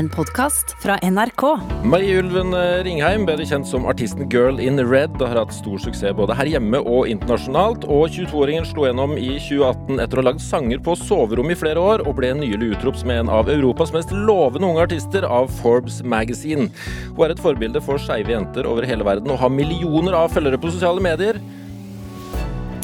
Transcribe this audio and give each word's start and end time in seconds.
En 0.00 0.08
podkast 0.08 0.70
fra 0.80 0.94
NRK. 1.02 1.42
Marie 1.84 2.14
Ulven 2.22 2.54
eh, 2.56 2.78
Ringheim, 2.86 3.26
bedre 3.28 3.44
kjent 3.44 3.66
som 3.68 3.84
artisten 3.90 4.30
Girl 4.32 4.56
in 4.64 4.80
Red, 4.80 5.18
har 5.20 5.36
hatt 5.36 5.52
stor 5.52 5.76
suksess 5.82 6.14
både 6.16 6.32
her 6.38 6.48
hjemme 6.48 6.78
og 6.80 7.10
internasjonalt. 7.12 7.84
Og 7.84 8.06
22-åringen 8.14 8.64
slo 8.64 8.86
gjennom 8.86 9.12
i 9.20 9.34
2018 9.36 10.00
etter 10.00 10.16
å 10.16 10.22
ha 10.22 10.28
lagd 10.30 10.40
sanger 10.40 10.80
på 10.86 10.94
soverom 11.02 11.52
i 11.52 11.58
flere 11.60 11.84
år, 11.84 12.06
og 12.08 12.16
ble 12.16 12.32
nylig 12.38 12.70
utropt 12.78 13.02
som 13.02 13.12
en 13.12 13.28
av 13.28 13.52
Europas 13.52 13.92
mest 13.92 14.14
lovende 14.16 14.70
unge 14.70 14.86
artister 14.88 15.26
av 15.28 15.52
Forbes 15.60 16.00
Magazine. 16.00 16.70
Hun 17.10 17.26
er 17.26 17.36
et 17.36 17.44
forbilde 17.44 17.84
for 17.84 18.00
skeive 18.00 18.32
jenter 18.32 18.70
over 18.70 18.88
hele 18.88 19.04
verden 19.04 19.28
og 19.34 19.42
har 19.44 19.52
millioner 19.52 20.16
av 20.22 20.32
følgere 20.32 20.62
på 20.64 20.72
sosiale 20.72 21.04
medier. 21.04 21.42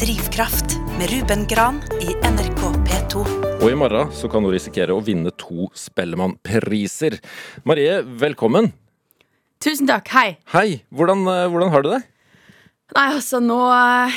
Drivkraft 0.05 0.77
med 0.99 1.17
Ruben 1.17 1.49
Gran 1.49 1.81
i 2.03 2.13
NRK 2.29 2.56
P2. 2.97 3.23
Og 3.61 3.69
i 3.69 3.77
morgen 3.77 4.09
så 4.17 4.29
kan 4.33 4.45
hun 4.47 4.53
risikere 4.55 4.95
å 4.97 5.03
vinne 5.05 5.29
to 5.37 5.67
Spellemannpriser. 5.77 7.19
Marie, 7.69 7.99
velkommen. 8.23 8.71
Tusen 9.61 9.89
takk. 9.91 10.09
Hei. 10.15 10.31
Hei, 10.55 10.79
hvordan, 10.95 11.27
eh, 11.29 11.43
hvordan 11.53 11.73
har 11.75 11.85
du 11.85 11.91
det? 11.93 11.99
Nei, 12.97 13.05
altså, 13.19 13.41
nå 13.43 13.59
eh, 13.75 14.17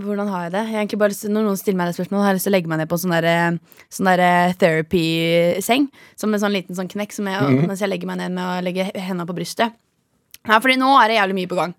Hvordan 0.00 0.28
har 0.30 0.44
jeg 0.44 0.52
det? 0.52 0.62
Jeg 0.68 0.76
egentlig 0.78 0.98
bare 1.00 1.16
Når 1.32 1.42
noen 1.46 1.56
stiller 1.58 1.78
meg 1.80 1.88
det 1.90 1.96
spørsmålet, 1.96 2.22
har 2.22 2.30
jeg 2.30 2.38
lyst 2.38 2.46
til 2.46 2.52
å 2.52 2.54
legge 2.54 2.70
meg 2.70 2.78
ned 2.78 2.88
på 2.92 2.98
en 2.98 3.02
sånn 3.02 3.16
der, 3.16 3.26
eh, 3.32 3.82
sånn 3.90 4.10
der 4.12 4.54
therapy-seng. 4.60 5.88
Som 6.20 6.34
en 6.34 6.40
sånn 6.44 6.54
liten 6.54 6.76
sånn 6.78 6.88
knekk 6.92 7.12
som 7.16 7.26
jeg, 7.26 7.40
Mhm. 7.42 7.66
mens 7.66 7.80
jeg 7.82 7.90
legger 7.90 8.06
meg 8.06 8.18
ned 8.18 8.30
med 8.32 8.44
å 8.44 8.62
legge 8.62 8.92
hendene 8.94 9.26
på 9.26 9.34
brystet. 9.34 9.74
Nei, 10.46 10.60
fordi 10.60 10.76
nå 10.78 10.94
er 11.02 11.08
det 11.08 11.18
jævlig 11.18 11.34
mye 11.40 11.48
på 11.50 11.56
gang. 11.58 11.74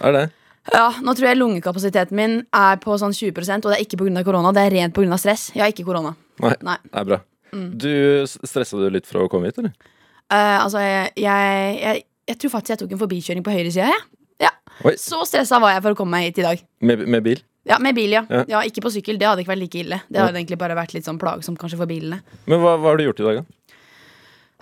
Er 0.00 0.12
det? 0.12 0.30
Ja, 0.74 0.88
Nå 1.02 1.14
tror 1.14 1.28
jeg 1.30 1.38
lungekapasiteten 1.38 2.16
min 2.18 2.36
er 2.56 2.80
på 2.82 2.96
sånn 2.98 3.14
20% 3.14 3.66
og 3.66 3.72
det 3.72 3.78
er 3.78 3.84
ikke 3.84 4.00
pga. 4.00 4.24
korona. 4.26 4.52
Det 4.56 4.64
er 4.66 4.74
rent 4.80 4.94
pga. 4.96 5.18
stress. 5.20 5.50
Jeg 5.54 5.62
har 5.62 5.72
ikke 5.74 5.86
korona. 5.86 6.14
Nei, 6.42 6.54
Nei. 6.66 6.76
det 6.90 7.00
er 7.02 7.08
bra. 7.12 7.20
Du 7.52 7.90
stressa 8.26 8.76
du 8.76 8.88
litt 8.92 9.06
for 9.08 9.22
å 9.24 9.30
komme 9.32 9.48
hit, 9.48 9.58
eller? 9.62 9.72
Uh, 10.26 10.58
altså, 10.64 10.82
jeg, 10.82 11.12
jeg, 11.22 11.76
jeg, 11.80 12.02
jeg 12.28 12.38
tror 12.42 12.52
faktisk 12.56 12.74
jeg 12.74 12.80
tok 12.82 12.94
en 12.96 13.02
forbikjøring 13.04 13.44
på 13.46 13.54
høyresida. 13.54 13.88
Ja. 13.94 14.00
Ja. 14.42 14.50
Oi. 14.84 14.96
Så 15.00 15.22
stressa 15.28 15.60
var 15.62 15.76
jeg 15.76 15.84
for 15.86 15.96
å 15.96 15.98
komme 15.98 16.18
meg 16.18 16.28
hit 16.28 16.42
i 16.42 16.44
dag. 16.44 16.64
Med, 16.84 17.06
med 17.08 17.24
bil? 17.24 17.40
Ja, 17.66 17.78
Med 17.82 17.96
bil, 17.96 18.12
ja. 18.14 18.22
Ja. 18.30 18.42
ja. 18.50 18.62
Ikke 18.68 18.82
på 18.84 18.92
sykkel. 18.94 19.16
Det 19.18 19.26
hadde 19.26 19.42
ikke 19.42 19.54
vært 19.54 19.62
like 19.64 19.80
ille. 19.80 20.00
Det 20.06 20.20
hadde 20.20 20.38
egentlig 20.38 20.58
bare 20.60 20.76
vært 20.78 20.92
litt 20.94 21.06
sånn 21.08 21.18
plagsomt 21.18 21.58
kanskje 21.58 21.80
for 21.80 21.90
bilene. 21.90 22.20
Men 22.46 22.60
hva, 22.62 22.76
hva 22.78 22.92
har 22.92 23.00
du 23.00 23.06
gjort 23.08 23.22
i 23.22 23.26
dag, 23.26 23.40
da? 23.40 23.55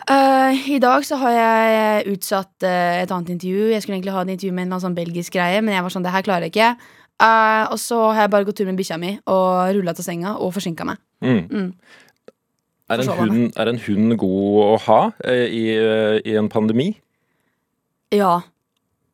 Eh, 0.05 0.70
I 0.77 0.78
dag 0.83 1.05
så 1.06 1.16
har 1.16 1.33
jeg 1.33 2.12
utsatt 2.12 2.66
uh, 2.66 3.00
et 3.00 3.12
annet 3.14 3.30
intervju. 3.33 3.70
Jeg 3.72 3.83
skulle 3.83 3.97
egentlig 3.97 4.12
ha 4.12 4.24
et 4.24 4.33
intervju 4.34 4.52
med 4.52 4.69
en 4.69 4.83
sånn 4.83 4.96
belgisk 4.96 5.33
greie, 5.36 5.62
men 5.64 5.72
jeg 5.72 5.84
var 5.86 5.94
sånn, 5.94 6.05
det 6.05 6.12
her 6.12 6.24
klarer 6.27 6.48
jeg 6.48 6.52
ikke. 6.52 6.72
Uh, 7.22 7.64
og 7.72 7.78
så 7.80 8.00
har 8.11 8.27
jeg 8.27 8.33
bare 8.34 8.44
gått 8.44 8.58
tur 8.61 8.69
med 8.69 8.80
bikkja 8.80 8.98
mi 9.00 9.14
og 9.30 9.70
rulla 9.77 9.94
til 9.96 10.05
senga 10.05 10.34
og 10.36 10.52
forsinka 10.56 10.84
meg. 10.88 11.00
Mm. 11.24 11.41
Mm. 11.48 11.70
Er, 12.92 13.00
en 13.00 13.08
meg. 13.08 13.20
hund, 13.22 13.44
er 13.56 13.70
en 13.70 13.80
hund 13.86 14.16
god 14.20 14.58
å 14.64 14.72
ha 14.84 15.00
i, 15.24 15.64
i 16.20 16.34
en 16.36 16.50
pandemi? 16.52 16.91
Ja. 18.12 18.42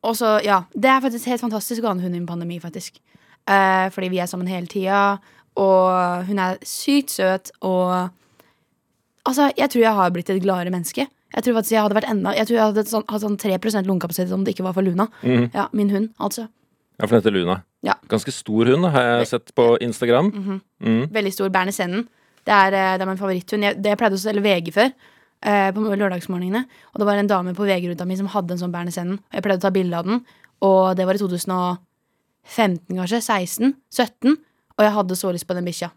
Og 0.03 0.17
så, 0.19 0.41
ja. 0.43 0.65
Det 0.75 0.91
er 0.91 1.05
faktisk 1.05 1.31
helt 1.31 1.45
fantastisk 1.45 1.85
å 1.85 1.93
ha 1.93 1.95
en 1.95 2.03
hund 2.03 2.19
i 2.19 2.23
en 2.25 2.27
pandemi, 2.27 2.59
faktisk. 2.59 2.99
Fordi 3.47 4.09
vi 4.13 4.19
er 4.23 4.29
sammen 4.31 4.51
hele 4.51 4.69
tida, 4.71 5.21
og 5.59 6.27
hun 6.27 6.41
er 6.43 6.59
sykt 6.67 7.15
søt, 7.15 7.53
og 7.67 8.11
Altså, 9.31 9.49
jeg 9.57 9.71
tror 9.71 9.83
jeg 9.85 9.95
har 10.01 10.11
blitt 10.15 10.31
et 10.33 10.43
gladere 10.43 10.73
menneske. 10.75 11.07
Jeg 11.31 11.45
tror 11.47 11.55
faktisk 11.61 11.73
jeg 11.77 11.83
hadde 11.85 11.95
vært 11.95 12.09
enda 12.11 12.33
Jeg 12.35 12.49
tror 12.49 12.57
jeg 12.57 12.65
hadde 12.73 12.83
sånn, 12.91 13.05
hatt 13.07 13.23
sånn 13.23 13.37
3% 13.39 13.87
lungekapasitet 13.87 14.33
om 14.35 14.43
det 14.45 14.57
ikke 14.57 14.65
var 14.67 14.75
for 14.75 14.83
Luna. 14.83 15.07
Mm. 15.23 15.45
Ja, 15.55 15.69
Min 15.73 15.91
hund, 15.95 16.09
altså. 16.19 16.49
Ja, 16.99 17.07
for 17.07 17.15
den 17.15 17.21
heter 17.23 17.37
Luna. 17.37 17.55
Ja. 17.87 17.95
Ganske 18.11 18.33
stor 18.35 18.67
hund, 18.73 18.85
har 18.93 19.07
jeg 19.21 19.29
sett 19.31 19.55
på 19.57 19.77
Instagram. 19.81 20.33
Mhm. 20.35 20.59
Mm. 20.83 21.05
Veldig 21.15 21.33
stor 21.33 21.49
Berner 21.55 21.73
Sennen. 21.73 22.09
Det 22.45 22.53
er, 22.57 22.75
eh, 22.75 22.97
det 22.99 23.05
er 23.07 23.07
min 23.09 23.17
favoritthund. 23.21 23.63
Jeg, 23.63 23.79
det 23.83 23.93
jeg 23.93 23.99
pleide 24.01 24.19
å 24.19 24.25
selge 24.25 24.43
VG 24.43 24.73
før. 24.75 24.93
eh, 25.43 25.71
på 25.73 25.81
lørdagsmorgenene. 25.97 26.65
Og 26.93 26.99
det 27.01 27.07
var 27.09 27.17
en 27.17 27.27
dame 27.31 27.55
på 27.57 27.65
VG-ruta 27.65 28.05
mi 28.07 28.17
som 28.19 28.27
hadde 28.29 28.53
en 28.53 28.59
sånn 28.61 28.73
Berner 28.75 28.93
Sennen. 28.93 29.15
Og 29.31 29.39
jeg 29.39 29.43
pleide 29.47 29.61
å 29.63 29.63
ta 29.63 29.71
bilde 29.71 29.97
av 29.97 30.05
den. 30.05 30.21
Og 30.61 30.97
det 30.97 31.07
var 31.07 31.15
i 31.15 31.19
2015, 31.23 31.79
kanskje. 32.99 33.21
16? 33.23 33.75
17. 33.91 34.37
Og 34.77 34.85
jeg 34.85 34.93
hadde 34.93 35.17
så 35.17 35.33
lyst 35.33 35.47
på 35.49 35.55
den 35.57 35.65
bikkja. 35.65 35.91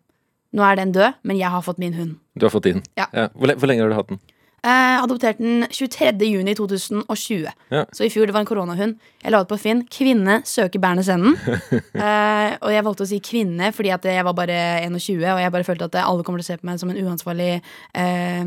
Nå 0.53 0.63
er 0.65 0.77
den 0.77 0.93
død, 0.93 1.19
men 1.25 1.39
jeg 1.39 1.49
har 1.49 1.63
fått 1.65 1.81
min 1.81 1.95
hund. 1.97 2.15
Du 2.37 2.45
har 2.45 2.53
fått 2.53 2.69
din? 2.69 2.83
Ja. 2.99 3.07
Hvor, 3.33 3.49
le 3.49 3.57
hvor 3.57 3.69
lenge 3.69 3.85
har 3.85 3.89
du 3.91 3.97
hatt 3.97 4.11
den? 4.13 4.21
Eh, 4.63 5.03
adopterte 5.03 5.43
den 5.43 5.65
23. 5.69 6.13
juni 6.23 6.53
2020. 6.55 7.49
Ja. 7.69 7.81
Så 7.91 8.05
i 8.05 8.09
fjor 8.09 8.29
det 8.29 8.35
var 8.35 8.45
en 8.45 8.47
koronahund. 8.47 8.95
Jeg 9.19 9.33
la 9.33 9.41
ut 9.43 9.49
på 9.49 9.57
Finn. 9.59 9.81
'Kvinne 9.91 10.37
søker 10.47 10.79
Bernes 10.79 11.09
Enden'. 11.11 11.35
eh, 12.05 12.55
og 12.61 12.71
jeg 12.71 12.85
valgte 12.85 13.03
å 13.03 13.09
si 13.09 13.19
'kvinne' 13.19 13.73
fordi 13.75 13.91
jeg 13.91 14.23
var 14.23 14.37
bare 14.37 14.87
21, 14.87 15.19
og 15.33 15.41
jeg 15.43 15.51
bare 15.51 15.67
følte 15.67 15.89
at 15.91 15.99
alle 16.05 16.23
kommer 16.23 16.39
til 16.39 16.47
å 16.47 16.51
se 16.53 16.61
på 16.61 16.69
meg 16.69 16.79
som 16.79 16.93
en 16.93 17.01
uansvarlig 17.03 17.51
eh, 17.59 18.45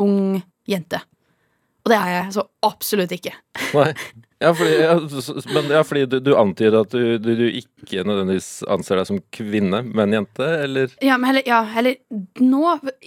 ung 0.00 0.40
jente. 0.64 1.02
Og 1.84 1.92
det 1.92 2.00
er 2.00 2.10
jeg 2.14 2.34
så 2.38 2.46
absolutt 2.64 3.12
ikke. 3.12 3.36
Nei. 3.74 3.92
Ja, 4.40 4.54
fordi, 4.56 4.76
ja, 4.80 4.94
men, 5.52 5.66
ja, 5.68 5.82
fordi 5.84 6.06
du, 6.08 6.16
du 6.24 6.30
antyder 6.38 6.78
at 6.80 6.94
du, 6.94 7.18
du, 7.20 7.28
du 7.36 7.44
ikke 7.58 8.06
nødvendigvis 8.08 8.62
anser 8.72 8.96
deg 8.96 9.08
som 9.10 9.18
kvinne, 9.36 9.82
men 9.84 10.16
jente, 10.16 10.46
eller? 10.64 10.94
Ja, 11.04 11.18
men 11.20 11.28
heller, 11.28 11.44
ja, 11.44 11.58
heller 11.74 11.98
nå, 12.40 12.62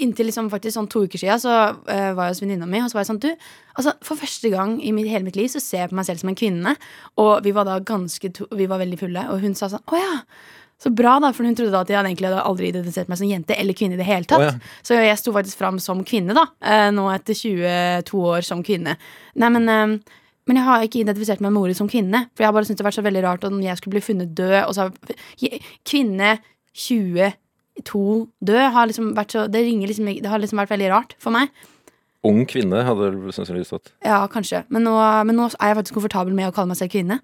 inntil 0.06 0.30
liksom 0.30 0.52
faktisk 0.54 0.78
sånn 0.78 0.92
to 0.94 1.02
uker 1.08 1.18
siden, 1.18 1.42
så 1.42 1.56
uh, 1.74 2.12
var 2.14 2.30
jeg 2.30 2.36
hos 2.36 2.44
venninna 2.46 2.70
mi, 2.70 2.84
og 2.84 2.92
så 2.92 3.00
var 3.00 3.08
jeg 3.08 3.12
sånn, 3.16 3.24
du, 3.26 3.50
altså 3.74 3.96
for 4.06 4.22
første 4.22 4.54
gang 4.54 4.78
i 4.78 4.94
mitt, 4.94 5.10
hele 5.10 5.26
mitt 5.26 5.40
liv 5.40 5.50
så 5.50 5.64
ser 5.64 5.88
jeg 5.88 5.94
på 5.96 5.98
meg 5.98 6.06
selv 6.12 6.22
som 6.22 6.30
en 6.30 6.38
kvinne, 6.38 6.78
og 7.18 7.34
vi 7.48 7.58
var 7.58 7.66
da 7.66 7.82
ganske, 7.82 8.36
to, 8.38 8.46
vi 8.54 8.70
var 8.70 8.86
veldig 8.86 9.02
fulle, 9.02 9.26
og 9.34 9.42
hun 9.42 9.58
sa 9.58 9.74
sånn, 9.74 9.86
å 9.90 10.06
ja, 10.06 10.16
så 10.84 10.94
bra 10.94 11.18
da, 11.24 11.34
for 11.34 11.50
hun 11.50 11.58
trodde 11.58 11.74
da 11.74 11.82
at 11.82 11.90
jeg 11.90 12.02
egentlig 12.04 12.30
hadde 12.30 12.46
aldri 12.46 12.70
identifisert 12.70 13.10
meg 13.10 13.18
som 13.18 13.30
jente 13.30 13.56
eller 13.58 13.78
kvinne 13.78 13.96
i 13.96 14.00
det 14.02 14.08
hele 14.08 14.28
tatt. 14.28 14.42
Oh, 14.42 14.50
ja. 14.50 14.82
Så 14.84 14.98
jeg 15.00 15.20
sto 15.22 15.32
faktisk 15.34 15.62
fram 15.62 15.78
som 15.80 16.02
kvinne 16.06 16.36
da, 16.36 16.50
eh, 16.60 16.90
nå 16.92 17.06
etter 17.14 17.38
22 17.40 18.26
år 18.34 18.44
som 18.44 18.66
kvinne. 18.68 18.98
Nei, 19.40 19.50
men, 19.54 19.70
eh, 19.72 20.20
men 20.48 20.60
jeg 20.60 20.68
har 20.68 20.86
ikke 20.86 21.02
identifisert 21.04 21.44
meg 21.44 21.54
med 21.54 21.62
ordet 21.64 21.78
som 21.80 21.90
kvinne, 21.92 22.26
for 22.34 22.44
jeg 22.44 22.50
har 22.50 22.56
bare 22.56 22.68
syntes 22.68 22.82
det 22.82 22.86
har 22.86 22.90
vært 22.92 23.00
så 23.00 23.06
veldig 23.06 23.24
rart 23.24 23.46
om 23.48 23.62
jeg 23.64 23.80
skulle 23.80 23.96
bli 23.96 24.04
funnet 24.04 24.34
død, 24.38 24.58
og 24.68 24.74
så 24.76 24.90
kvinne 25.88 26.34
22 26.74 27.30
død 28.44 28.66
har 28.76 28.90
liksom 28.90 29.14
vært 29.18 29.36
så, 29.36 29.46
det 29.52 29.64
ringer 29.66 29.92
liksom, 29.92 30.10
det 30.10 30.32
har 30.32 30.42
liksom 30.44 30.60
vært 30.62 30.74
veldig 30.74 30.90
rart 30.92 31.16
for 31.24 31.36
meg. 31.36 31.54
Ung 32.24 32.44
kvinne 32.48 32.86
hadde 32.88 33.10
det 33.12 33.36
sannsynligvis 33.36 33.72
stått. 33.74 33.94
Ja, 34.06 34.22
kanskje. 34.32 34.64
Men 34.72 34.86
nå, 34.88 34.96
men 35.28 35.36
nå 35.36 35.50
er 35.58 35.74
jeg 35.74 35.80
faktisk 35.82 35.98
komfortabel 36.00 36.36
med 36.36 36.48
å 36.48 36.56
kalle 36.56 36.72
meg 36.72 36.80
selv 36.80 36.94
kvinne. 36.94 37.20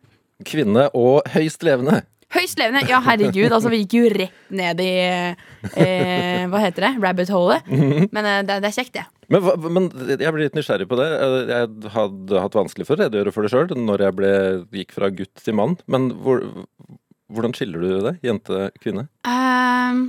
Kvinne 0.47 0.89
og 0.95 1.27
høyst 1.31 1.63
levende. 1.67 2.01
Høyst 2.35 2.59
levende! 2.59 2.83
Ja, 2.89 2.99
herregud. 3.01 3.47
Altså, 3.49 3.71
vi 3.71 3.81
gikk 3.81 3.95
jo 3.97 4.09
rett 4.13 4.51
ned 4.53 4.81
i 4.83 4.91
eh, 5.07 6.43
Hva 6.51 6.61
heter 6.61 6.85
det? 6.85 6.91
Rabbit 7.01 7.31
hole. 7.33 7.57
Men 8.15 8.27
eh, 8.27 8.43
det, 8.45 8.59
det 8.61 8.69
er 8.69 8.75
kjekt, 8.75 8.99
det. 8.99 9.05
Men, 9.29 9.43
hva, 9.45 9.53
men 9.69 9.89
jeg 10.09 10.33
blir 10.33 10.47
litt 10.47 10.55
nysgjerrig 10.57 10.87
på 10.89 10.97
det. 10.97 11.07
Jeg 11.51 11.91
hadde 11.93 12.41
hatt 12.41 12.57
vanskelig 12.57 12.87
for 12.87 12.97
å 12.97 13.03
redegjøre 13.05 13.33
for 13.35 13.45
det 13.45 13.51
sjøl 13.53 13.73
når 13.77 14.05
jeg 14.07 14.17
ble, 14.17 14.31
gikk 14.81 14.95
fra 14.95 15.11
gutt 15.13 15.43
til 15.45 15.57
mann. 15.59 15.75
Men 15.91 16.09
hvor, 16.25 16.41
hvordan 17.29 17.53
skiller 17.57 17.83
du 17.83 17.91
det? 18.07 18.15
Jente-kvinne? 18.25 19.05
Um, 19.29 20.01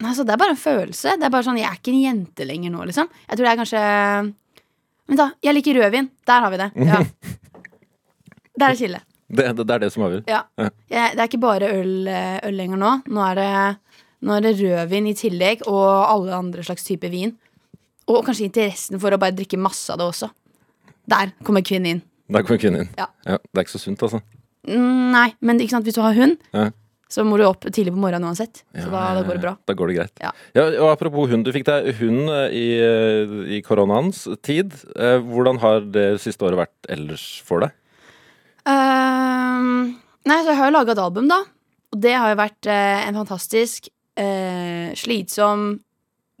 altså, 0.00 0.24
det 0.24 0.34
er 0.34 0.40
bare 0.40 0.56
en 0.56 0.62
følelse. 0.62 1.18
Det 1.20 1.28
er 1.28 1.34
bare 1.34 1.46
sånn, 1.46 1.60
Jeg 1.60 1.68
er 1.68 1.76
ikke 1.80 1.92
en 1.92 2.00
jente 2.06 2.48
lenger 2.48 2.72
nå, 2.72 2.86
liksom. 2.88 3.12
Jeg 3.26 3.36
tror 3.36 3.46
det 3.46 3.52
er 3.52 3.60
kanskje 3.60 3.84
Vent, 5.10 5.18
da. 5.18 5.28
Jeg 5.42 5.56
liker 5.56 5.74
rødvin. 5.74 6.06
Der 6.30 6.44
har 6.44 6.52
vi 6.52 6.58
det. 6.60 6.70
Ja. 6.86 7.04
Der 8.60 8.72
er 8.72 8.76
skillet. 8.78 9.06
Det, 9.30 9.46
det, 9.56 9.64
det 9.66 9.74
er 9.74 9.82
det 9.82 9.88
som 9.94 10.04
avgjør. 10.06 10.24
Ja. 10.28 10.42
Ja. 10.58 10.70
Det 10.90 11.22
er 11.22 11.28
ikke 11.28 11.40
bare 11.42 11.70
øl, 11.80 12.08
øl 12.10 12.56
lenger 12.58 12.78
nå. 12.80 12.90
Nå 13.10 13.22
er, 13.24 13.38
det, 13.38 14.04
nå 14.26 14.34
er 14.36 14.44
det 14.44 14.52
rødvin 14.58 15.08
i 15.10 15.14
tillegg, 15.18 15.64
og 15.70 15.86
alle 15.86 16.34
andre 16.36 16.64
slags 16.66 16.86
typer 16.86 17.12
vin. 17.12 17.32
Og 18.10 18.26
kanskje 18.26 18.48
interessen 18.48 19.00
for 19.02 19.14
å 19.14 19.20
bare 19.20 19.36
drikke 19.36 19.58
masse 19.60 19.92
av 19.92 20.00
det 20.00 20.08
også. 20.10 20.30
Der 21.10 21.32
kommer 21.46 21.64
kvinnen 21.66 21.96
inn. 21.96 22.02
Der 22.30 22.44
kommer 22.46 22.60
kvinnen 22.62 22.84
inn. 22.84 22.92
Ja. 22.98 23.08
det 23.24 23.56
er 23.56 23.64
ikke 23.64 23.76
så 23.78 23.82
sunt, 23.82 24.02
altså. 24.06 24.20
Mm, 24.68 25.10
Nei, 25.14 25.28
men 25.40 25.62
sant, 25.70 25.86
hvis 25.86 25.96
du 25.96 26.02
har 26.04 26.14
hund, 26.14 26.36
Ja. 26.52 26.70
så 27.10 27.24
må 27.26 27.38
du 27.38 27.44
opp 27.46 27.64
tidlig 27.64 27.94
på 27.94 28.02
morgenen 28.02 28.28
uansett. 28.28 28.62
Så 28.74 28.86
Ja, 28.86 28.90
da, 28.90 29.14
da 29.18 29.22
går 29.26 29.38
det 29.38 29.42
bra. 29.42 29.56
Da 29.66 29.74
går 29.74 29.88
det 29.88 29.96
greit. 29.96 30.20
Ja. 30.22 30.32
og 30.82 30.90
Apropos 30.92 31.30
hund. 31.30 31.44
Du 31.44 31.52
fikk 31.52 31.66
deg 31.66 31.94
hund 31.98 32.28
eh, 32.28 32.50
i, 32.54 32.66
eh, 32.78 33.58
i 33.58 33.62
koronaens 33.62 34.28
tid. 34.42 34.74
Eh, 34.94 35.18
Hvordan 35.18 35.58
har 35.58 35.80
det 35.80 36.20
siste 36.20 36.44
året 36.46 36.66
vært 36.66 36.90
ellers 36.92 37.40
for 37.42 37.60
deg? 37.60 37.72
Ehm, 38.68 39.96
nei, 40.28 40.38
så 40.42 40.52
jeg 40.52 40.58
har 40.60 40.68
jo 40.70 40.76
laga 40.76 40.92
et 40.92 41.02
album, 41.02 41.28
da. 41.30 41.40
Og 41.90 42.00
det 42.04 42.12
har 42.14 42.30
jo 42.30 42.38
vært 42.38 42.68
uh, 42.70 43.08
en 43.08 43.16
fantastisk, 43.18 43.88
uh, 44.20 44.92
slitsom, 44.94 45.80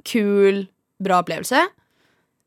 kul, 0.06 0.68
bra 1.02 1.18
opplevelse. 1.22 1.62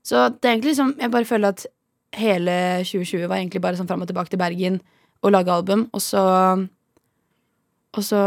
Så 0.04 0.28
det 0.36 0.46
er 0.46 0.54
egentlig 0.56 0.74
liksom 0.74 0.96
Jeg 1.00 1.12
bare 1.12 1.26
føler 1.26 1.48
at 1.54 1.66
hele 2.14 2.56
2020 2.86 3.28
var 3.30 3.38
egentlig 3.40 3.62
bare 3.64 3.78
sånn 3.80 3.88
fram 3.90 4.02
og 4.04 4.08
tilbake 4.10 4.30
til 4.34 4.40
Bergen 4.42 4.82
og 5.24 5.32
lage 5.32 5.52
album, 5.54 5.88
og 5.94 6.02
så 6.04 6.24
Og 7.94 8.04
så 8.04 8.20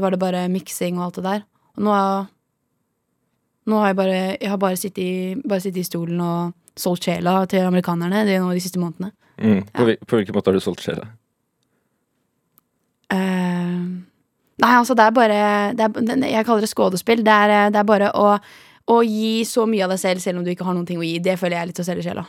var 0.00 0.10
det 0.14 0.20
bare 0.20 0.48
miksing 0.48 0.98
og 0.98 1.04
alt 1.08 1.14
det 1.20 1.24
der. 1.24 1.42
Og 1.76 1.82
nå 1.88 1.96
Nå 3.66 3.78
har 3.80 3.86
jeg 3.92 3.96
bare 3.96 4.36
Jeg 4.40 4.50
har 4.50 4.58
bare 4.60 4.76
sittet 4.76 5.02
i, 5.02 5.34
bare 5.48 5.60
sittet 5.60 5.80
i 5.80 5.88
stolen 5.88 6.20
og 6.20 6.52
solgt 6.76 7.04
sjela 7.06 7.46
til 7.46 7.62
amerikanerne 7.64 8.24
de, 8.26 8.38
nå 8.42 8.50
de 8.52 8.60
siste 8.60 8.78
månedene. 8.82 9.12
Mm. 9.38 9.62
På, 9.74 9.84
hvil- 9.86 10.00
på 10.06 10.16
hvilken 10.18 10.34
måte 10.34 10.50
har 10.50 10.56
du 10.58 10.60
solgt 10.62 10.82
sjela? 10.82 11.06
Uh, 13.12 14.02
nei, 14.58 14.72
altså, 14.78 14.94
det 14.98 15.04
er 15.04 15.14
bare 15.14 15.38
det 15.78 15.84
er, 15.86 16.24
Jeg 16.32 16.46
kaller 16.48 16.64
det 16.64 16.70
skådespill. 16.72 17.22
Det 17.26 17.32
er, 17.34 17.70
det 17.74 17.78
er 17.82 17.86
bare 17.88 18.10
å, 18.16 18.36
å 18.90 19.00
gi 19.06 19.44
så 19.48 19.64
mye 19.68 19.86
av 19.86 19.94
deg 19.94 20.00
selv 20.02 20.24
selv 20.24 20.40
om 20.40 20.46
du 20.46 20.52
ikke 20.52 20.66
har 20.66 20.76
noen 20.76 20.88
ting 20.88 21.00
å 21.00 21.06
gi, 21.06 21.16
det 21.24 21.38
føler 21.40 21.56
jeg 21.56 21.62
er 21.62 21.70
litt 21.70 21.80
å 21.80 21.86
selge 21.86 22.04
sjela. 22.06 22.26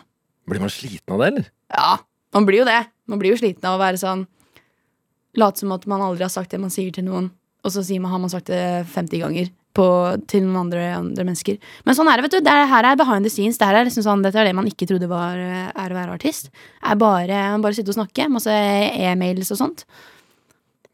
Blir 0.47 0.61
man 0.63 0.71
sliten 0.71 1.15
av 1.15 1.21
det, 1.21 1.31
eller? 1.31 1.49
Ja, 1.73 1.91
man 2.37 2.47
blir 2.47 2.61
jo 2.61 2.67
det. 2.67 2.79
Man 3.09 3.21
blir 3.21 3.33
jo 3.33 3.41
sliten 3.41 3.67
av 3.67 3.77
å 3.77 3.81
være 3.83 4.01
sånn 4.01 4.25
Late 5.35 5.59
som 5.59 5.73
at 5.75 5.83
man 5.91 5.99
aldri 5.99 6.23
har 6.23 6.31
sagt 6.31 6.53
det 6.53 6.61
man 6.63 6.71
sier 6.71 6.93
til 6.95 7.03
noen, 7.03 7.25
og 7.65 7.73
så 7.73 7.81
man, 7.99 8.11
har 8.13 8.21
man 8.23 8.31
sagt 8.31 8.47
det 8.47 8.85
50 8.93 9.19
ganger 9.19 9.49
på, 9.75 9.85
til 10.31 10.45
noen 10.45 10.61
andre, 10.61 10.83
andre 10.95 11.25
mennesker. 11.27 11.57
Men 11.83 11.97
sånn 11.97 12.07
er 12.07 12.15
det, 12.15 12.23
vet 12.23 12.37
du. 12.37 12.45
Det 12.45 12.53
er, 12.53 12.69
her 12.71 12.87
er 12.87 12.99
behind 12.99 13.27
the 13.27 13.31
scenes. 13.33 13.59
Det 13.59 13.67
her 13.67 13.81
er 13.81 13.87
liksom 13.89 14.05
sånn, 14.05 14.23
dette 14.23 14.39
er 14.39 14.47
det 14.47 14.55
man 14.55 14.69
ikke 14.69 14.87
trodde 14.87 15.09
var 15.11 15.35
er 15.35 15.91
å 15.91 15.97
være 15.97 16.15
artist. 16.15 16.47
Er 16.79 16.95
bare, 17.01 17.41
bare 17.59 17.75
sitte 17.75 17.91
og 17.91 17.97
snakke. 17.97 18.29
Masse 18.31 18.53
e-mails 18.55 19.51
og 19.51 19.59
sånt. 19.59 19.83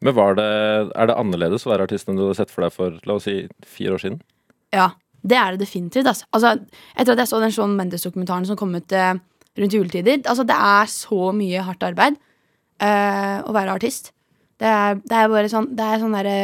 Men 0.02 0.16
var 0.18 0.34
det, 0.34 0.48
Er 0.98 1.06
det 1.12 1.14
annerledes 1.14 1.68
å 1.68 1.70
være 1.70 1.86
artist 1.86 2.10
enn 2.10 2.18
du 2.18 2.24
hadde 2.24 2.40
sett 2.40 2.50
for 2.50 2.66
deg 2.66 2.74
for 2.74 2.98
la 3.06 3.20
oss 3.20 3.28
si, 3.28 3.44
fire 3.62 3.94
år 3.94 4.02
siden? 4.02 4.18
Ja, 4.74 4.90
det 5.22 5.38
er 5.38 5.54
det 5.54 5.62
definitivt. 5.62 6.08
Altså. 6.10 6.26
altså 6.34 6.56
etter 6.96 7.14
at 7.14 7.22
jeg 7.22 7.30
så 7.30 7.40
den 7.42 7.54
Shaun 7.54 7.76
Mendes-dokumentaren 7.78 8.46
som 8.48 8.58
kom 8.58 8.74
ut 8.74 8.92
eh, 8.96 9.14
rundt 9.58 9.76
juletider 9.76 10.22
altså 10.24 10.44
Det 10.48 10.56
er 10.56 10.90
så 10.90 11.30
mye 11.36 11.62
hardt 11.62 11.86
arbeid 11.86 12.18
eh, 12.82 13.38
å 13.46 13.54
være 13.54 13.78
artist. 13.78 14.12
Det 14.58 14.68
er, 14.68 14.98
det 14.98 15.18
er 15.18 15.32
bare 15.32 15.50
sånn 15.50 15.72
Det 15.76 15.86
er 15.86 16.02
sånn 16.02 16.16
derre 16.16 16.36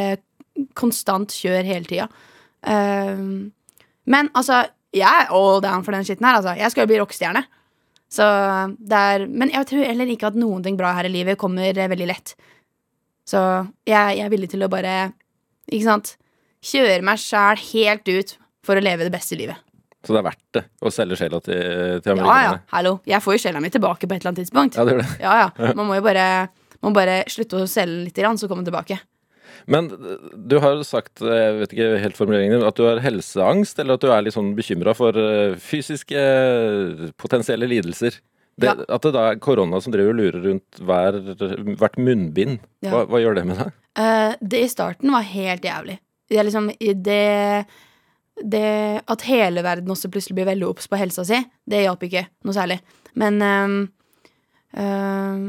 konstant 0.75 1.31
kjør 1.31 1.63
hele 1.63 1.87
tida. 1.87 2.09
Uh, 2.67 3.47
men 4.11 4.27
altså, 4.35 4.65
jeg 4.91 5.07
er 5.07 5.31
all 5.31 5.61
down 5.63 5.85
for 5.85 5.95
den 5.95 6.03
skitten 6.03 6.27
her. 6.27 6.39
Altså. 6.41 6.57
Jeg 6.59 6.73
skal 6.73 6.83
jo 6.83 6.89
bli 6.91 6.99
rockestjerne. 6.99 7.45
Så 8.09 8.25
det 8.89 8.99
er 9.13 9.27
Men 9.27 9.53
jeg 9.53 9.67
tror 9.69 9.85
heller 9.85 10.09
ikke 10.09 10.31
at 10.31 10.39
noen 10.39 10.65
ting 10.65 10.75
bra 10.75 10.95
her 10.97 11.07
i 11.07 11.13
livet 11.13 11.37
kommer 11.39 11.69
eh, 11.69 11.91
veldig 11.91 12.09
lett. 12.09 12.33
Så 13.23 13.39
jeg, 13.85 14.17
jeg 14.17 14.25
er 14.25 14.33
villig 14.33 14.49
til 14.49 14.65
å 14.65 14.71
bare, 14.71 15.13
ikke 15.69 15.85
sant, 15.85 16.15
kjøre 16.65 17.05
meg 17.05 17.21
sjæl 17.21 17.61
helt 17.69 18.09
ut 18.09 18.33
for 18.69 18.77
å 18.77 18.85
leve 18.85 19.07
det 19.07 19.13
beste 19.13 19.37
livet. 19.39 19.57
Så 20.05 20.15
det 20.15 20.21
er 20.21 20.27
verdt 20.29 20.55
det 20.55 20.63
å 20.79 20.91
selge 20.93 21.17
sjela 21.19 21.41
til, 21.43 21.99
til 22.05 22.21
Ja, 22.21 22.39
ja, 22.45 22.51
hallo. 22.71 22.99
Jeg 23.09 23.19
får 23.25 23.35
jo 23.35 23.43
sjela 23.43 23.59
mi 23.63 23.71
tilbake 23.73 24.07
på 24.07 24.15
et 24.15 24.21
eller 24.21 24.31
annet 24.31 24.45
tidspunkt. 24.45 24.77
Ja, 24.79 24.85
det 24.87 24.95
gjør 24.95 25.01
det. 25.03 25.15
Ja, 25.25 25.33
ja. 25.41 25.73
Man 25.75 25.89
må 25.89 25.97
jo 25.97 26.05
bare, 26.05 26.25
må 26.85 26.93
bare 26.95 27.23
slutte 27.31 27.65
å 27.65 27.67
selge 27.67 28.13
den 28.15 28.29
litt, 28.31 28.39
så 28.39 28.47
komme 28.51 28.63
tilbake. 28.67 29.01
Men 29.69 29.89
du 30.49 30.55
har 30.63 30.79
sagt, 30.87 31.19
jeg 31.19 31.57
vet 31.59 31.75
ikke 31.75 31.89
helt 32.05 32.17
formuleringen 32.17 32.57
din, 32.57 32.67
at 32.67 32.77
du 32.79 32.85
har 32.87 33.01
helseangst, 33.03 33.81
eller 33.81 33.97
at 33.97 34.05
du 34.05 34.13
er 34.13 34.23
litt 34.23 34.37
sånn 34.37 34.53
bekymra 34.57 34.95
for 34.97 35.17
eh, 35.19 35.57
fysiske 35.59 36.15
eh, 36.15 37.09
potensielle 37.19 37.67
lidelser. 37.69 38.21
Det, 38.59 38.67
Ja. 38.67 38.75
At 38.91 39.05
det 39.05 39.13
da 39.15 39.29
er 39.29 39.39
korona 39.39 39.79
som 39.83 39.93
driver 39.93 40.11
og 40.11 40.19
lurer 40.19 40.41
rundt 40.43 40.79
hver, 40.83 41.19
hvert 41.79 41.99
munnbind. 41.99 42.59
Hva, 42.83 43.05
hva 43.07 43.21
gjør 43.23 43.37
det 43.39 43.45
med 43.47 43.61
deg? 43.61 43.75
Uh, 43.99 44.33
det 44.41 44.63
i 44.65 44.71
starten 44.71 45.13
var 45.15 45.23
helt 45.27 45.63
jævlig. 45.63 45.95
Det 46.29 46.39
er 46.39 46.47
liksom 46.47 46.67
det, 47.05 47.21
det 48.43 49.01
At 49.07 49.25
hele 49.27 49.63
verden 49.65 49.91
også 49.91 50.11
plutselig 50.11 50.37
blir 50.37 50.49
veldig 50.49 50.67
obs 50.69 50.87
på 50.87 50.99
helsa 50.99 51.25
si, 51.27 51.39
det 51.69 51.83
hjalp 51.83 52.05
ikke 52.07 52.25
noe 52.47 52.55
særlig. 52.55 52.79
Men 53.19 53.41
ehm, 53.41 53.77
ehm, 54.77 55.45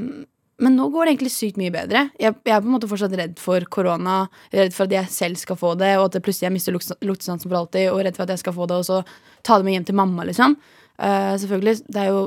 Men 0.61 0.77
nå 0.77 0.91
går 0.93 1.07
det 1.07 1.13
egentlig 1.15 1.33
sykt 1.33 1.57
mye 1.57 1.73
bedre. 1.73 2.11
Jeg, 2.21 2.35
jeg 2.45 2.53
er 2.53 2.61
på 2.61 2.69
en 2.69 2.75
måte 2.75 2.89
fortsatt 2.91 3.15
redd 3.17 3.39
for 3.41 3.65
korona. 3.73 4.27
Redd 4.53 4.75
for 4.77 4.85
at 4.85 4.93
jeg 4.93 5.09
selv 5.09 5.41
skal 5.41 5.57
få 5.57 5.73
det, 5.81 5.95
og 5.97 6.11
at 6.11 6.19
jeg 6.19 6.25
plutselig 6.27 6.51
jeg 6.51 6.53
mister 6.53 6.75
lukt- 6.77 7.01
luktesansen 7.01 7.49
for 7.49 7.63
alltid. 7.63 7.89
Og 7.95 8.03
redd 8.05 8.19
for 8.19 8.27
at 8.27 8.35
jeg 8.35 8.43
skal 8.43 8.53
få 8.53 8.67
det, 8.69 8.77
og 8.77 8.85
så 8.85 8.99
ta 9.43 9.57
det 9.57 9.65
med 9.65 9.79
hjem 9.79 9.87
til 9.89 9.97
mamma, 9.97 10.27
liksom. 10.29 10.59
Uh, 11.01 11.33
selvfølgelig, 11.41 11.87
det 11.89 12.03
er 12.03 12.11
jo 12.13 12.21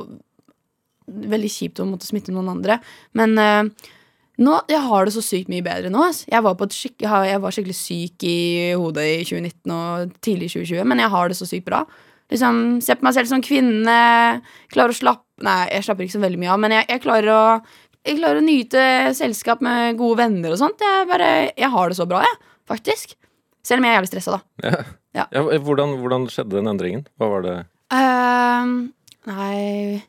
veldig 1.05 1.51
kjipt 1.51 1.81
å 1.83 1.85
måtte 1.85 2.09
smitte 2.09 2.33
noen 2.33 2.49
andre. 2.55 2.79
Men 3.17 3.37
eh, 3.37 3.91
nå, 4.41 4.55
jeg 4.71 4.81
har 4.81 5.05
det 5.05 5.13
så 5.13 5.21
sykt 5.21 5.51
mye 5.51 5.65
bedre 5.65 5.91
nå. 5.93 6.07
Altså. 6.07 6.25
Jeg 6.31 6.45
var, 6.45 6.63
skikk, 6.73 6.95
jeg 7.05 7.41
var 7.43 7.53
skikkelig 7.53 7.75
syk 7.77 8.25
i 8.25 8.39
hodet 8.79 9.05
i 9.05 9.19
2019 9.27 9.75
og 9.75 10.15
tidlig 10.25 10.49
i 10.49 10.53
2020, 10.55 10.87
men 10.89 11.03
jeg 11.03 11.13
har 11.13 11.29
det 11.29 11.37
så 11.37 11.47
sykt 11.49 11.67
bra. 11.67 11.83
Liksom, 12.33 12.61
Se 12.81 12.95
på 12.97 13.05
meg 13.05 13.13
selv 13.17 13.29
som 13.29 13.43
kvinne. 13.45 13.97
Klarer 14.73 14.95
å 14.95 14.97
slappe 14.97 15.21
Nei, 15.43 15.65
jeg 15.73 15.83
slapper 15.83 16.05
ikke 16.05 16.15
så 16.15 16.21
veldig 16.23 16.39
mye 16.39 16.51
av, 16.53 16.59
men 16.61 16.71
jeg, 16.71 16.85
jeg, 16.87 17.01
klarer 17.03 17.29
å, 17.33 17.43
jeg 18.05 18.15
klarer 18.19 18.39
å 18.39 18.45
nyte 18.45 18.83
selskap 19.17 19.63
med 19.65 19.97
gode 19.99 20.21
venner 20.21 20.53
og 20.53 20.59
sånt. 20.61 20.79
Jeg, 20.79 21.07
bare, 21.09 21.29
jeg 21.57 21.69
har 21.73 21.89
det 21.91 21.97
så 21.97 22.05
bra, 22.07 22.21
jeg, 22.23 22.37
faktisk. 22.69 23.15
Selv 23.65 23.81
om 23.81 23.87
jeg 23.87 23.91
er 23.91 23.97
jævlig 23.97 24.11
stressa, 24.13 24.37
da. 24.37 24.63
Ja. 24.63 24.83
Ja. 25.13 25.25
Ja, 25.35 25.43
hvordan, 25.61 25.97
hvordan 26.01 26.29
skjedde 26.31 26.55
den 26.57 26.69
endringen? 26.71 27.03
Hva 27.21 27.27
var 27.33 27.43
det? 27.45 27.57
uh, 27.93 28.69
nei 29.29 30.01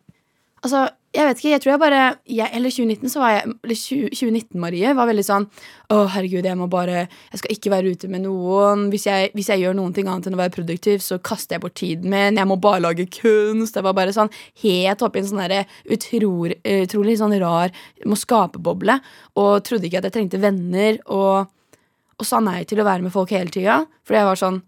Altså, 0.64 0.86
jeg 1.14 1.28
vet 1.28 1.40
ikke. 1.40 1.50
Jeg 1.52 1.62
tror 1.62 1.72
jeg 1.72 1.80
bare 1.82 2.00
jeg, 2.26 2.48
Eller 2.58 2.72
2019 2.74 3.12
så 3.12 3.20
var 3.22 3.32
jeg 3.34 3.52
Eller 3.64 3.78
2019-Marie 3.78 4.94
var 4.98 5.08
veldig 5.10 5.24
sånn 5.26 5.46
Å, 5.94 5.98
herregud, 6.14 6.46
jeg 6.48 6.58
må 6.58 6.66
bare 6.72 7.04
Jeg 7.04 7.40
skal 7.40 7.54
ikke 7.54 7.72
være 7.72 7.94
ute 7.94 8.10
med 8.10 8.24
noen. 8.24 8.88
Hvis 8.92 9.06
jeg, 9.06 9.30
hvis 9.36 9.50
jeg 9.52 9.62
gjør 9.62 9.76
noen 9.78 9.94
ting 9.96 10.10
annet 10.10 10.28
enn 10.28 10.36
å 10.36 10.42
være 10.42 10.54
produktiv, 10.56 11.02
så 11.04 11.20
kaster 11.22 11.56
jeg 11.56 11.64
bort 11.64 11.76
tiden 11.78 12.10
min. 12.12 12.40
Jeg 12.40 12.50
må 12.50 12.58
bare 12.60 12.82
lage 12.82 13.06
kunst. 13.14 13.78
Jeg 13.78 13.86
var 13.86 13.96
bare 13.96 14.14
sånn 14.16 14.32
helt 14.64 15.04
oppi 15.06 15.22
en 15.22 15.28
sånn 15.30 15.42
derre 15.44 15.64
utrolig, 15.94 16.58
utrolig 16.84 17.18
sånn 17.20 17.36
rar 17.42 17.74
må 18.08 18.18
skape-boble. 18.18 18.98
Og 19.40 19.52
trodde 19.66 19.88
ikke 19.88 20.02
at 20.02 20.08
jeg 20.08 20.16
trengte 20.18 20.42
venner. 20.42 20.98
Og, 21.06 21.50
og 22.18 22.26
sa 22.26 22.42
nei 22.42 22.62
til 22.68 22.82
å 22.82 22.88
være 22.88 23.06
med 23.06 23.14
folk 23.14 23.34
hele 23.34 23.52
tida. 23.54 23.82
Fordi 24.06 24.22
jeg 24.22 24.30
var 24.30 24.40
sånn 24.40 24.62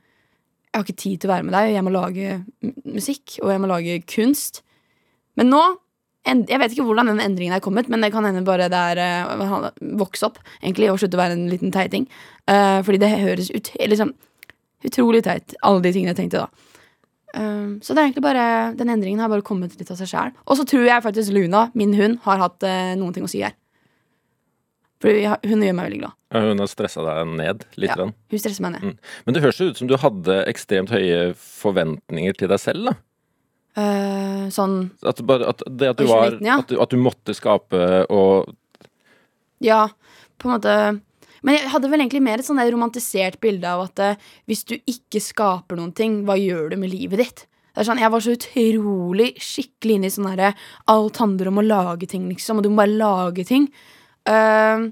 jeg 0.76 0.82
har 0.82 0.84
ikke 0.84 1.00
tid 1.00 1.20
til 1.22 1.30
å 1.30 1.32
være 1.32 1.44
med 1.46 1.54
deg, 1.56 1.70
jeg 1.72 1.84
må 1.86 1.90
lage 1.94 2.32
musikk, 2.84 3.38
og 3.40 3.48
jeg 3.48 3.60
må 3.62 3.68
lage 3.70 3.94
kunst. 4.12 4.58
Men 5.40 5.48
nå 5.48 5.62
Jeg 6.26 6.58
vet 6.58 6.74
ikke 6.74 6.86
hvordan 6.88 7.12
den 7.12 7.22
endringen 7.22 7.54
er 7.54 7.62
kommet, 7.62 7.90
men 7.92 8.02
det 8.02 8.10
kan 8.14 8.26
hende 8.26 8.42
bare 8.46 8.66
det 8.72 8.78
er 8.92 9.00
uh, 9.30 9.68
vokse 10.00 10.26
opp 10.26 10.40
egentlig, 10.58 10.90
og 10.90 10.98
slutte 10.98 11.18
å 11.18 11.22
være 11.22 11.36
en 11.38 11.44
liten 11.50 11.74
teiting. 11.74 12.08
Uh, 12.50 12.82
fordi 12.86 12.98
det 13.02 13.12
høres 13.14 13.52
ut, 13.54 13.70
liksom, 13.78 14.10
utrolig 14.86 15.22
teit, 15.26 15.54
alle 15.62 15.84
de 15.84 15.92
tingene 15.94 16.14
jeg 16.14 16.24
tenkte 16.24 16.42
da. 16.42 16.72
Uh, 17.36 17.78
så 17.84 17.94
det 17.94 18.00
er 18.00 18.08
egentlig 18.08 18.26
bare 18.26 18.48
den 18.78 18.90
endringen 18.90 19.22
har 19.22 19.30
bare 19.30 19.46
kommet 19.46 19.78
litt 19.78 19.92
av 19.94 20.00
seg 20.00 20.10
sjæl. 20.10 20.34
Og 20.46 20.58
så 20.58 20.66
tror 20.66 20.88
jeg 20.88 21.06
faktisk 21.06 21.36
Luna, 21.36 21.68
min 21.78 21.94
hund, 21.94 22.18
har 22.26 22.42
hatt 22.42 22.66
uh, 22.66 22.96
noen 22.98 23.14
ting 23.14 23.28
å 23.28 23.30
si 23.30 23.44
her. 23.46 23.54
For 25.02 25.12
hun 25.12 25.62
gjør 25.62 25.74
meg 25.76 25.90
veldig 25.90 25.98
glad. 26.00 26.16
Ja, 26.32 26.40
Hun 26.48 26.62
har 26.62 26.70
stressa 26.70 27.02
deg 27.04 27.34
ned 27.38 27.66
litt? 27.76 27.92
Ja. 27.92 28.08
Hun 28.08 28.40
stresser 28.40 28.64
meg 28.64 28.78
ned. 28.78 29.02
Men 29.26 29.36
det 29.36 29.42
høres 29.44 29.60
jo 29.60 29.68
ut 29.70 29.78
som 29.78 29.90
du 29.90 29.94
hadde 30.00 30.40
ekstremt 30.50 30.90
høye 30.90 31.34
forventninger 31.36 32.38
til 32.40 32.50
deg 32.50 32.62
selv. 32.62 32.88
da. 32.88 32.96
Eh, 33.76 34.44
sånn 34.54 34.76
At, 35.04 35.18
at 35.20 35.64
det 35.68 35.90
at 35.90 35.98
du, 36.00 36.06
var, 36.08 36.30
19, 36.38 36.46
ja. 36.46 36.54
at, 36.62 36.70
du, 36.70 36.78
at 36.80 36.92
du 36.94 36.96
måtte 36.96 37.34
skape 37.36 37.80
og 38.08 38.54
Ja, 39.60 39.82
på 40.40 40.48
en 40.48 40.54
måte 40.54 40.76
Men 41.44 41.58
jeg 41.58 41.68
hadde 41.74 41.90
vel 41.92 42.00
egentlig 42.00 42.22
mer 42.24 42.40
et 42.40 42.48
sånn 42.48 42.62
romantisert 42.72 43.36
bilde 43.42 43.68
av 43.68 43.82
at 43.84 44.00
uh, 44.00 44.30
hvis 44.48 44.64
du 44.64 44.78
ikke 44.78 45.20
skaper 45.20 45.76
noen 45.76 45.92
ting, 45.92 46.22
hva 46.24 46.38
gjør 46.40 46.72
du 46.72 46.78
med 46.80 46.94
livet 46.94 47.20
ditt? 47.20 47.42
Det 47.76 47.82
er 47.82 47.88
sånn, 47.90 48.00
Jeg 48.00 48.12
var 48.14 48.24
så 48.24 48.32
utrolig 48.38 49.26
skikkelig 49.44 49.98
inne 49.98 50.08
i 50.08 50.14
sånn 50.14 50.30
derre 50.30 50.54
Alt 50.88 51.20
handler 51.20 51.50
om 51.52 51.60
å 51.60 51.66
lage 51.66 52.08
ting, 52.08 52.24
liksom, 52.32 52.62
og 52.62 52.64
du 52.64 52.70
må 52.72 52.80
bare 52.80 52.96
lage 52.96 53.44
ting. 53.44 53.66
Uh, 54.24 54.88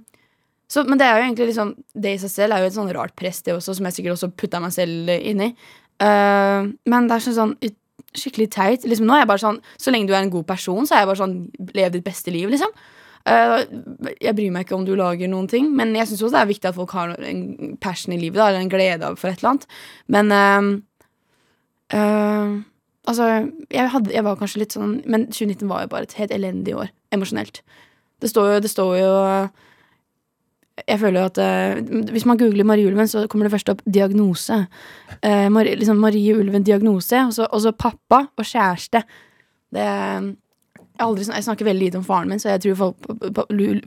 så, 0.69 0.85
men 0.85 1.01
det 1.01 1.09
er 1.09 1.17
jo 1.17 1.25
egentlig 1.25 1.49
liksom 1.55 1.73
Det 2.05 2.13
i 2.13 2.21
seg 2.21 2.35
selv 2.35 2.57
er 2.57 2.63
jo 2.63 2.69
et 2.69 2.77
sånn 2.77 2.93
rart 2.93 3.17
press, 3.17 3.41
det 3.49 3.57
også, 3.57 3.79
som 3.79 3.89
jeg 3.89 3.97
sikkert 3.97 4.19
også 4.19 4.31
putta 4.37 4.61
meg 4.61 4.77
selv 4.77 5.09
inn 5.17 5.41
i. 5.49 5.51
Uh, 6.05 6.69
men 6.85 7.09
det 7.09 7.17
er 7.17 7.25
sånn, 7.25 7.39
sånn 7.41 7.57
skikkelig 8.19 8.51
teit. 8.55 8.85
Liksom, 8.89 9.07
nå 9.09 9.17
er 9.17 9.25
jeg 9.25 9.31
bare 9.31 9.43
sånn 9.43 9.63
Så 9.81 9.95
lenge 9.95 10.11
du 10.11 10.15
er 10.15 10.23
en 10.23 10.33
god 10.33 10.47
person, 10.49 10.87
så 10.87 10.97
er 10.97 11.05
jeg 11.05 11.11
bare 11.13 11.23
sånn 11.23 11.39
Lev 11.75 11.95
ditt 11.95 12.07
beste 12.07 12.35
liv, 12.35 12.51
liksom. 12.53 12.75
Uh, 13.25 13.63
jeg 14.21 14.37
bryr 14.37 14.53
meg 14.53 14.67
ikke 14.67 14.77
om 14.77 14.85
du 14.85 14.93
lager 15.01 15.31
noen 15.33 15.47
ting, 15.49 15.71
men 15.73 15.95
jeg 15.97 16.11
syns 16.11 16.27
også 16.27 16.35
det 16.35 16.43
er 16.43 16.51
viktig 16.51 16.69
at 16.69 16.77
folk 16.77 16.93
har 16.93 17.15
en 17.17 17.73
passion 17.81 18.13
i 18.13 18.19
livet, 18.21 18.37
da, 18.37 18.51
eller 18.51 18.61
en 18.61 18.73
glede 18.73 19.09
for 19.17 19.31
et 19.31 19.41
eller 19.41 19.55
annet. 19.55 19.67
Men 20.13 20.35
uh, 20.35 20.69
uh, 21.97 22.63
Altså, 23.05 23.25
jeg, 23.69 23.91
hadde, 23.93 24.13
jeg 24.15 24.25
var 24.25 24.39
kanskje 24.41 24.63
litt 24.63 24.73
sånn 24.73 24.95
Men 25.05 25.27
2019 25.29 25.69
var 25.69 25.83
jo 25.85 25.91
bare 25.93 26.07
et 26.09 26.15
helt 26.17 26.33
elendig 26.33 26.73
år, 26.73 26.89
emosjonelt. 27.13 27.61
Det 28.23 28.31
står 28.31 28.55
jo, 28.55 28.61
det 28.65 28.71
står 28.73 28.93
jo 28.97 29.11
Jeg 30.75 30.99
føler 30.99 31.21
jo 31.23 31.27
at 31.31 31.39
uh, 31.39 32.09
Hvis 32.11 32.25
man 32.27 32.39
googler 32.39 32.67
Marie 32.67 32.89
Ulven, 32.91 33.09
så 33.09 33.29
kommer 33.31 33.47
det 33.47 33.55
først 33.55 33.71
opp 33.71 33.83
diagnose. 33.87 34.57
Uh, 35.21 35.47
Marie, 35.55 35.77
liksom 35.79 36.01
Marie 36.03 36.35
Ulven 36.35 36.67
diagnose, 36.67 37.21
og 37.47 37.61
så, 37.63 37.73
pappa 37.79 38.25
og 38.35 38.49
kjæreste. 38.49 39.05
Det 39.75 39.85
jeg, 40.95 41.27
jeg 41.27 41.45
snakker 41.45 41.67
veldig 41.67 41.83
lite 41.89 41.99
om 41.99 42.05
faren 42.07 42.31
min, 42.31 42.39
så 42.39 42.53
jeg 42.53 42.63
tror 42.63 42.77
folk, 42.79 43.07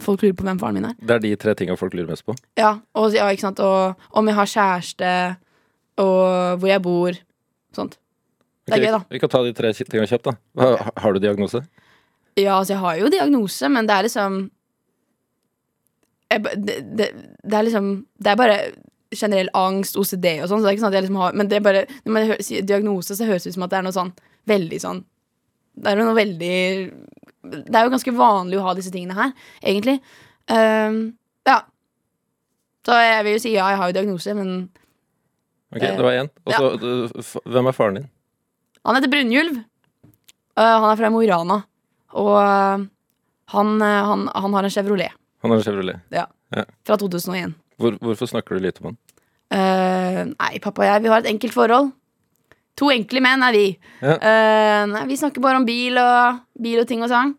folk 0.03 0.24
lurer 0.24 0.36
på 0.36 0.44
hvem 0.48 0.60
faren 0.60 0.79
min 0.79 0.89
er. 0.89 0.98
Det 1.00 1.15
er 1.15 1.24
de 1.24 1.36
tre 1.39 1.53
tinga 1.56 1.77
folk 1.79 1.96
lurer 1.96 2.10
mest 2.12 2.25
på. 2.27 2.36
Ja, 2.60 2.74
og, 3.00 3.15
ja, 3.15 3.29
ikke 3.32 3.46
sant? 3.46 3.62
og 3.63 3.96
om 4.12 4.27
jeg 4.27 4.36
har 4.36 4.51
kjæreste, 4.51 5.13
og 6.03 6.60
hvor 6.60 6.67
jeg 6.67 6.84
bor. 6.84 7.20
Sånt. 7.75 7.96
Det 8.67 8.75
er 8.75 8.84
gøy, 8.84 8.91
da. 8.98 9.01
Vi 9.08 9.22
kan 9.24 9.32
ta 9.32 9.41
de 9.46 9.56
tre 9.56 9.72
tinga 9.77 10.08
kjapt. 10.10 10.27
da. 10.27 10.36
Har, 10.60 10.91
har 10.98 11.15
du 11.15 11.24
diagnose? 11.24 11.63
Ja, 12.38 12.58
altså, 12.60 12.75
jeg 12.75 12.84
har 12.84 13.00
jo 13.00 13.12
diagnose, 13.13 13.72
men 13.72 13.88
det 13.88 13.96
er 13.96 14.08
liksom 14.10 14.41
jeg, 16.31 16.43
det, 16.67 16.77
det, 17.00 17.07
det 17.43 17.57
er 17.57 17.65
liksom 17.67 17.91
Det 18.19 18.31
er 18.31 18.39
bare 18.39 18.55
generell 19.15 19.50
angst, 19.55 19.96
OCD 20.00 20.25
og 20.41 20.50
sånn, 20.50 20.60
så 20.60 20.65
det 20.65 20.72
er 20.72 20.75
ikke 20.75 20.84
sånn 20.84 20.91
at 20.91 20.98
jeg 20.98 21.05
liksom 21.05 21.22
har 21.22 21.38
Men 21.39 21.51
det 21.51 21.60
er 21.60 21.67
bare 21.67 21.84
når 22.03 22.13
man 22.13 22.25
hører, 22.31 22.43
sier 22.43 22.65
diagnose, 22.67 23.15
så 23.15 23.27
høres 23.27 23.46
det 23.46 23.53
ut 23.53 23.57
som 23.57 23.67
at 23.67 23.74
det 23.74 23.79
er 23.79 23.86
noe 23.88 23.96
sånn 23.96 24.12
veldig 24.51 24.79
sånn 24.84 25.03
Det 25.77 25.91
er 25.91 26.01
jo 26.01 26.07
noe 26.10 26.17
veldig 26.17 26.57
Det 27.53 27.77
er 27.79 27.88
jo 27.88 27.93
ganske 27.93 28.15
vanlig 28.17 28.60
å 28.60 28.65
ha 28.65 28.74
disse 28.75 28.91
tingene 28.91 29.15
her, 29.15 29.31
egentlig. 29.62 30.01
Um, 30.51 30.98
ja. 31.48 31.62
Så 32.84 32.98
jeg 33.00 33.24
vil 33.24 33.38
jo 33.38 33.43
si 33.46 33.53
ja, 33.53 33.69
jeg 33.72 33.79
har 33.79 33.91
jo 33.91 33.96
diagnose, 33.96 34.36
men 34.36 34.51
Ok, 35.67 35.84
det 35.84 36.03
var 36.03 36.15
én. 36.15 36.29
Og 36.48 36.53
så, 36.55 36.67
ja. 36.79 37.41
hvem 37.55 37.69
er 37.69 37.75
faren 37.75 38.00
din? 38.00 38.10
Han 38.88 38.96
heter 38.96 39.12
Brunjulv. 39.12 39.57
Uh, 40.55 40.63
han 40.63 40.89
er 40.89 41.00
fra 41.00 41.10
Mo 41.12 41.19
i 41.24 41.27
Rana. 41.27 41.57
Og 42.19 42.34
uh, 42.36 42.86
han, 43.53 43.74
uh, 43.79 44.03
han, 44.12 44.27
han 44.31 44.55
har 44.55 44.67
en 44.67 44.75
Chevrolet 44.75 45.15
Han 45.48 45.56
har 45.56 45.63
en 45.63 45.68
Chevrolet. 45.68 46.27
fra 46.88 46.98
2001. 47.00 47.56
Hvor, 47.77 47.98
hvorfor 48.01 48.30
snakker 48.30 48.58
du 48.58 48.66
lite 48.66 48.84
om 48.84 48.92
han? 48.92 49.00
Uh, 49.48 50.22
nei, 50.34 50.58
pappa 50.60 50.84
og 50.84 50.89
jeg 50.89 51.04
vi 51.06 51.12
har 51.13 51.24
et 51.24 51.32
enkelt 51.32 51.56
forhold. 51.56 51.92
To 52.77 52.92
enkle 52.94 53.22
menn 53.24 53.46
er 53.46 53.56
vi. 53.56 53.66
Ja. 54.04 54.18
Uh, 54.20 54.84
nei, 54.92 55.04
vi 55.10 55.18
snakker 55.20 55.44
bare 55.44 55.62
om 55.62 55.68
bil 55.68 55.98
og, 56.01 56.42
bil 56.62 56.82
og 56.82 56.88
ting 56.89 57.04
og 57.06 57.12
sang. 57.12 57.34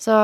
Så 0.00 0.14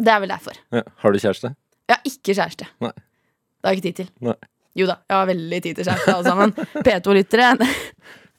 det 0.00 0.10
er 0.10 0.20
vel 0.22 0.32
derfor. 0.34 0.58
Ja. 0.74 0.84
Har 1.02 1.14
du 1.14 1.20
kjæreste? 1.22 1.54
Jeg 1.88 1.96
har 1.96 2.10
ikke 2.10 2.36
kjæreste. 2.36 2.68
Nei. 2.84 2.92
Det 2.94 3.68
har 3.68 3.74
jeg 3.74 3.80
ikke 3.80 3.88
tid 3.88 3.98
til. 4.02 4.12
Nei. 4.28 4.36
Jo 4.74 4.88
da, 4.90 4.98
jeg 5.06 5.16
har 5.16 5.28
veldig 5.30 5.60
tid 5.62 5.78
til 5.78 5.86
kjæreste, 5.86 6.14
alle 6.14 6.28
sammen. 6.28 6.54
P2-lyttere. 6.86 7.50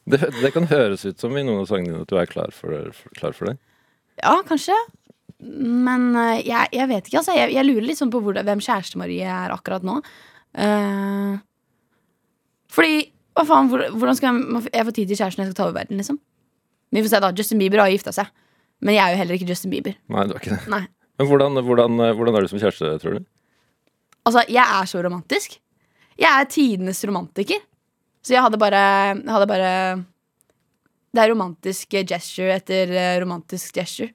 Det, 0.06 0.20
det 0.38 0.52
kan 0.54 0.68
høres 0.70 1.02
ut 1.08 1.18
som 1.18 1.34
i 1.34 1.42
noen 1.42 1.64
av 1.64 1.70
sangene 1.70 1.96
dine 1.96 2.04
at 2.04 2.12
du 2.12 2.18
er 2.20 2.28
klar 2.30 2.52
for, 2.54 2.92
klar 3.16 3.34
for 3.34 3.50
det. 3.50 3.56
Ja, 4.20 4.36
kanskje. 4.46 4.76
Men 5.44 6.08
eh, 6.16 6.46
jeg, 6.46 6.70
jeg 6.72 6.88
vet 6.92 7.08
ikke, 7.08 7.20
altså. 7.20 7.34
Jeg, 7.36 7.52
jeg 7.56 7.68
lurer 7.68 7.98
sånn 7.98 8.12
på 8.12 8.22
hvor, 8.24 8.38
hvem 8.48 8.62
Kjæreste-Marie 8.64 9.28
er 9.28 9.52
akkurat 9.54 9.84
nå. 9.86 9.98
Uh, 10.56 11.36
fordi 12.72 13.10
hva 13.36 13.44
faen, 13.44 13.68
hvor, 13.68 13.82
hvordan 13.92 14.16
skal 14.16 14.32
jeg, 14.32 14.64
jeg 14.72 14.88
få 14.88 14.94
tid 14.96 15.10
til 15.10 15.18
kjæresten 15.18 15.42
når 15.42 15.44
jeg 15.44 15.52
skal 15.52 15.58
ta 15.58 15.66
over 15.66 15.76
verden, 15.76 16.00
liksom? 16.00 16.18
Vi 16.94 17.02
får 17.04 17.12
se, 17.12 17.20
da. 17.20 17.32
Justin 17.36 17.60
Bieber 17.60 17.82
har 17.82 17.92
gifta 17.92 18.14
seg. 18.16 18.32
Men 18.84 18.96
jeg 18.96 19.02
er 19.02 19.12
jo 19.12 19.20
heller 19.20 19.36
ikke 19.36 19.48
Justin 19.50 19.72
Bieber. 19.72 19.96
Nei, 20.12 20.24
du 20.28 20.32
er 20.32 20.40
ikke 20.40 20.54
det. 20.54 20.62
Nei. 20.72 20.82
Men 21.16 21.28
hvordan, 21.30 21.60
hvordan, 21.64 22.02
hvordan 22.16 22.36
er 22.36 22.44
du 22.44 22.50
som 22.52 22.60
kjæreste, 22.60 22.96
tror 23.02 23.16
du? 23.18 23.28
Altså, 24.26 24.42
jeg 24.50 24.64
er 24.64 24.88
så 24.88 25.00
romantisk. 25.04 25.56
Jeg 26.16 26.28
er 26.32 26.48
tidenes 26.50 27.02
romantiker. 27.08 27.60
Så 28.24 28.34
jeg 28.34 28.42
hadde 28.42 28.58
bare, 28.58 28.82
hadde 29.22 29.48
bare 29.48 29.72
Det 31.14 31.22
er 31.22 31.30
romantisk 31.30 31.94
gesture 32.08 32.56
etter 32.58 32.90
eh, 32.90 33.18
romantisk 33.22 33.76
gesture. 33.76 34.10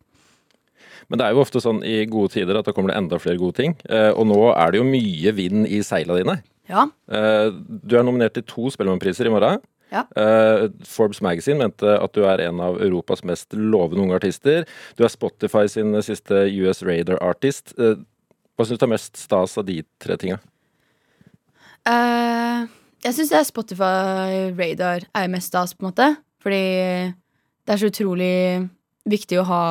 Men 1.12 1.20
det 1.20 1.26
er 1.28 1.36
jo 1.36 1.42
ofte 1.44 1.60
sånn 1.60 1.82
i 1.84 2.06
gode 2.08 2.32
tider 2.38 2.56
at 2.56 2.70
da 2.70 2.72
kommer 2.76 2.94
det 2.94 3.02
enda 3.02 3.20
flere 3.20 3.40
gode 3.42 3.58
ting. 3.60 3.76
Eh, 3.92 4.14
og 4.16 4.30
nå 4.30 4.40
er 4.54 4.72
det 4.72 4.80
jo 4.80 4.88
mye 4.88 5.34
vind 5.36 5.68
i 5.68 5.82
seila 5.84 6.16
dine. 6.16 6.38
Ja. 6.72 6.86
Eh, 7.12 7.50
du 7.52 7.98
er 8.00 8.06
nominert 8.08 8.38
til 8.38 8.46
to 8.48 8.72
Spellemannpriser 8.72 9.28
i 9.28 9.34
morgen. 9.34 9.60
Ja. 9.92 10.06
Eh, 10.16 10.70
Forbes 10.88 11.20
Magazine 11.20 11.60
mente 11.60 11.98
at 12.00 12.16
du 12.16 12.24
er 12.24 12.46
en 12.46 12.64
av 12.64 12.80
Europas 12.80 13.26
mest 13.28 13.52
lovende 13.52 14.06
unge 14.06 14.22
artister. 14.22 14.64
Du 14.96 15.04
er 15.04 15.12
Spotify 15.12 15.66
sin 15.68 15.92
siste 16.00 16.46
US 16.64 16.80
Radar 16.88 17.20
Artist. 17.20 17.76
Hva 17.76 18.64
syns 18.64 18.80
du 18.80 18.88
er 18.88 18.96
mest 18.96 19.20
stas 19.20 19.60
av 19.60 19.68
de 19.68 19.82
tre 20.00 20.16
tinga? 20.22 20.40
Uh, 21.84 22.70
jeg 23.04 23.18
syns 23.18 23.52
Spotify 23.52 24.54
Radar 24.56 25.04
er 25.12 25.32
mest 25.34 25.52
stas, 25.52 25.76
på 25.76 25.84
en 25.84 25.92
måte. 25.92 26.14
Fordi 26.40 26.68
det 27.12 27.76
er 27.76 27.82
så 27.82 27.92
utrolig 27.92 28.36
viktig 29.12 29.42
å 29.42 29.50
ha 29.50 29.66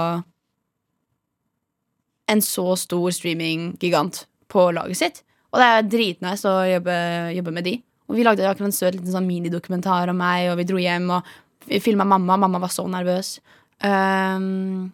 en 2.30 2.40
så 2.44 2.64
stor 2.78 3.10
streaminggigant 3.16 4.25
på 4.50 4.68
laget 4.76 4.99
sitt. 5.00 5.22
Og 5.50 5.58
det 5.60 5.66
er 5.66 5.88
dritnice 5.90 6.46
å 6.46 6.60
jobbe, 6.68 6.96
jobbe 7.37 7.54
med 7.56 7.66
de. 7.66 7.76
Og 8.10 8.16
vi 8.18 8.25
lagde 8.26 8.46
akkurat 8.46 8.70
en 8.70 8.75
søt 8.75 8.94
liten 8.96 9.10
sånn 9.14 9.26
minidokumentar 9.26 10.10
om 10.12 10.18
meg, 10.18 10.49
og 10.52 10.58
vi 10.60 10.66
dro 10.68 10.78
hjem 10.82 11.08
og 11.14 11.26
filma 11.82 12.06
mamma. 12.06 12.37
Mamma 12.38 12.58
var 12.62 12.72
så 12.75 12.84
nervøs. 12.90 13.37
Um, 13.82 14.90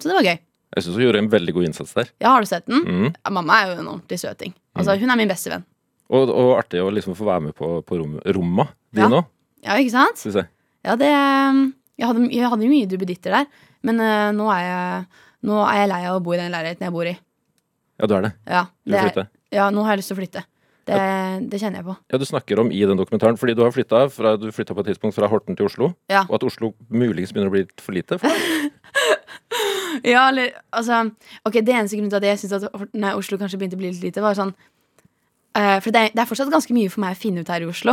så 0.00 0.10
det 0.10 0.16
var 0.18 0.26
gøy. 0.28 0.38
Jeg 0.74 0.82
syns 0.84 0.96
du 0.98 1.04
gjorde 1.04 1.20
en 1.22 1.30
veldig 1.30 1.52
god 1.54 1.68
innsats 1.68 1.92
der. 1.94 2.08
Ja, 2.24 2.32
har 2.34 2.42
du 2.44 2.48
sett 2.50 2.64
den? 2.66 2.82
Mm. 2.82 3.10
Ja, 3.14 3.32
mamma 3.36 3.60
er 3.62 3.68
jo 3.70 3.76
en 3.82 3.90
ordentlig 3.92 4.18
søting. 4.24 4.54
Altså, 4.74 4.96
hun 4.98 5.12
er 5.12 5.20
min 5.20 5.30
beste 5.30 5.52
venn. 5.52 5.62
Og, 6.10 6.28
og 6.34 6.50
artig 6.58 6.82
å 6.82 6.90
liksom 6.92 7.14
få 7.16 7.28
være 7.28 7.46
med 7.46 7.54
på, 7.56 7.68
på 7.86 8.00
rom, 8.00 8.16
romma 8.36 8.66
Ja. 8.92 9.04
dine 9.06 9.20
òg, 9.22 9.30
Ja, 9.64 9.76
ikke 9.80 9.94
sant? 9.94 10.24
Ja, 10.84 10.96
det 11.00 11.08
um, 11.14 11.62
Jeg 11.96 12.08
hadde, 12.10 12.26
jeg 12.34 12.50
hadde 12.52 12.68
mye 12.68 12.88
duppeditter 12.90 13.38
der, 13.38 13.46
men 13.86 14.02
uh, 14.02 14.32
nå, 14.36 14.48
er 14.52 14.64
jeg, 14.66 15.06
nå 15.44 15.60
er 15.68 15.82
jeg 15.82 15.92
lei 15.92 16.02
av 16.08 16.18
å 16.18 16.24
bo 16.24 16.34
i 16.34 16.40
den 16.40 16.52
leiligheten 16.54 16.86
jeg 16.88 16.94
bor 16.94 17.10
i. 17.10 17.14
Ja, 18.00 18.08
du 18.10 18.16
er 18.16 18.26
det. 18.26 18.32
Ja, 18.50 18.64
Du 18.84 18.92
det 18.92 19.04
vil 19.04 19.22
er, 19.22 19.30
ja 19.54 19.70
nå 19.70 19.84
har 19.86 19.94
jeg 19.94 20.02
lyst 20.02 20.10
til 20.10 20.16
å 20.16 20.20
flytte. 20.22 20.44
Det, 20.84 20.96
det 21.48 21.60
kjenner 21.62 21.80
jeg 21.80 21.86
på. 21.86 21.94
Ja, 22.12 22.18
Du 22.20 22.26
snakker 22.28 22.60
om 22.60 22.72
i 22.74 22.82
den 22.84 22.98
dokumentaren, 23.00 23.38
fordi 23.40 23.54
du 23.56 23.62
har 23.64 23.72
flytta 23.72 24.02
fra, 24.12 24.34
du 24.36 24.50
på 24.52 24.80
et 24.82 24.90
tidspunkt 24.90 25.16
fra 25.16 25.30
Horten 25.32 25.56
til 25.56 25.70
Oslo. 25.70 25.94
Ja. 26.12 26.26
Og 26.28 26.36
at 26.36 26.44
Oslo 26.44 26.74
muligens 26.90 27.32
begynner 27.32 27.48
å 27.52 27.54
bli 27.54 27.64
litt 27.64 27.80
for 27.84 27.96
lite. 27.96 28.18
For. 28.20 28.28
Ja, 30.04 30.28
eller, 30.28 30.50
altså 30.74 30.96
Ok, 31.46 31.60
Det 31.62 31.70
eneste 31.74 31.96
grunnen 31.96 32.10
til 32.10 32.18
at 32.18 32.26
jeg 32.26 32.40
syns 32.42 32.64
at 32.66 32.94
nei, 32.98 33.12
Oslo 33.14 33.38
kanskje 33.38 33.60
begynte 33.60 33.78
å 33.78 33.80
bli 33.80 33.92
litt 33.92 34.02
lite, 34.02 34.22
var 34.24 34.34
sånn 34.34 34.50
For 35.54 35.94
det 35.94 36.00
er, 36.00 36.08
det 36.10 36.18
er 36.18 36.26
fortsatt 36.26 36.50
ganske 36.50 36.74
mye 36.74 36.90
for 36.90 36.98
meg 37.04 37.12
å 37.14 37.18
finne 37.20 37.44
ut 37.44 37.50
her 37.52 37.62
i 37.62 37.68
Oslo. 37.70 37.92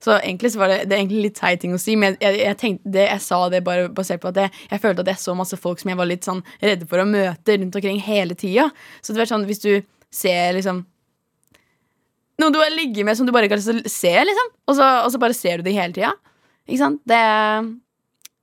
Så 0.00 0.14
egentlig 0.16 0.54
så 0.54 0.62
var 0.62 0.70
det, 0.72 0.78
det 0.88 0.96
er 0.96 1.02
egentlig 1.02 1.26
litt 1.26 1.34
teit 1.36 1.60
ting 1.60 1.74
å 1.76 1.80
si, 1.80 1.92
men 2.00 2.16
jeg, 2.22 2.38
jeg, 2.40 2.56
tenkte 2.60 2.92
det, 2.94 3.02
jeg 3.10 3.24
sa 3.24 3.40
det 3.52 3.60
bare 3.66 3.90
basert 3.92 4.22
på 4.22 4.30
at 4.30 4.40
jeg, 4.40 4.52
jeg 4.70 4.80
følte 4.80 5.04
at 5.04 5.10
jeg 5.12 5.20
så 5.20 5.34
masse 5.36 5.58
folk 5.60 5.82
som 5.82 5.92
jeg 5.92 6.00
var 6.00 6.08
litt 6.08 6.24
sånn 6.24 6.40
redde 6.62 6.88
for 6.88 7.02
å 7.02 7.08
møte 7.10 7.58
rundt 7.58 7.76
omkring 7.76 8.00
hele 8.00 8.38
tida. 8.38 8.70
Så 9.04 9.12
det 9.12 9.20
var 9.20 9.28
sånn, 9.28 9.44
hvis 9.50 9.60
du 9.60 9.74
ser 10.12 10.56
liksom 10.56 10.86
noen 12.40 12.56
du 12.56 12.60
har 12.62 12.72
ligget 12.72 13.04
med 13.06 13.18
som 13.18 13.28
du 13.28 13.32
bare 13.34 13.46
ikke 13.46 13.60
har 13.60 13.88
se, 13.92 14.12
liksom, 14.26 14.52
og 14.66 14.76
så, 14.78 14.88
og 15.04 15.12
så 15.12 15.20
bare 15.20 15.36
ser 15.36 15.60
du 15.60 15.68
det 15.68 15.76
hele 15.76 15.92
tida. 15.94 16.14
Ikke 16.64 16.80
sant? 16.80 17.02
Det 17.08 17.20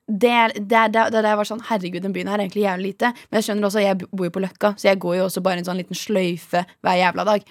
det, 0.09 0.35
det, 0.57 0.87
det, 0.89 1.03
det, 1.13 1.31
var 1.37 1.45
sånn, 1.45 1.61
Herregud, 1.67 2.01
den 2.01 2.13
byen 2.15 2.31
her 2.31 2.39
er 2.39 2.47
egentlig 2.47 2.63
jævlig 2.63 2.93
lite. 2.95 3.11
Men 3.29 3.37
jeg 3.37 3.45
skjønner 3.45 3.67
også, 3.67 3.81
jeg 3.83 3.97
bor 4.09 4.25
jo 4.25 4.33
på 4.33 4.41
Løkka, 4.41 4.71
så 4.73 4.87
jeg 4.89 5.01
går 5.03 5.19
jo 5.19 5.25
også 5.27 5.43
bare 5.45 5.61
en 5.61 5.67
sånn 5.67 5.77
liten 5.77 5.97
sløyfe 5.97 6.63
hver 6.81 6.97
jævla 6.97 7.25
dag. 7.27 7.45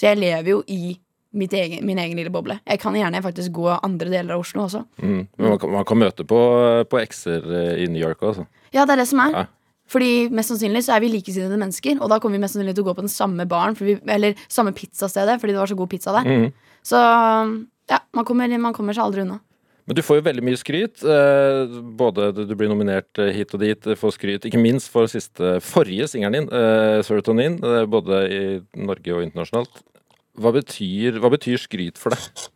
Så 0.00 0.08
jeg 0.08 0.20
lever 0.22 0.54
jo 0.54 0.62
i 0.72 0.96
mitt 1.36 1.52
egen, 1.54 1.84
min 1.86 1.98
egen 2.00 2.18
lille 2.18 2.32
boble. 2.32 2.56
Jeg 2.66 2.80
kan 2.82 2.96
gjerne 2.96 3.22
faktisk 3.22 3.52
gå 3.54 3.68
andre 3.76 4.10
deler 4.10 4.34
av 4.34 4.42
Oslo 4.42 4.64
også. 4.64 4.82
Mm. 4.98 5.20
Men 5.36 5.52
man 5.52 5.58
kan, 5.62 5.72
man 5.76 5.86
kan 5.86 6.00
møte 6.00 6.26
på, 6.26 6.38
på 6.90 7.00
ekser 7.02 7.44
eh, 7.44 7.82
i 7.84 7.88
New 7.90 8.00
York 8.02 8.22
òg, 8.22 8.32
altså. 8.32 8.46
Ja, 8.74 8.86
det 8.86 8.96
er 8.96 9.02
det 9.02 9.10
som 9.10 9.22
er. 9.22 9.36
Ja. 9.36 9.44
Fordi 9.90 10.10
mest 10.34 10.52
sannsynlig 10.52 10.84
så 10.86 10.94
er 10.94 11.04
vi 11.04 11.10
likesinnede 11.10 11.58
mennesker, 11.58 11.98
og 11.98 12.10
da 12.12 12.20
kommer 12.22 12.38
vi 12.38 12.44
mest 12.44 12.56
sannsynlig 12.56 12.76
til 12.78 12.86
å 12.86 12.88
gå 12.90 12.96
på 12.98 13.04
den 13.04 13.12
samme 13.12 13.46
baren, 13.50 13.76
vi, 13.78 13.98
eller 14.10 14.38
samme 14.46 14.72
pizzastedet, 14.74 15.38
fordi 15.42 15.54
det 15.54 15.62
var 15.62 15.70
så 15.70 15.78
god 15.78 15.90
pizza 15.90 16.14
der. 16.14 16.26
Mm. 16.30 16.74
Så 16.86 16.98
ja, 17.90 18.02
man 18.16 18.26
kommer, 18.26 18.58
man 18.62 18.74
kommer 18.76 18.96
seg 18.96 19.06
aldri 19.06 19.24
unna. 19.26 19.40
Men 19.90 19.98
du 19.98 20.04
får 20.06 20.20
jo 20.20 20.26
veldig 20.28 20.44
mye 20.46 20.58
skryt. 20.60 21.02
Eh, 21.02 21.76
både 21.98 22.28
du 22.36 22.52
blir 22.54 22.70
nominert 22.70 23.18
eh, 23.18 23.32
hit 23.34 23.54
og 23.56 23.62
dit, 23.64 23.90
får 23.98 24.14
skryt, 24.14 24.46
ikke 24.46 24.62
minst 24.62 24.90
for 24.92 25.10
siste, 25.10 25.56
forrige 25.66 26.06
singelen 26.12 26.46
din, 26.46 26.50
'Serotonin', 27.02 27.58
både 27.90 28.24
i 28.30 28.42
Norge 28.78 29.16
og 29.16 29.26
internasjonalt. 29.26 29.82
Hva 30.40 30.52
betyr, 30.56 31.18
hva 31.20 31.30
betyr 31.32 31.60
skryt 31.60 32.00
for 32.00 32.14
deg? 32.14 32.48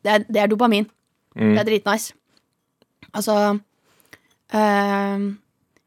Det 0.00 0.12
er, 0.14 0.24
det 0.24 0.40
er 0.40 0.48
dopamin. 0.48 0.86
Mm. 1.36 1.52
Det 1.52 1.60
er 1.60 1.68
dritnice. 1.68 2.14
Altså 3.12 3.34
øh, 4.54 5.26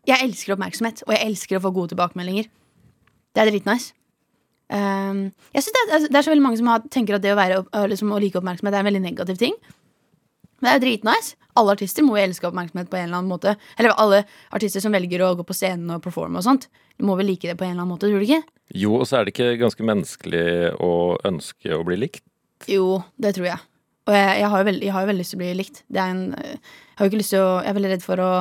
Jeg 0.07 0.19
elsker 0.23 0.53
oppmerksomhet, 0.53 1.03
og 1.07 1.13
jeg 1.15 1.25
elsker 1.25 1.57
å 1.57 1.63
få 1.63 1.73
gode 1.73 1.93
tilbakemeldinger. 1.93 2.49
Det 3.33 3.41
er 3.41 3.49
dritnice. 3.49 3.95
Um, 4.73 5.27
jeg 5.53 5.63
synes 5.63 5.73
det, 5.75 5.81
er, 5.85 6.05
det 6.07 6.17
er 6.17 6.25
så 6.25 6.31
veldig 6.31 6.43
mange 6.43 6.57
som 6.57 6.69
har, 6.71 6.85
tenker 6.91 7.17
at 7.17 7.23
det 7.23 7.33
å, 7.33 7.37
være, 7.37 7.59
liksom, 7.91 8.13
å 8.13 8.19
like 8.21 8.39
oppmerksomhet 8.39 8.73
er 8.73 8.81
en 8.81 8.89
veldig 8.89 9.03
negativ 9.03 9.37
ting. 9.41 9.57
Men 10.63 10.69
det 10.69 10.71
er 10.71 10.79
jo 10.79 10.85
dritnice. 10.85 11.35
Alle 11.59 11.73
artister 11.75 12.05
må 12.07 12.15
jo 12.15 12.23
elske 12.23 12.47
oppmerksomhet 12.47 12.87
på 12.89 12.97
en 12.97 13.09
eller 13.09 13.19
annen 13.19 13.29
måte. 13.29 13.57
Eller 13.75 13.91
alle 13.99 14.21
artister 14.55 14.81
som 14.81 14.95
velger 14.95 15.21
å 15.21 15.33
gå 15.35 15.43
på 15.45 15.55
scenen 15.57 15.91
og 15.91 16.01
performe 16.05 16.39
og 16.39 16.45
sånt. 16.47 16.69
Du 16.95 17.03
må 17.05 17.17
vel 17.19 17.27
like 17.27 17.49
det 17.49 17.57
på 17.59 17.67
en 17.67 17.73
eller 17.73 17.83
annen 17.83 17.91
måte, 17.91 18.07
tror 18.07 18.23
du 18.23 18.25
ikke? 18.25 18.41
Jo, 18.71 18.95
og 19.01 19.05
så 19.09 19.19
er 19.19 19.27
det 19.27 19.35
ikke 19.35 19.59
ganske 19.59 19.85
menneskelig 19.85 20.47
å 20.79 20.93
ønske 21.27 21.75
å 21.75 21.83
bli 21.85 21.99
likt. 22.05 22.23
Jo, 22.71 23.03
det 23.19 23.35
tror 23.35 23.51
jeg. 23.51 23.59
Og 24.07 24.15
jeg, 24.15 24.31
jeg, 24.39 24.49
har 24.53 24.63
jo 24.63 24.67
veldig, 24.69 24.87
jeg 24.87 24.95
har 24.95 25.03
jo 25.03 25.11
veldig 25.11 25.23
lyst 25.23 25.35
til 25.35 25.39
å 25.39 25.43
bli 25.43 25.51
likt. 25.59 25.83
Det 25.91 26.07
en, 26.07 26.23
jeg 26.39 26.97
har 26.97 27.05
jo 27.05 27.11
ikke 27.11 27.21
lyst 27.21 27.35
til 27.35 27.43
å 27.43 27.51
Jeg 27.59 27.71
er 27.71 27.77
veldig 27.77 27.91
redd 27.93 28.05
for 28.07 28.23
å, 28.23 28.31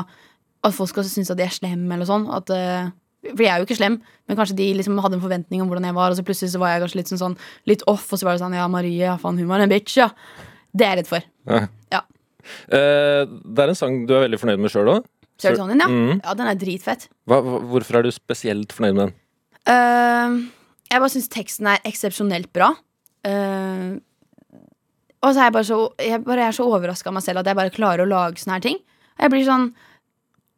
at 0.62 0.78
folk 0.78 0.90
skal 0.94 1.06
synes 1.10 1.34
at 1.34 1.42
de 1.42 1.46
er 1.46 1.54
slemme, 1.58 1.90
eller 1.94 2.08
sånn. 2.08 2.30
At, 2.34 2.54
øh, 2.54 2.88
for 3.28 3.44
jeg 3.44 3.52
er 3.52 3.60
jo 3.60 3.68
ikke 3.68 3.78
slem, 3.78 4.00
men 4.30 4.38
kanskje 4.38 4.58
de 4.58 4.70
liksom 4.78 4.98
hadde 5.02 5.18
en 5.18 5.26
forventning 5.26 5.62
om 5.62 5.70
hvordan 5.70 5.90
jeg 5.90 5.98
var, 5.98 6.14
og 6.14 6.18
så 6.18 6.26
plutselig 6.26 6.54
så 6.54 6.62
var 6.62 6.74
jeg 6.74 6.86
kanskje 6.86 7.02
litt 7.02 7.12
sånn, 7.12 7.22
sånn 7.22 7.38
litt 7.70 7.84
off, 7.90 8.08
og 8.08 8.18
så 8.18 8.26
var 8.26 8.38
det 8.38 8.42
sånn 8.42 8.58
Ja, 8.58 8.66
Marie, 8.70 8.98
ja, 9.04 9.18
faen, 9.20 9.38
hun 9.38 9.50
var 9.50 9.62
en 9.62 9.70
bitch, 9.70 9.98
ja. 10.00 10.10
Det 10.72 10.86
er 10.86 10.94
jeg 10.94 11.02
redd 11.02 11.12
for. 11.12 11.31
Ja. 11.48 11.64
Ja. 11.92 12.02
Eh, 12.72 13.22
det 13.26 13.64
er 13.64 13.72
en 13.72 13.78
sang 13.78 14.02
du 14.08 14.14
er 14.16 14.26
veldig 14.26 14.40
fornøyd 14.42 14.62
med 14.62 14.72
sjøl 14.72 14.90
òg. 14.96 15.10
Serotonin, 15.42 15.82
ja. 15.82 15.88
Mm. 15.90 16.20
Ja, 16.20 16.34
den 16.38 16.50
er 16.50 16.58
dritfett. 16.58 17.08
Hva, 17.26 17.40
hvorfor 17.42 17.98
er 17.98 18.06
du 18.06 18.12
spesielt 18.14 18.74
fornøyd 18.74 18.96
med 18.98 19.04
den? 19.04 19.18
Uh, 19.66 20.38
jeg 20.90 21.02
bare 21.02 21.12
syns 21.14 21.30
teksten 21.32 21.70
er 21.70 21.82
eksepsjonelt 21.88 22.50
bra. 22.54 22.72
Uh, 23.26 23.98
og 25.22 25.30
så 25.30 25.38
er 25.38 25.46
jeg 25.46 25.54
bare 25.54 25.66
så 25.68 25.76
Jeg 26.02 26.24
bare 26.26 26.48
er 26.48 26.54
så 26.56 26.64
overraska 26.66 27.06
av 27.12 27.14
meg 27.14 27.22
selv 27.22 27.42
at 27.42 27.46
jeg 27.46 27.58
bare 27.58 27.74
klarer 27.74 28.02
å 28.02 28.10
lage 28.10 28.42
sånne 28.42 28.58
her 28.58 28.64
ting. 28.64 28.80
Jeg 29.18 29.32
blir 29.32 29.46
sånn 29.46 29.68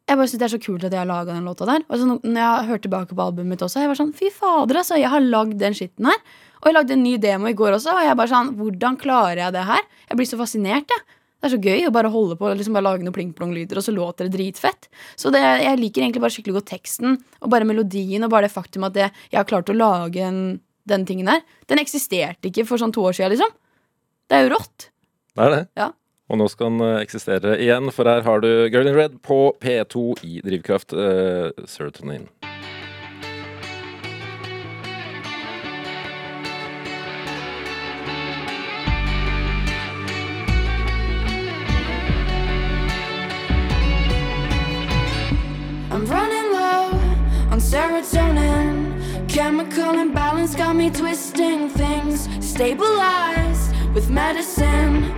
Jeg 0.05 0.19
bare 0.19 0.29
synes 0.29 0.41
Det 0.41 0.45
er 0.47 0.53
så 0.53 0.61
kult 0.61 0.83
at 0.85 0.93
jeg 0.93 1.01
har 1.01 1.09
laga 1.09 1.33
den 1.33 1.47
låta 1.47 1.65
der. 1.65 1.85
Og 1.89 1.97
så 1.97 2.05
når 2.07 2.37
jeg 2.37 2.45
har 2.45 2.69
hørt 2.69 2.83
tilbake 2.85 3.15
på 3.17 3.23
albumet 3.25 3.55
mitt 3.55 3.65
også, 3.65 3.81
jeg 3.81 3.89
var 3.89 3.99
sånn 3.99 4.13
Fy 4.15 4.29
fader, 4.33 4.81
altså. 4.81 4.99
Jeg 5.01 5.09
har 5.09 5.23
lagd 5.23 5.57
den 5.61 5.77
skitten 5.77 6.09
her. 6.11 6.21
Og 6.61 6.69
jeg 6.69 6.77
lagde 6.77 6.95
en 6.95 7.03
ny 7.05 7.15
demo 7.21 7.49
i 7.49 7.57
går 7.57 7.77
også, 7.77 7.93
og 7.93 8.05
jeg 8.05 8.17
bare 8.17 8.31
sånn 8.31 8.53
Hvordan 8.59 8.99
klarer 9.01 9.41
jeg 9.43 9.55
det 9.55 9.65
her? 9.65 9.85
Jeg 10.09 10.19
blir 10.19 10.29
så 10.29 10.39
fascinert, 10.39 10.93
jeg. 10.93 11.19
Det 11.35 11.49
er 11.49 11.53
så 11.53 11.61
gøy 11.61 11.83
å 11.85 11.93
bare 11.93 12.09
holde 12.09 12.37
på 12.39 12.47
og 12.47 12.55
liksom 12.57 12.73
bare 12.73 12.87
lage 12.87 13.05
noen 13.05 13.13
pling-plong-lyder, 13.13 13.77
og 13.77 13.85
så 13.85 13.93
låter 13.93 14.25
det 14.25 14.33
dritfett. 14.33 14.87
Så 15.19 15.29
det, 15.33 15.41
jeg 15.61 15.77
liker 15.77 16.01
egentlig 16.01 16.23
bare 16.23 16.33
skikkelig 16.33 16.55
godt 16.55 16.69
teksten, 16.71 17.19
og 17.43 17.51
bare 17.53 17.67
melodien, 17.69 18.25
og 18.25 18.31
bare 18.33 18.47
det 18.47 18.55
faktum 18.55 18.87
at 18.87 18.97
jeg, 18.97 19.13
jeg 19.29 19.37
har 19.37 19.45
klart 19.49 19.69
å 19.69 19.75
lage 19.77 20.23
en, 20.25 20.39
den 20.89 21.05
tingen 21.05 21.29
her. 21.29 21.43
Den 21.69 21.81
eksisterte 21.83 22.49
ikke 22.49 22.65
for 22.65 22.81
sånn 22.81 22.95
to 22.95 23.03
år 23.05 23.13
siden, 23.17 23.35
liksom. 23.35 23.53
Det 24.25 24.39
er 24.39 24.47
jo 24.47 24.55
rått. 24.55 24.87
Det 25.35 25.45
er 25.45 25.53
det. 25.53 25.61
Ja. 25.77 25.91
Og 26.25 26.39
nå 26.41 26.47
skal 26.49 26.73
den 26.73 26.81
eh, 26.81 27.03
eksistere 27.05 27.53
igjen, 27.61 27.91
for 27.93 28.09
her 28.09 28.25
har 28.25 28.41
du 28.41 28.49
Girl 28.73 28.87
in 28.89 28.97
Red 28.97 29.19
på 29.21 29.53
P2 29.61 30.23
i 30.25 30.41
Drivkraft. 30.41 30.93
Uh, 30.93 31.51
serotonin. 31.69 32.29
I'm 45.91 46.05
running 46.09 46.49
low 46.51 46.89
on 47.51 47.59
serotonin. 47.59 49.29
Chemical 49.29 49.99
imbalance 49.99 50.55
got 50.55 50.75
me 50.75 50.89
twisting 50.89 51.69
things. 51.69 52.27
Stabilized 52.41 53.75
with 53.93 54.09
medicine. 54.09 55.13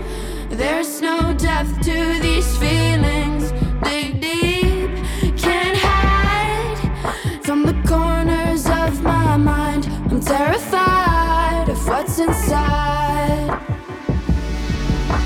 There's 0.58 1.02
no 1.02 1.36
depth 1.38 1.82
to 1.82 2.20
these 2.20 2.58
feelings. 2.58 3.52
Dig 3.84 4.20
deep, 4.20 4.90
can't 5.38 5.78
hide 5.78 7.44
from 7.44 7.62
the 7.64 7.76
corners 7.88 8.66
of 8.66 9.04
my 9.04 9.38
mind. 9.38 9.86
I'm 10.10 10.20
terrified 10.20 11.70
of 11.70 11.88
what's 11.88 12.18
inside. 12.18 13.62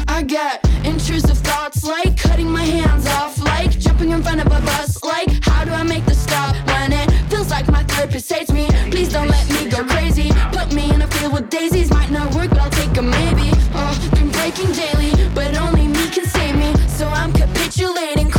I 0.10 0.22
get 0.24 0.68
intrusive 0.84 1.38
thoughts 1.38 1.86
like 1.86 2.18
cutting 2.18 2.52
my 2.52 2.66
hands 2.66 3.08
off, 3.08 3.42
like 3.42 3.72
jumping 3.80 4.10
in 4.12 4.22
front 4.22 4.42
of 4.42 4.48
a 4.48 4.60
bus, 4.66 5.02
like 5.02 5.30
how 5.44 5.64
do 5.64 5.72
I 5.72 5.84
make 5.84 6.06
the 6.06 6.14
stop 6.14 6.56
when 6.68 6.92
it 6.92 7.10
feels 7.30 7.50
like 7.50 7.70
my 7.70 7.84
therapist 7.86 8.30
hates 8.32 8.52
me? 8.52 8.68
Please 8.92 9.14
don't 9.14 9.30
let 9.30 9.50
me 9.50 9.70
go 9.70 9.86
crazy. 9.86 10.32
Put 10.52 10.74
me 10.74 10.94
in 10.94 11.02
a 11.02 11.08
field 11.08 11.34
with 11.34 11.50
daisies, 11.50 11.90
might 11.90 12.12
not 12.12 12.36
work, 12.36 12.50
but 12.50 12.60
I'll 12.60 12.70
take 12.70 12.98
a 12.98 13.02
maybe. 13.02 13.50
Oh, 13.74 14.10
been 14.14 14.30
breaking 14.30 14.72
daily, 14.74 14.91
but 15.34 15.56
only 15.58 15.88
me 15.88 16.10
can 16.10 16.26
save 16.26 16.56
me. 16.56 16.74
So 16.88 17.08
I'm 17.08 17.32
capitulating, 17.34 18.31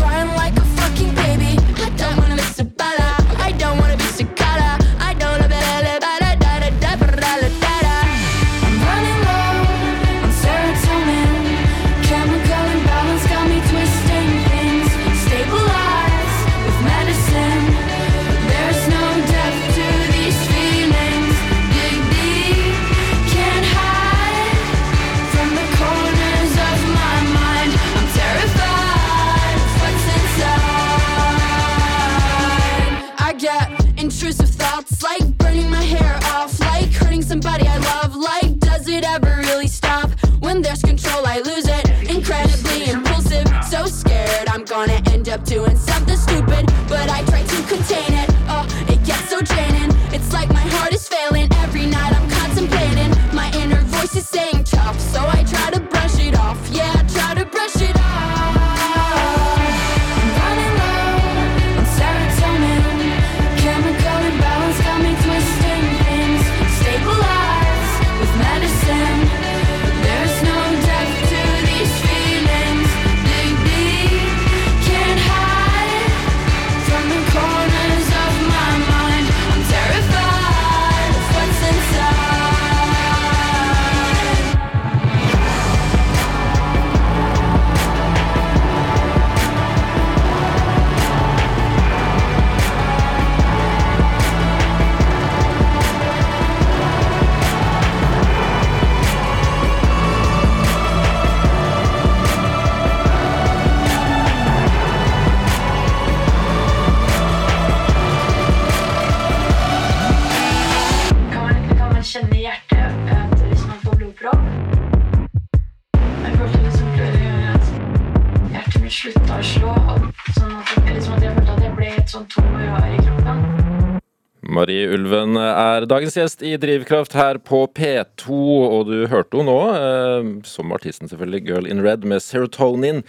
Marie 124.73 124.89
Ulven 124.89 125.37
er 125.37 125.85
dagens 125.85 126.15
gjest 126.17 126.43
i 126.47 126.55
Drivkraft 126.57 127.13
her 127.13 127.37
på 127.45 127.67
P2, 127.77 128.33
og 128.33 128.89
du 128.89 129.05
hørte 129.11 129.37
henne 129.37 129.51
nå, 129.51 129.57
eh, 129.77 130.29
som 130.49 130.73
artisten 130.73 131.11
selvfølgelig, 131.11 131.43
Girl 131.45 131.69
in 131.69 131.83
Red 131.85 132.07
med 132.09 132.23
Serotonin. 132.25 133.03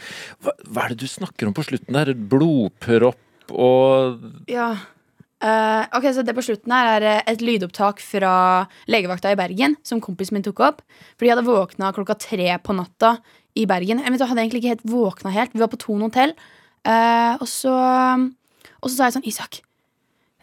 Hva, 0.44 0.52
hva 0.68 0.84
er 0.84 0.92
det 0.92 1.06
du 1.06 1.08
snakker 1.08 1.48
om 1.48 1.56
på 1.56 1.64
slutten 1.64 1.96
der? 1.96 2.12
Blodpropp 2.14 3.54
og 3.54 4.20
Ja. 4.52 4.74
Uh, 5.44 5.84
ok, 5.96 6.06
så 6.16 6.24
det 6.24 6.36
på 6.36 6.44
slutten 6.44 6.72
her 6.72 6.90
er 6.98 7.06
eh, 7.08 7.24
et 7.32 7.42
lydopptak 7.44 8.00
fra 8.04 8.34
legevakta 8.88 9.32
i 9.32 9.40
Bergen, 9.40 9.78
som 9.84 10.04
kompisen 10.04 10.36
min 10.36 10.44
tok 10.44 10.60
opp. 10.64 10.84
For 11.16 11.24
de 11.24 11.32
hadde 11.32 11.48
våkna 11.48 11.94
klokka 11.96 12.16
tre 12.16 12.58
på 12.64 12.76
natta 12.76 13.18
i 13.56 13.66
Bergen. 13.68 14.04
Jeg 14.04 14.16
vet, 14.16 14.26
hadde 14.28 14.44
egentlig 14.44 14.64
ikke 14.64 14.76
helt 14.76 14.88
våkna 14.88 15.32
helt. 15.36 15.56
Vi 15.56 15.64
var 15.64 15.72
på 15.72 15.80
Thon 15.84 16.04
hotell. 16.08 16.36
Uh, 16.84 17.40
og, 17.40 17.48
så, 17.48 17.76
og 18.80 18.88
så 18.88 18.96
sa 18.96 19.08
jeg 19.08 19.18
sånn 19.20 19.32
Isak, 19.32 19.64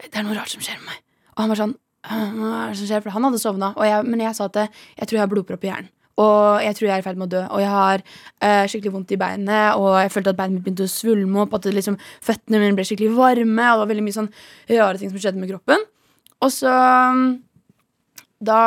det 0.05 0.17
er 0.17 0.25
noe 0.25 0.37
rart 0.37 0.53
som 0.53 0.65
skjer 0.65 0.81
med 0.81 0.93
meg. 0.93 1.07
Og 1.37 1.45
han 1.45 1.53
var 1.53 1.61
sånn 1.61 1.79
Hva 2.01 2.51
er 2.65 2.71
det 2.73 2.79
som 2.81 2.89
skjer? 2.89 3.03
For 3.05 3.13
han 3.15 3.27
hadde 3.29 3.41
sovna. 3.43 3.73
Men 4.07 4.23
jeg 4.25 4.37
sa 4.39 4.49
at 4.49 4.61
jeg 4.65 5.07
tror 5.07 5.19
jeg 5.19 5.25
har 5.25 5.33
blodpropp 5.33 5.67
i 5.67 5.73
hjernen. 5.73 5.91
Og 6.21 6.61
jeg 6.61 6.77
tror 6.77 6.89
jeg 6.89 6.95
er 6.95 7.03
i 7.03 7.05
ferd 7.05 7.21
med 7.21 7.29
å 7.29 7.33
dø. 7.33 7.43
Og 7.55 7.63
jeg 7.63 7.71
har 7.73 8.03
uh, 8.03 8.65
skikkelig 8.69 8.93
vondt 8.97 9.15
i 9.15 9.21
beinet, 9.21 9.79
og 9.81 9.95
jeg 10.03 10.13
følte 10.13 10.35
at 10.35 10.41
beinet 10.41 10.59
mitt 10.59 10.67
begynte 10.67 10.89
å 10.89 10.93
svulme 10.93 11.45
opp. 11.45 11.55
At 11.57 11.69
det 11.69 11.77
liksom, 11.77 11.97
føttene 12.25 12.61
mine 12.61 12.77
ble 12.77 12.85
skikkelig 12.89 13.15
varme, 13.17 13.69
og 13.71 13.79
det 13.79 13.85
var 13.85 13.93
veldig 13.93 14.05
mye 14.09 14.19
sånn 14.19 14.29
rare 14.73 15.01
ting 15.01 15.13
som 15.13 15.23
skjedde 15.23 15.41
med 15.41 15.53
kroppen. 15.53 15.87
Og 16.41 16.53
så 16.53 16.73
mm, 17.15 17.25
Da 18.49 18.61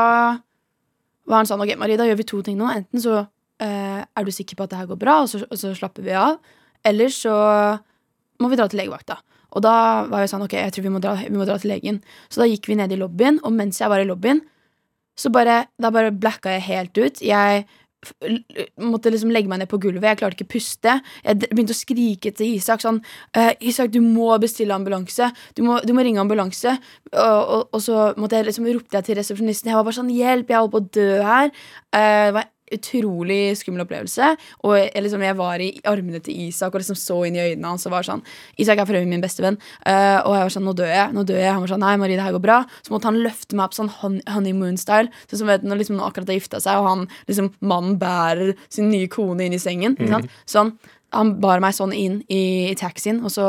var 1.26 1.39
han 1.39 1.47
sånn 1.49 1.63
Ok, 1.63 1.71
Marie, 1.82 1.97
da 1.97 2.06
gjør 2.06 2.19
vi 2.19 2.28
to 2.30 2.41
ting 2.45 2.58
nå. 2.60 2.69
Enten 2.73 3.02
så 3.04 3.19
uh, 3.21 4.02
er 4.02 4.26
du 4.26 4.34
sikker 4.34 4.58
på 4.58 4.65
at 4.65 4.73
det 4.73 4.82
her 4.82 4.89
går 4.89 5.02
bra, 5.02 5.19
og 5.26 5.30
så, 5.32 5.43
og 5.45 5.60
så 5.60 5.76
slapper 5.78 6.06
vi 6.06 6.17
av. 6.17 6.39
Eller 6.84 7.13
så 7.13 7.34
må 8.41 8.49
vi 8.52 8.60
dra 8.60 8.67
til 8.69 8.82
legevakta. 8.82 9.21
Og 9.54 9.63
da 9.66 9.76
var 10.10 10.24
jeg 10.24 10.34
sånn, 10.34 10.46
ok, 10.48 10.58
jeg 10.58 10.74
tror 10.76 10.88
vi 10.88 10.94
må, 10.94 11.04
dra, 11.04 11.13
vi 11.22 11.38
må 11.38 11.46
dra 11.50 11.60
til 11.62 11.74
legen. 11.74 12.02
Så 12.30 12.44
da 12.44 12.50
gikk 12.50 12.70
vi 12.72 12.80
ned 12.80 12.94
i 12.94 13.00
lobbyen, 13.00 13.39
og 13.46 13.54
mens 13.56 13.82
jeg 13.82 13.92
var 13.92 14.02
i 14.02 14.10
lobbyen, 14.10 14.42
så 15.20 15.30
bare, 15.30 15.63
da 15.78 15.92
bare 15.94 16.13
blacka 16.13 16.56
jeg 16.56 16.66
helt 16.72 16.98
ut. 16.98 17.22
Jeg 17.22 17.66
måtte 18.84 19.12
liksom 19.13 19.32
legge 19.34 19.50
meg 19.52 19.62
ned 19.62 19.70
på 19.72 19.80
gulvet. 19.82 20.06
Jeg 20.10 20.20
klarte 20.20 20.38
ikke 20.38 20.48
å 20.48 20.54
puste. 20.56 20.96
Jeg 21.24 21.39
begynte 21.44 21.76
å 21.76 21.78
skrike 21.78 22.34
til 22.36 22.58
Isak 22.58 22.84
sånn 22.84 23.00
«Eh, 23.38 23.54
Isak, 23.70 23.94
du 23.94 24.00
må 24.04 24.32
bestille 24.44 24.76
ambulanse. 24.76 25.30
Du 25.58 25.63
må, 25.66 25.80
du 25.86 25.94
må 25.96 26.06
ringe 26.06 26.22
ambulanse. 26.24 26.76
Og, 27.13 27.42
og, 27.44 27.63
og 27.72 27.84
så 27.84 28.10
måtte 28.20 28.39
jeg 28.39 28.50
liksom 28.50 28.68
ropte 28.72 29.00
jeg 29.00 29.10
til 29.10 29.20
resepsjonisten. 29.22 29.72
Jeg 29.72 29.80
var 29.80 29.88
bare 29.88 30.00
sånn 30.00 30.12
Hjelp, 30.13 30.52
jeg 30.52 30.60
holder 30.60 30.74
på 30.74 30.82
å 30.84 30.89
dø 31.00 31.10
her. 31.30 31.54
Eh, 31.94 32.26
det 32.28 32.36
var 32.39 32.50
utrolig 32.75 33.41
skummel 33.59 33.83
opplevelse. 33.86 34.33
Og 34.63 34.75
jeg, 34.77 35.03
liksom, 35.05 35.23
jeg 35.25 35.38
var 35.39 35.63
i 35.63 35.69
armene 35.89 36.21
til 36.23 36.47
Isak 36.47 36.73
og 36.73 36.83
liksom 36.83 36.99
så 36.99 37.19
inn 37.27 37.38
i 37.38 37.43
øynene 37.43 37.73
hans 37.73 37.88
og 37.88 37.95
var 37.95 38.07
sånn 38.07 38.23
Isak 38.62 38.81
er 38.81 38.89
for 38.89 38.97
øvrig 38.97 39.12
min 39.12 39.23
beste 39.23 39.45
venn. 39.45 39.59
Eh, 39.86 40.19
og 40.23 40.36
jeg 40.38 40.47
var 40.47 40.55
sånn 40.57 40.67
Nå 40.67 40.75
dør 40.79 40.89
jeg. 40.89 41.13
nå 41.15 41.25
dør 41.27 41.41
jeg 41.41 41.51
Han 41.51 41.63
var 41.65 41.73
sånn 41.73 41.83
Nei, 41.83 41.93
Marie, 41.99 42.17
det 42.19 42.25
her 42.25 42.36
går 42.36 42.45
bra. 42.45 42.59
Så 42.86 42.93
måtte 42.93 43.09
han 43.09 43.21
løfte 43.23 43.57
meg 43.59 43.67
opp 43.67 43.77
sånn 43.77 43.91
honeymoon-style. 43.99 45.12
Sånn 45.27 45.43
som 45.43 45.51
vet 45.51 45.65
når 45.67 45.81
liksom, 45.83 45.99
han 45.99 46.09
akkurat 46.09 46.31
har 46.31 46.39
gifta 46.39 46.62
seg, 46.63 46.79
og 46.79 46.89
han 46.89 47.07
liksom 47.29 47.51
mannen 47.59 47.97
bærer 48.01 48.53
sin 48.73 48.91
nye 48.93 49.09
kone 49.12 49.47
inn 49.47 49.57
i 49.57 49.62
sengen. 49.62 49.97
Mm 49.99 50.13
sant? 50.13 50.38
Sånn. 50.49 50.75
Han 51.13 51.36
bar 51.41 51.62
meg 51.62 51.75
sånn 51.77 51.93
inn 51.93 52.21
i, 52.31 52.69
i 52.71 52.77
taxien, 52.77 53.21
og 53.25 53.33
så 53.33 53.47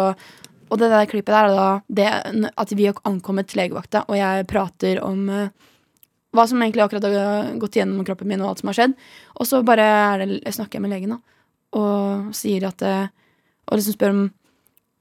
og 0.73 0.81
det 0.81 0.89
der 0.91 1.07
klippet 1.07 1.31
der 1.31 1.51
er 1.51 1.55
da 1.55 1.67
det, 1.87 2.07
at 2.59 2.73
vi 2.75 2.89
har 2.89 2.99
ankommet 3.07 3.53
legevakta, 3.55 4.07
og 4.09 4.17
jeg 4.19 4.47
prater 4.51 4.99
om 5.05 5.29
eh, 5.31 5.53
hva 6.35 6.47
som 6.51 6.63
egentlig 6.63 6.85
akkurat 6.85 7.07
har 7.07 7.53
gått 7.63 7.79
gjennom 7.79 8.05
kroppen 8.07 8.29
min, 8.31 8.43
og 8.43 8.53
alt 8.53 8.63
som 8.63 8.71
har 8.71 8.79
skjedd. 8.79 8.97
Og 9.39 9.49
så 9.49 9.63
bare 9.67 9.87
det, 10.21 10.41
jeg 10.43 10.57
snakker 10.59 10.79
jeg 10.79 10.85
med 10.85 10.95
legen 10.95 11.15
da, 11.15 11.21
og 11.79 12.35
sier 12.37 12.67
at 12.71 12.83
eh, 12.87 13.13
Og 13.65 13.79
liksom 13.79 13.95
spør 13.97 14.13
om, 14.13 14.25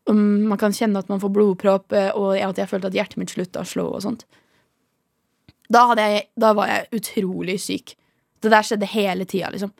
om 0.08 0.19
man 0.48 0.60
kan 0.62 0.72
kjenne 0.72 1.02
at 1.02 1.10
man 1.12 1.19
får 1.19 1.34
blodpropp, 1.36 1.91
eh, 1.91 2.13
og 2.15 2.38
at 2.39 2.62
jeg 2.62 2.69
følte 2.69 2.88
at 2.88 2.96
hjertet 2.96 3.19
mitt 3.19 3.34
slutta 3.34 3.65
å 3.65 3.67
slå 3.67 3.89
og 3.98 4.06
sånt. 4.06 4.24
Da, 5.67 5.89
jeg, 6.00 6.30
da 6.39 6.54
var 6.56 6.69
jeg 6.72 7.02
utrolig 7.02 7.58
syk. 7.60 7.96
Det 8.39 8.52
der 8.54 8.63
skjedde 8.63 8.88
hele 8.93 9.28
tida, 9.28 9.50
liksom. 9.52 9.74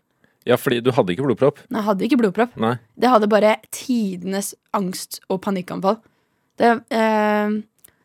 Ja, 0.44 0.58
fordi 0.60 0.82
du 0.84 0.92
hadde 0.92 1.14
ikke 1.14 1.24
blodpropp. 1.24 1.62
Nei, 1.70 1.80
Jeg 1.80 1.88
hadde 1.88 2.06
ikke 2.08 2.20
blodpropp. 2.20 2.56
Nei. 2.60 2.74
Det 3.00 3.12
hadde 3.12 3.32
bare 3.32 3.56
tidenes 3.72 4.52
angst 4.76 5.22
og 5.32 5.40
panikkanfall. 5.46 6.02
Det, 6.60 6.74
eh, 6.92 7.56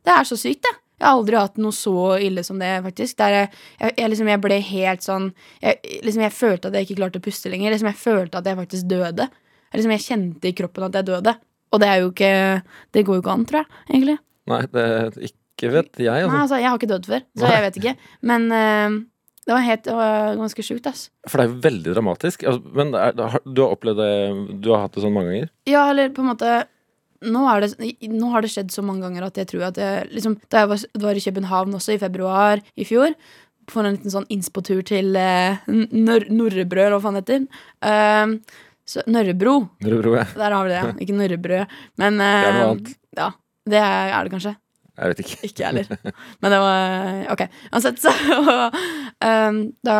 det 0.07 0.15
er 0.15 0.29
så 0.29 0.39
sykt, 0.39 0.63
det. 0.63 0.75
Jeg 0.99 1.07
har 1.07 1.15
aldri 1.15 1.39
hatt 1.39 1.59
noe 1.63 1.75
så 1.75 1.95
ille 2.23 2.43
som 2.47 2.59
det, 2.59 2.71
faktisk. 2.85 3.19
Der 3.21 3.35
jeg, 3.35 3.51
jeg, 3.79 3.97
jeg, 4.01 4.13
liksom, 4.13 4.31
jeg 4.33 4.43
ble 4.43 4.61
helt 4.71 5.05
sånn 5.07 5.29
jeg, 5.63 5.99
liksom, 6.07 6.25
jeg 6.27 6.35
følte 6.35 6.71
at 6.71 6.79
jeg 6.79 6.89
ikke 6.89 6.99
klarte 7.03 7.21
å 7.23 7.27
puste 7.29 7.53
lenger. 7.53 7.75
Liksom, 7.75 7.91
jeg 7.93 8.01
følte 8.01 8.41
at 8.41 8.49
jeg 8.51 8.59
faktisk 8.59 8.89
døde. 8.91 9.29
Jeg, 9.69 9.77
liksom, 9.79 9.95
jeg 9.95 10.07
kjente 10.07 10.51
i 10.51 10.57
kroppen 10.59 10.89
at 10.89 10.99
jeg 10.99 11.11
døde. 11.11 11.37
Og 11.69 11.83
det 11.83 11.91
er 11.91 12.01
jo 12.01 12.09
ikke 12.15 12.33
Det 12.97 13.05
går 13.05 13.19
jo 13.19 13.23
ikke 13.23 13.37
an, 13.37 13.45
tror 13.49 13.63
jeg, 13.63 13.85
egentlig. 13.93 14.17
Nei, 14.49 14.63
det 14.73 14.89
ikke 15.29 15.71
vet 15.75 16.01
jeg, 16.01 16.09
Nei, 16.09 16.25
altså. 16.25 16.41
altså, 16.45 16.59
jeg 16.63 16.71
har 16.71 16.79
ikke 16.79 16.91
dødd 16.95 17.07
før, 17.11 17.23
så 17.37 17.49
jeg 17.51 17.63
vet 17.65 17.79
ikke. 17.81 17.95
Men 18.31 18.45
uh, 18.55 18.99
det 19.49 19.55
var 19.57 19.65
helt 19.65 19.85
det 19.87 19.97
var 19.97 20.39
ganske 20.39 20.65
sjukt, 20.65 20.89
ass. 20.91 21.07
For 21.29 21.41
det 21.41 21.45
er 21.47 21.53
jo 21.53 21.61
veldig 21.67 21.95
dramatisk. 21.97 22.43
Altså, 22.49 22.75
men 22.79 22.95
er, 22.97 23.15
du 23.45 23.63
har 23.65 23.75
opplevd 23.75 24.03
det 24.03 24.11
Du 24.65 24.71
har 24.75 24.87
hatt 24.87 24.97
det 24.97 25.05
sånn 25.05 25.15
mange 25.15 25.33
ganger? 25.33 25.53
Ja, 25.69 25.87
eller 25.93 26.13
på 26.15 26.25
en 26.25 26.31
måte 26.33 26.57
nå, 27.25 27.43
det, 27.65 27.73
nå 28.13 28.31
har 28.33 28.45
det 28.45 28.53
skjedd 28.53 28.71
så 28.75 28.85
mange 28.87 29.07
ganger 29.07 29.27
at 29.27 29.41
jeg 29.41 29.51
tror 29.51 29.69
at 29.71 29.81
jeg, 29.81 30.07
liksom, 30.15 30.39
Da 30.51 30.63
jeg 30.63 30.71
var, 30.71 30.87
var 31.03 31.19
i 31.19 31.25
København 31.25 31.75
også 31.79 31.97
i 31.97 32.01
februar 32.03 32.63
i 32.79 32.87
fjor, 32.87 33.15
for 33.69 33.85
en 33.85 33.99
liten 33.99 34.13
sånn 34.13 34.29
innspotur 34.33 34.81
til 34.87 35.17
eh, 35.19 35.59
Norrebrød, 35.69 36.87
eller 36.87 36.97
hva 36.97 37.03
faen 37.05 37.19
det 37.19 37.25
heter. 37.27 37.43
Uh, 37.85 38.63
så, 38.89 39.03
Nørrebro. 39.11 39.59
Nørrebro, 39.85 40.15
ja. 40.17 40.25
Der 40.33 40.55
har 40.57 40.65
vi 40.65 40.73
det, 40.73 40.79
ja. 40.81 40.95
Ikke 41.05 41.19
Norrebrød. 41.19 41.77
Men 42.01 42.23
Det 42.23 42.31
er 42.31 42.49
noe 42.49 42.63
eh, 42.63 42.71
annet. 42.71 42.95
Ja, 43.19 43.29
det 43.69 43.83
er, 43.83 44.15
er 44.17 44.25
det 44.25 44.33
kanskje. 44.33 44.55
Jeg 44.99 45.13
vet 45.13 45.21
ikke. 45.23 45.37
Ikke 45.47 45.63
jeg 45.63 45.69
heller. 45.69 46.15
Men 46.43 46.55
det 46.55 46.63
var 46.65 47.19
Ok, 47.35 47.45
uansett, 47.71 48.01
så 48.03 48.11
um, 49.23 49.61
Da 49.87 49.99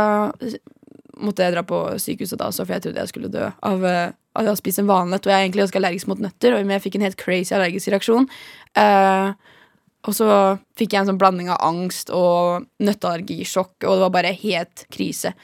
måtte 1.19 1.45
jeg 1.45 1.55
dra 1.55 1.63
på 1.67 1.83
sykehuset 2.03 2.41
da, 2.41 2.49
så 2.55 2.65
for 2.65 2.77
jeg 2.77 2.87
trodde 2.87 3.05
jeg 3.05 3.11
skulle 3.13 3.31
dø 3.31 3.45
av 3.47 3.85
uh, 3.85 4.11
av 4.39 4.47
har 4.53 4.57
spist 4.61 4.79
en 4.83 4.89
valnøtt. 4.89 5.27
Og 5.27 5.33
jeg 5.33 5.37
er 5.37 5.45
egentlig 5.47 5.65
ganske 5.67 5.81
allergisk 5.83 6.09
mot 6.11 6.23
nøtter, 6.23 6.55
og 6.57 6.73
jeg 6.73 6.83
fikk 6.87 6.99
en 6.99 7.07
helt 7.09 7.19
crazy 7.21 7.55
allergisk 7.57 7.91
reaksjon. 7.93 8.29
Uh, 8.79 9.33
og 10.09 10.15
så 10.15 10.29
fikk 10.79 10.95
jeg 10.95 11.03
en 11.03 11.11
sånn 11.11 11.19
blanding 11.21 11.49
av 11.51 11.59
angst 11.67 12.11
og 12.15 12.65
nøtteallergisjokk, 12.81 13.75
og 13.85 13.97
det 13.99 14.05
var 14.07 14.15
bare 14.15 14.33
helt 14.41 14.85
krise. 14.95 15.35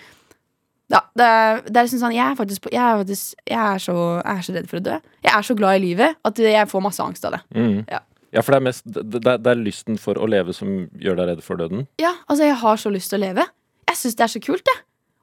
Ja, 0.92 1.00
det, 1.16 1.26
det 1.72 1.78
er 1.80 1.86
liksom 1.86 2.00
sånn, 2.02 2.14
jeg 2.14 2.24
er 2.28 2.36
faktisk, 2.38 2.66
jeg 2.70 2.80
er, 2.80 2.98
faktisk 3.00 3.38
jeg, 3.48 3.58
er 3.58 3.80
så, 3.82 3.94
jeg 4.20 4.38
er 4.38 4.46
så 4.46 4.54
redd 4.54 4.68
for 4.70 4.78
å 4.80 4.84
dø. 4.84 4.98
Jeg 5.24 5.32
er 5.34 5.46
så 5.48 5.56
glad 5.58 5.78
i 5.78 5.82
livet 5.86 6.18
at 6.28 6.40
jeg 6.44 6.68
får 6.70 6.84
masse 6.84 7.02
angst 7.02 7.24
av 7.26 7.34
det. 7.38 7.40
Mm. 7.56 7.78
Ja. 7.90 8.02
Ja, 8.34 8.42
for 8.42 8.50
det 8.54 8.58
er 8.58 8.64
mest 8.66 8.82
det, 8.90 9.02
det 9.14 9.20
er- 9.30 9.38
det 9.38 9.50
er 9.52 9.60
lysten 9.62 9.98
for 10.00 10.18
å 10.18 10.26
leve 10.26 10.52
som 10.56 10.70
gjør 10.98 11.20
deg 11.20 11.28
redd 11.32 11.42
for 11.46 11.56
døden? 11.60 11.84
Ja, 12.02 12.10
altså 12.26 12.48
jeg 12.48 12.56
har 12.60 12.80
så 12.82 12.90
lyst 12.90 13.12
til 13.12 13.20
å 13.20 13.24
leve. 13.28 13.44
Jeg 13.88 13.96
syns 14.00 14.16
det 14.18 14.24
er 14.26 14.32
så 14.32 14.42
kult, 14.42 14.64
det. 14.66 14.74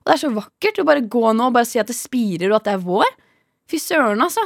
Og 0.02 0.08
det 0.10 0.14
er 0.16 0.22
så 0.24 0.30
vakkert 0.34 0.80
å 0.82 0.86
bare 0.88 1.04
gå 1.12 1.24
nå 1.36 1.50
og 1.50 1.54
bare 1.58 1.68
si 1.68 1.80
at 1.82 1.88
det 1.92 1.98
spirer, 1.98 2.50
og 2.54 2.62
at 2.62 2.70
det 2.70 2.74
er 2.78 2.86
vår. 2.86 3.12
Fy 3.70 3.80
søren, 3.82 4.22
altså. 4.24 4.44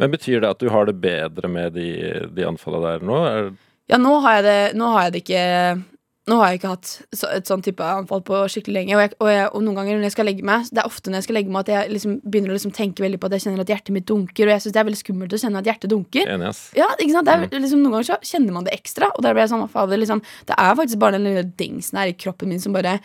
Men 0.00 0.12
betyr 0.12 0.42
det 0.42 0.52
at 0.52 0.60
du 0.60 0.68
har 0.72 0.88
det 0.88 0.98
bedre 1.00 1.48
med 1.48 1.76
de, 1.76 1.90
de 2.36 2.48
anfallene 2.48 2.96
der 2.96 3.06
nå? 3.06 3.20
Ja, 3.90 4.00
nå 4.02 4.18
har 4.24 4.40
jeg 4.40 4.48
det, 4.48 4.62
nå 4.78 4.88
har 4.94 5.06
jeg 5.06 5.14
det 5.14 5.22
ikke 5.26 5.44
Nå 6.26 6.40
har 6.40 6.50
jeg 6.50 6.58
ikke 6.58 6.70
hatt 6.72 6.88
så, 7.14 7.28
et 7.30 7.46
sånn 7.46 7.60
type 7.62 7.86
anfall 7.86 8.18
på 8.26 8.40
skikkelig 8.50 8.74
lenge. 8.74 8.94
Og, 8.96 9.02
jeg, 9.04 9.12
og, 9.22 9.28
jeg, 9.30 9.44
og 9.46 9.62
noen 9.62 9.76
ganger 9.78 9.94
når 9.94 10.08
jeg 10.08 10.14
skal 10.16 10.26
legge 10.26 10.46
meg 10.48 10.64
Det 10.74 10.80
er 10.82 10.88
ofte 10.88 11.12
når 11.12 11.20
jeg 11.20 11.26
skal 11.28 11.36
legge 11.38 11.52
meg 11.54 11.60
at 11.62 11.70
jeg 11.70 11.92
liksom 11.92 12.16
begynner 12.24 12.50
å 12.50 12.56
liksom 12.56 12.72
tenke 12.74 13.04
veldig 13.04 13.20
på 13.22 13.28
at 13.28 13.36
jeg 13.36 13.44
kjenner 13.44 13.62
at 13.62 13.70
hjertet 13.70 13.94
mitt 13.94 14.08
dunker. 14.10 14.48
Og 14.48 14.52
jeg 14.56 14.64
syns 14.64 14.74
det 14.74 14.80
er 14.82 14.88
veldig 14.88 15.00
skummelt 15.04 15.36
å 15.36 15.40
kjenne 15.44 15.62
at 15.62 15.70
hjertet 15.70 15.92
dunker. 15.92 16.32
ass. 16.50 16.64
Ja, 16.74 16.88
ikke 16.98 17.14
sant? 17.14 17.30
Det 17.30 17.36
er, 17.36 17.62
liksom, 17.62 17.84
Noen 17.84 17.94
ganger 17.94 18.08
så 18.10 18.18
kjenner 18.26 18.56
man 18.58 18.66
det 18.66 18.74
ekstra. 18.74 19.12
Og 19.14 19.22
der 19.22 19.38
blir 19.38 19.46
jeg 19.46 19.52
sånn, 19.54 19.62
det, 19.70 20.00
liksom, 20.02 20.24
Det 20.50 20.58
er 20.66 20.80
faktisk 20.82 21.02
bare 21.04 21.14
den 21.20 21.30
lille 21.30 21.46
dingsen 21.62 22.02
her 22.02 22.10
i 22.10 22.18
kroppen 22.26 22.50
min 22.50 22.64
som 22.66 22.74
bare 22.74 22.96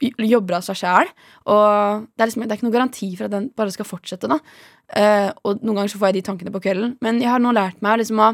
jobber 0.00 0.58
av 0.58 0.66
seg 0.66 0.78
sjæl. 0.80 1.10
Og 1.52 2.06
det 2.08 2.24
er, 2.24 2.30
liksom, 2.30 2.44
det 2.44 2.54
er 2.54 2.58
ikke 2.58 2.68
noen 2.68 2.76
garanti 2.78 3.10
for 3.14 3.28
at 3.28 3.34
den 3.34 3.50
bare 3.56 3.74
skal 3.74 3.88
fortsette. 3.88 4.30
da 4.30 4.40
Uh, 4.90 5.30
Og 5.46 5.60
noen 5.62 5.76
ganger 5.76 5.92
så 5.92 6.00
får 6.00 6.08
jeg 6.10 6.16
de 6.16 6.22
tankene 6.26 6.50
på 6.50 6.58
kvelden. 6.64 6.96
Men 6.98 7.20
jeg 7.22 7.30
har 7.30 7.38
nå 7.38 7.52
lært 7.54 7.78
meg 7.84 8.00
liksom 8.00 8.18
å 8.24 8.30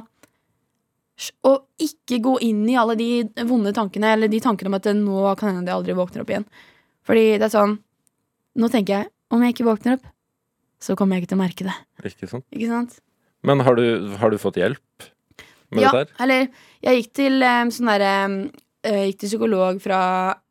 å 1.48 1.52
ikke 1.80 2.18
gå 2.24 2.34
inn 2.44 2.62
i 2.68 2.76
alle 2.76 2.96
de 2.98 3.08
vonde 3.48 3.72
tankene, 3.76 4.12
eller 4.12 4.28
de 4.28 4.40
tankene 4.44 4.68
om 4.68 4.76
at 4.76 4.88
nå 4.92 5.22
kan 5.40 5.54
hende 5.54 5.70
jeg 5.70 5.78
aldri 5.78 5.96
våkner 5.96 6.24
opp 6.24 6.32
igjen. 6.32 6.46
Fordi 7.08 7.26
det 7.36 7.48
er 7.48 7.54
sånn 7.54 7.78
Nå 8.56 8.70
tenker 8.72 8.94
jeg 8.94 9.08
om 9.36 9.42
jeg 9.44 9.52
ikke 9.52 9.66
våkner 9.66 9.98
opp, 9.98 10.04
så 10.80 10.94
kommer 10.96 11.16
jeg 11.16 11.24
ikke 11.26 11.32
til 11.34 11.36
å 11.36 11.40
merke 11.42 11.64
det. 11.66 11.74
Ikke 12.08 12.28
sant? 12.30 12.44
Ikke 12.56 12.70
sant? 12.70 12.94
Men 13.44 13.60
har 13.66 13.76
du, 13.76 14.14
har 14.16 14.32
du 14.32 14.38
fått 14.40 14.56
hjelp 14.56 15.08
med 15.74 15.82
ja, 15.84 15.90
dette 15.92 16.14
her? 16.14 16.22
eller 16.24 16.46
jeg 16.86 17.02
gikk 17.02 17.10
til 17.20 17.44
um, 17.44 17.72
sånn 17.74 17.90
derre 17.90 18.12
eh, 18.80 19.02
Gikk 19.10 19.20
til 19.20 19.32
psykolog 19.34 19.82
fra 19.84 20.00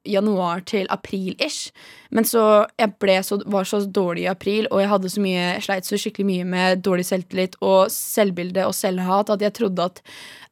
januar 0.06 0.64
til 0.70 0.88
april-ish. 0.94 1.72
Men 2.16 2.28
så 2.28 2.66
jeg 2.80 2.96
ble 3.02 3.20
så, 3.26 3.40
var 3.46 3.68
så 3.68 3.82
dårlig 3.86 4.26
i 4.26 4.32
april, 4.32 4.68
og 4.72 4.82
jeg 4.82 4.92
hadde 4.92 5.12
så 5.12 5.24
mye 5.24 5.46
sleit 5.66 5.88
så 5.88 6.00
skikkelig 6.00 6.28
mye 6.30 6.50
med 6.56 6.84
dårlig 6.86 7.06
selvtillit 7.08 7.58
og 7.62 7.92
selvbilde 7.94 8.66
og 8.68 8.76
selvhat 8.78 9.34
at 9.36 9.46
jeg 9.46 9.56
trodde 9.58 9.90
at 9.90 10.04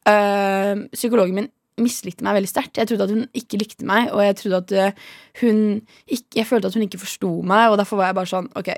øh, 0.09 0.87
psykologen 0.93 1.41
min 1.41 1.51
mislikte 1.81 2.25
meg 2.25 2.37
veldig 2.37 2.49
sterkt. 2.51 2.77
Jeg 2.77 2.89
trodde 2.89 3.07
at 3.07 3.13
hun 3.13 3.27
ikke 3.37 3.59
likte 3.61 3.87
meg, 3.87 4.11
og 4.13 4.21
jeg 4.21 4.37
trodde 4.41 4.61
at 4.61 4.73
eh, 4.77 5.05
hun 5.41 5.61
ikke 6.05 6.41
Jeg 6.41 6.47
følte 6.47 6.69
at 6.69 6.75
hun 6.77 6.85
ikke 6.85 7.01
forsto 7.01 7.31
meg, 7.41 7.69
og 7.69 7.77
derfor 7.81 7.97
var 7.97 8.11
jeg 8.11 8.17
bare 8.19 8.29
sånn 8.29 8.49
Ok, 8.59 8.69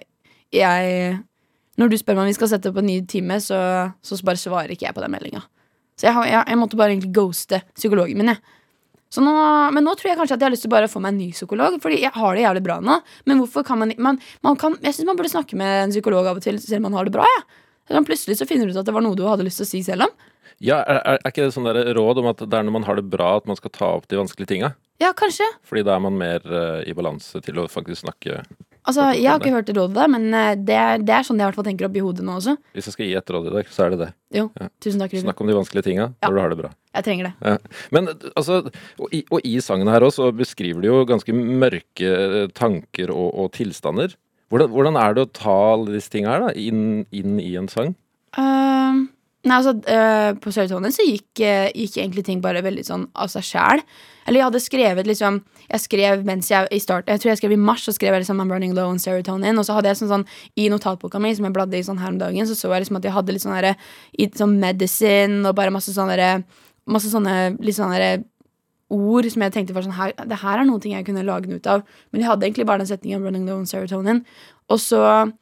jeg 0.55 1.17
Når 1.75 1.91
du 1.91 1.97
spør 1.99 2.15
meg 2.15 2.23
om 2.23 2.31
vi 2.31 2.37
skal 2.37 2.51
sette 2.53 2.71
opp 2.71 2.79
en 2.79 2.87
ny 2.87 3.01
time, 3.07 3.39
så, 3.43 3.57
så 3.99 4.19
bare 4.23 4.39
svarer 4.39 4.71
ikke 4.71 4.87
jeg 4.87 4.95
på 4.95 5.03
den 5.03 5.11
meldinga. 5.11 5.41
Så 5.99 6.07
jeg, 6.07 6.15
jeg, 6.31 6.43
jeg 6.47 6.59
måtte 6.59 6.79
bare 6.79 6.93
egentlig 6.93 7.11
ghoste 7.15 7.59
psykologen 7.75 8.19
min. 8.19 8.31
Jeg. 8.31 8.39
Så 9.15 9.23
nå, 9.23 9.33
men 9.71 9.85
nå 9.87 9.93
tror 9.95 10.11
jeg 10.11 10.19
kanskje 10.19 10.35
at 10.35 10.41
jeg 10.43 10.49
har 10.49 10.53
lyst 10.53 10.65
til 10.67 10.73
bare 10.73 10.89
å 10.89 10.91
få 10.91 10.99
meg 11.03 11.13
en 11.13 11.21
ny 11.23 11.29
psykolog. 11.31 11.77
Fordi 11.83 12.01
jeg 12.01 12.11
har 12.11 12.35
det 12.35 12.43
jævlig 12.43 12.63
bra 12.65 12.79
nå. 12.83 12.97
Men 13.29 13.39
hvorfor 13.39 13.63
kan 13.67 13.79
man, 13.79 13.93
man, 14.01 14.19
man 14.43 14.59
kan, 14.59 14.75
Jeg 14.83 14.97
syns 14.97 15.07
man 15.07 15.19
burde 15.19 15.31
snakke 15.31 15.59
med 15.59 15.85
en 15.85 15.93
psykolog 15.95 16.27
av 16.27 16.41
og 16.41 16.43
til 16.43 16.59
selv 16.59 16.81
om 16.81 16.89
man 16.89 16.99
har 16.99 17.07
det 17.07 17.15
bra. 17.15 17.27
Ja. 17.29 17.43
Sånn 17.93 18.07
Plutselig 18.07 18.39
så 18.39 18.47
finner 18.49 18.67
du 18.67 18.73
ut 18.73 18.81
at 18.81 18.87
det 18.87 18.95
var 18.95 19.05
noe 19.05 19.15
du 19.15 19.23
hadde 19.27 19.45
lyst 19.45 19.61
til 19.61 19.67
å 19.67 19.71
si 19.71 19.83
selv 19.85 20.07
om. 20.07 20.31
Ja, 20.63 20.79
er, 20.87 21.01
er 21.05 21.29
ikke 21.29 21.45
det 21.45 21.53
sånn 21.55 21.67
der 21.67 21.93
råd 21.95 22.21
om 22.21 22.29
at 22.31 22.43
det 22.43 22.57
er 22.57 22.65
når 22.65 22.75
man 22.77 22.87
har 22.87 22.99
det 22.99 23.07
bra 23.11 23.35
at 23.37 23.47
man 23.47 23.59
skal 23.59 23.73
ta 23.75 23.91
opp 23.97 24.07
de 24.11 24.19
vanskelige 24.19 24.51
tinga? 24.51 24.71
Ja, 25.03 25.11
kanskje. 25.17 25.47
Fordi 25.67 25.83
da 25.85 25.97
er 25.97 26.03
man 26.03 26.15
mer 26.17 26.43
uh, 26.47 26.79
i 26.87 26.95
balanse 26.95 27.41
til 27.43 27.59
å 27.59 27.67
faktisk 27.71 28.05
snakke 28.05 28.41
Altså, 28.85 29.05
Jeg 29.17 29.25
har 29.31 29.39
ikke 29.39 29.51
hørt 29.55 29.65
det 29.65 29.75
rådet 29.77 29.95
der, 29.97 30.07
men 30.13 30.27
eh, 30.33 30.55
det 30.55 30.75
er, 30.77 30.97
det 31.01 31.09
er 31.15 31.23
sånn 31.25 31.39
jeg 31.39 31.45
i 31.45 31.49
hvert 31.49 31.55
fall 31.57 31.65
tenker 31.65 31.87
oppi 31.87 32.03
hodet 32.05 32.25
nå 32.27 32.35
også. 32.37 32.53
Hvis 32.77 32.85
jeg 32.89 32.93
skal 32.93 33.05
gi 33.07 33.15
et 33.17 33.31
råd 33.33 33.47
i 33.49 33.53
dag, 33.55 33.71
så 33.73 33.85
er 33.85 33.89
det 33.95 33.99
det. 34.03 34.09
Jo, 34.37 34.43
Ja. 34.61 34.67
tusen 34.83 34.99
takk, 35.01 35.13
Ruben. 35.15 35.23
Snakk 35.25 35.41
om 35.41 35.47
de 35.49 35.55
vanskelige 35.57 35.83
tinga 35.87 36.05
Ja. 36.21 36.29
når 36.29 36.35
du 36.35 36.41
har 36.41 36.49
det 36.53 36.57
bra. 36.59 36.69
Jeg 36.93 37.03
trenger 37.07 37.23
det. 37.29 37.33
Ja. 37.41 37.57
Men 37.91 38.07
altså, 38.35 38.59
og 38.99 39.09
i, 39.11 39.23
og 39.31 39.41
i 39.43 39.55
sangen 39.59 39.87
her 39.89 40.01
også 40.05 40.29
beskriver 40.37 40.81
du 40.81 40.87
jo 40.91 41.05
ganske 41.09 41.33
mørke 41.33 42.11
eh, 42.13 42.47
tanker 42.53 43.09
og, 43.09 43.33
og 43.33 43.51
tilstander. 43.57 44.13
Hvordan, 44.53 44.69
hvordan 44.69 44.95
er 45.01 45.13
det 45.17 45.25
å 45.25 45.33
ta 45.33 45.55
alle 45.73 45.95
disse 45.97 46.11
tinga 46.13 46.29
her 46.35 46.45
da, 46.45 46.53
inn, 46.53 47.05
inn 47.11 47.39
i 47.41 47.55
en 47.57 47.67
sang? 47.67 47.95
Ehm, 48.37 49.07
nei, 49.45 49.57
altså, 49.57 49.73
eh, 49.89 50.33
på 50.41 50.51
Serotonin 50.53 50.93
så 50.93 51.05
gikk, 51.05 51.39
eh, 51.45 51.69
gikk 51.71 51.99
egentlig 52.01 52.25
ting 52.25 52.41
bare 52.41 52.63
veldig 52.65 52.83
sånn 52.85 53.07
av 53.15 53.29
seg 53.31 53.45
sjæl. 53.45 53.83
Eller 54.25 54.41
jeg 54.41 54.47
hadde 54.47 54.61
skrevet 54.63 55.05
liksom 55.05 55.43
Jeg 55.69 55.81
skrev 55.81 56.23
mens 56.25 56.47
jeg 56.49 56.67
i 56.73 56.79
start 56.81 57.05
Jeg 57.05 57.21
tror 57.21 57.29
jeg 57.29 57.37
skrev 57.37 57.53
i 57.53 57.61
mars, 57.61 57.83
så 57.85 57.93
skrev 57.93 58.13
jeg 58.13 58.23
liksom 58.23 58.41
I'm 58.41 58.51
running 58.51 58.73
low 58.73 58.89
on 58.89 58.97
serotonin. 58.97 59.57
Og 59.57 59.65
så 59.65 59.73
hadde 59.77 59.89
jeg 59.89 59.97
sånn, 59.97 60.09
sånn 60.09 60.25
i 60.57 60.69
notatboka 60.69 61.21
mi, 61.21 61.33
som 61.35 61.45
jeg 61.45 61.53
bladde 61.53 61.77
i 61.77 61.85
sånn 61.85 62.01
her 62.01 62.09
om 62.09 62.17
dagen, 62.17 62.45
så 62.45 62.57
så 62.57 62.73
jeg 62.73 62.85
liksom 62.85 62.97
at 62.97 63.03
jeg 63.03 63.13
hadde 63.13 63.33
litt 63.33 63.45
sånn 63.45 63.57
derre 63.57 63.75
Sånn 64.37 64.59
medicine 64.59 65.45
og 65.45 65.55
bare 65.55 65.73
masse 65.73 65.93
sånne 65.93 66.43
Masse 66.85 67.09
sånne 67.09 67.57
litt 67.61 67.77
sånne 67.77 68.23
ord 68.93 69.25
som 69.31 69.41
jeg 69.41 69.53
tenkte 69.53 69.73
var 69.73 69.81
sånn 69.81 69.97
her, 69.97 70.13
Det 70.13 70.37
her 70.41 70.59
er 70.59 70.65
noe 70.65 70.79
ting 70.79 70.93
jeg 70.93 71.05
kunne 71.05 71.25
lage 71.25 71.49
noe 71.49 71.57
ut 71.57 71.67
av. 71.67 71.81
Men 72.11 72.21
jeg 72.21 72.29
hadde 72.29 72.45
egentlig 72.45 72.65
bare 72.65 72.83
den 72.83 72.89
setningen 72.89 73.23
running 73.23 73.45
low 73.45 73.57
on 73.57 73.65
serotonin. 73.65 74.23
Og 74.69 74.79
så 74.79 75.33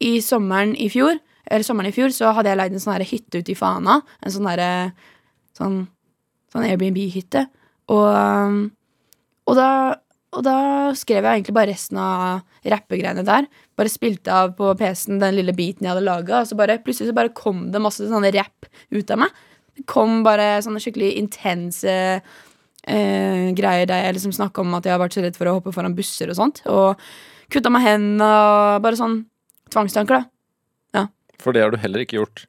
i 0.00 0.18
sommeren 0.24 0.74
i 0.76 0.88
fjor 0.88 1.18
Eller 1.48 1.64
sommeren 1.66 1.90
i 1.90 1.96
fjor 1.96 2.12
Så 2.14 2.32
hadde 2.36 2.52
jeg 2.52 2.60
leid 2.60 2.74
en 2.76 2.82
sånn 2.82 3.06
hytte 3.08 3.40
ute 3.40 3.54
i 3.54 3.58
Fana. 3.58 4.00
En 4.22 4.34
sånn 4.34 4.48
derre 4.48 4.72
Sånn, 5.58 5.80
sånn 6.52 6.66
Airbnb-hytte. 6.68 7.40
Og, 7.90 8.58
og, 9.48 9.54
da, 9.58 9.70
og 10.36 10.44
da 10.46 10.58
skrev 10.94 11.24
jeg 11.26 11.40
egentlig 11.40 11.54
bare 11.56 11.72
resten 11.72 11.98
av 11.98 12.68
rappegreiene 12.68 13.24
der. 13.26 13.48
Bare 13.74 13.90
spilte 13.90 14.30
av 14.30 14.52
på 14.54 14.70
PC-en 14.78 15.18
den 15.18 15.34
lille 15.34 15.54
biten 15.56 15.82
jeg 15.82 15.96
hadde 15.96 16.06
laget 16.06 16.36
Og 16.36 16.50
så 16.50 16.58
bare, 16.60 16.78
plutselig 16.84 17.10
så 17.10 17.16
bare 17.16 17.34
kom 17.34 17.72
det 17.74 17.82
masse 17.82 18.06
sånne 18.06 18.30
rapp 18.36 18.70
ut 18.94 19.10
av 19.14 19.24
meg. 19.24 19.42
Det 19.78 19.88
kom 19.90 20.20
bare 20.26 20.60
sånne 20.62 20.82
skikkelig 20.84 21.10
intense 21.24 21.96
eh, 22.18 23.44
greier 23.58 23.90
der 23.90 24.06
jeg 24.06 24.18
liksom 24.20 24.38
snakket 24.38 24.62
om 24.62 24.78
at 24.78 24.86
jeg 24.86 24.94
har 24.94 25.02
vært 25.02 25.18
så 25.18 25.26
redd 25.26 25.38
for 25.38 25.50
å 25.50 25.58
hoppe 25.58 25.74
foran 25.74 25.98
busser 25.98 26.30
og 26.30 26.38
sånt 26.38 26.62
Og 26.70 26.98
kutta 27.50 27.70
meg 27.72 27.86
hendene 27.86 28.26
og 28.26 28.82
bare 28.84 28.98
sånn 28.98 29.20
tvangstanker 29.74 30.20
da 30.20 30.26
For 31.42 31.54
det 31.54 31.64
har 31.64 31.74
du 31.74 31.78
heller 31.80 32.04
ikke 32.04 32.18
gjort. 32.18 32.46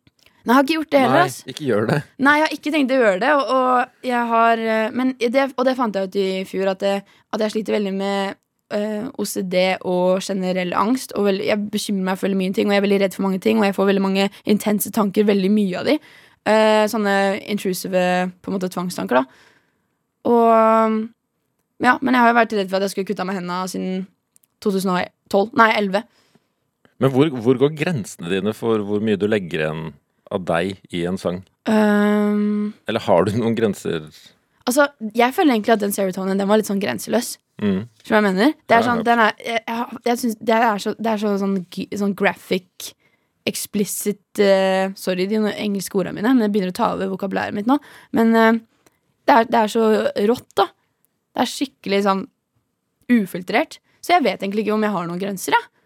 Nei, 0.47 0.53
jeg 0.53 0.55
har 0.55 0.65
ikke 0.65 0.77
gjort 0.77 0.91
det 0.93 0.99
heller. 1.03 1.19
Nei, 1.19 1.29
ass. 1.29 1.39
ikke 1.51 1.65
gjør 1.67 1.87
det. 1.89 1.97
Nei, 2.25 2.35
jeg 2.37 2.45
har 2.45 2.53
ikke 2.55 2.71
tenkt 2.73 2.93
å 2.95 2.99
gjøre 2.99 3.21
det. 3.21 3.31
Og, 3.35 3.49
og 3.53 4.07
jeg 4.07 4.21
har 4.31 4.61
eh, 4.63 4.93
Men 4.95 5.11
det, 5.19 5.47
og 5.51 5.65
det 5.67 5.75
fant 5.77 5.97
jeg 5.99 6.09
ut 6.09 6.19
i 6.19 6.29
fjor, 6.47 6.71
at, 6.71 6.85
det, 6.85 6.93
at 7.35 7.43
jeg 7.43 7.53
sliter 7.53 7.75
veldig 7.75 7.93
med 7.97 8.39
uh, 8.73 9.09
OCD 9.19 9.57
og 9.81 10.23
generell 10.23 10.73
angst. 10.79 11.13
Og 11.19 11.27
veldig, 11.27 11.45
jeg 11.51 11.69
bekymrer 11.75 12.07
meg 12.07 12.17
for 12.17 12.29
veldig 12.29 12.39
mye 12.39 12.55
ting, 12.55 12.69
og 12.69 12.75
jeg 12.75 12.81
er 12.81 12.87
veldig 12.87 13.01
redd 13.03 13.17
for 13.17 13.27
mange 13.27 13.43
ting. 13.43 13.59
Og 13.59 13.67
jeg 13.67 13.77
får 13.77 13.91
veldig 13.91 14.05
mange 14.07 14.29
intense 14.55 14.93
tanker, 14.95 15.27
veldig 15.27 15.51
mye 15.53 15.83
av 15.83 15.91
de. 15.91 15.97
Uh, 16.49 16.85
sånne 16.89 17.15
intrusive 17.51 18.03
på 18.39 18.49
en 18.49 18.55
måte 18.55 18.71
tvangstanker, 18.73 19.21
da. 19.21 19.45
Og 20.29 21.07
Ja, 21.79 21.93
men 22.03 22.11
jeg 22.11 22.19
har 22.19 22.33
jo 22.33 22.35
vært 22.35 22.53
redd 22.57 22.71
for 22.71 22.75
at 22.75 22.83
jeg 22.83 22.91
skulle 22.91 23.07
kutta 23.07 23.23
meg 23.23 23.37
hendene 23.37 23.67
siden 23.71 24.01
2012. 24.65 25.53
Nei, 25.55 25.69
11. 25.77 26.01
Men 26.99 27.13
hvor, 27.13 27.31
hvor 27.43 27.59
går 27.61 27.77
grensene 27.79 28.31
dine 28.31 28.53
for 28.55 28.83
hvor 28.85 29.03
mye 29.03 29.19
du 29.19 29.27
legger 29.29 29.63
igjen 29.63 29.85
av 30.29 30.43
deg 30.45 30.81
i 30.93 31.05
en 31.09 31.19
sang? 31.19 31.41
Um, 31.69 32.73
Eller 32.89 33.03
har 33.05 33.25
du 33.25 33.37
noen 33.37 33.55
grenser? 33.57 34.09
altså, 34.69 34.87
jeg 35.17 35.33
føler 35.33 35.55
egentlig 35.55 35.75
at 35.75 35.81
den 35.81 35.93
serotonin 35.95 36.39
Den 36.39 36.49
var 36.49 36.59
litt 36.59 36.69
sånn 36.69 36.81
grenseløs. 36.81 37.37
Mm. 37.59 37.81
Som 38.05 38.15
jeg 38.15 38.25
mener? 38.29 38.53
Det 38.69 38.77
er 38.77 38.85
sånn, 38.85 39.03
den 39.03 39.21
er, 39.23 39.35
jeg, 39.43 39.61
jeg, 39.67 39.99
jeg 40.05 40.21
synes, 40.21 40.37
det 40.47 40.57
er 40.69 40.83
så, 40.83 40.93
det 40.95 41.11
er 41.11 41.21
så 41.23 41.33
sånn, 41.41 41.57
sånn 42.03 42.15
graphic 42.19 42.93
Explicit 43.49 44.41
uh, 44.43 44.91
Sorry, 44.99 45.25
de 45.31 45.39
engelske 45.55 45.97
ordene 45.97 46.19
mine, 46.19 46.35
men 46.35 46.45
jeg 46.45 46.53
begynner 46.53 46.73
å 46.73 46.77
ta 46.77 46.91
over 46.93 47.09
vokabulæret 47.15 47.55
mitt 47.55 47.69
nå. 47.69 47.79
Men 48.15 48.35
uh, 48.35 48.59
det, 49.25 49.33
er, 49.33 49.49
det 49.49 49.61
er 49.63 49.73
så 49.73 49.87
rått, 50.29 50.51
da. 50.59 50.67
Det 51.33 51.43
er 51.43 51.51
skikkelig 51.55 52.01
sånn 52.05 52.23
ufiltrert. 53.09 53.79
Så 54.03 54.13
jeg 54.15 54.25
vet 54.27 54.43
egentlig 54.43 54.67
ikke 54.67 54.75
om 54.75 54.85
jeg 54.85 54.93
har 54.93 55.09
noen 55.09 55.21
grenser, 55.21 55.55
jeg. 55.57 55.78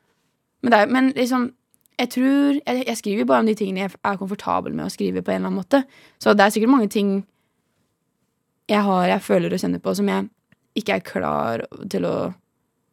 Men, 0.63 0.71
det 0.71 0.79
er, 0.79 0.91
men 0.95 1.11
liksom 1.17 1.51
jeg 1.99 2.09
tror 2.09 2.57
jeg, 2.57 2.83
jeg 2.87 2.97
skriver 2.97 3.27
bare 3.29 3.43
om 3.43 3.49
de 3.49 3.55
tingene 3.57 3.83
jeg 3.83 3.93
er 3.93 4.19
komfortabel 4.19 4.73
med 4.73 4.87
å 4.87 4.93
skrive 4.93 5.21
på 5.21 5.31
en 5.31 5.41
eller 5.41 5.51
annen 5.51 5.61
måte. 5.61 5.83
Så 6.21 6.33
det 6.33 6.45
er 6.45 6.53
sikkert 6.55 6.73
mange 6.73 6.89
ting 6.91 7.19
jeg 8.71 8.81
har, 8.85 9.07
jeg 9.11 9.25
føler 9.25 9.53
og 9.53 9.61
kjenner 9.61 9.81
på, 9.83 9.93
som 9.97 10.09
jeg 10.09 10.29
ikke 10.79 10.97
er 10.97 11.05
klar 11.05 11.65
til 11.91 12.07
å 12.07 12.15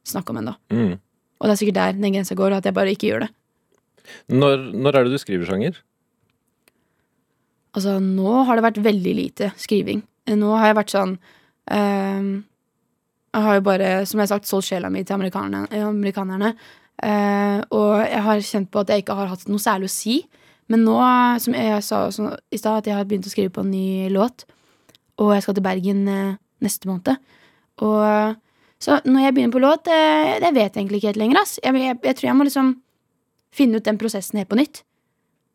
snakke 0.07 0.35
om 0.35 0.41
ennå. 0.43 0.57
Mm. 0.75 0.99
Og 1.41 1.47
det 1.47 1.55
er 1.55 1.61
sikkert 1.63 1.79
der 1.79 2.01
den 2.01 2.17
grensa 2.17 2.37
går, 2.37 2.59
at 2.59 2.67
jeg 2.69 2.77
bare 2.77 2.93
ikke 2.93 3.09
gjør 3.09 3.25
det. 3.25 3.31
Når, 4.35 4.67
når 4.75 4.99
er 4.99 5.07
det 5.07 5.15
du 5.15 5.23
skriver 5.23 5.49
sanger? 5.49 5.79
Altså, 7.77 7.97
nå 8.03 8.43
har 8.49 8.59
det 8.59 8.67
vært 8.67 8.83
veldig 8.85 9.15
lite 9.17 9.53
skriving. 9.61 10.03
Nå 10.37 10.55
har 10.59 10.71
jeg 10.71 10.79
vært 10.79 10.93
sånn 10.93 11.13
ehm, 11.73 12.29
Jeg 13.35 13.47
har 13.47 13.57
jo 13.57 13.63
bare, 13.67 13.91
som 14.07 14.19
jeg 14.19 14.27
har 14.27 14.33
sagt, 14.35 14.51
solgt 14.51 14.69
sjela 14.69 14.91
mi 14.93 15.05
til 15.07 15.17
amerikanerne. 15.17 15.71
amerikanerne 15.87 16.53
og 17.01 17.93
jeg 18.05 18.23
har 18.27 18.43
kjent 18.45 18.69
på 18.71 18.83
at 18.83 18.91
jeg 18.93 19.03
ikke 19.03 19.17
har 19.17 19.31
hatt 19.31 19.47
noe 19.49 19.63
særlig 19.63 19.89
å 19.89 19.93
si. 19.95 20.17
Men 20.71 20.85
nå, 20.87 20.99
som 21.43 21.57
jeg 21.57 21.83
sa 21.83 22.05
i 22.11 22.59
stad, 22.61 22.83
at 22.83 22.91
jeg 22.91 22.95
har 22.99 23.09
begynt 23.09 23.27
å 23.27 23.33
skrive 23.33 23.53
på 23.55 23.65
en 23.65 23.73
ny 23.73 24.11
låt. 24.13 24.45
Og 25.21 25.33
jeg 25.35 25.45
skal 25.45 25.57
til 25.57 25.65
Bergen 25.65 26.05
eh, 26.09 26.37
neste 26.63 26.89
måned. 26.89 27.19
Og 27.83 28.37
så 28.81 29.01
når 29.05 29.27
jeg 29.27 29.35
begynner 29.37 29.57
på 29.57 29.65
låt, 29.65 29.83
det, 29.89 29.99
det 30.45 30.53
vet 30.57 30.71
jeg 30.71 30.85
egentlig 30.85 31.01
ikke 31.01 31.11
helt 31.13 31.21
lenger. 31.21 31.43
Ass. 31.43 31.59
Jeg, 31.65 31.77
jeg, 31.77 31.99
jeg 32.07 32.17
tror 32.17 32.31
jeg 32.31 32.39
må 32.39 32.47
liksom 32.47 32.71
finne 33.55 33.81
ut 33.81 33.89
den 33.89 33.99
prosessen 34.01 34.41
helt 34.41 34.51
på 34.53 34.61
nytt. 34.61 34.83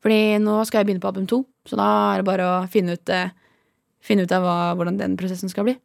Fordi 0.05 0.37
nå 0.43 0.59
skal 0.67 0.81
jeg 0.81 0.91
begynne 0.91 1.01
på 1.01 1.09
album 1.09 1.25
to, 1.29 1.41
så 1.65 1.79
da 1.79 1.87
er 2.11 2.21
det 2.21 2.27
bare 2.27 2.45
å 2.45 2.55
finne 2.69 2.93
ut, 2.93 3.09
eh, 3.09 3.31
finne 4.05 4.27
ut 4.27 4.35
av 4.35 4.43
hva, 4.45 4.57
hvordan 4.77 4.99
den 4.99 5.15
prosessen 5.17 5.49
skal 5.49 5.65
bli. 5.65 5.79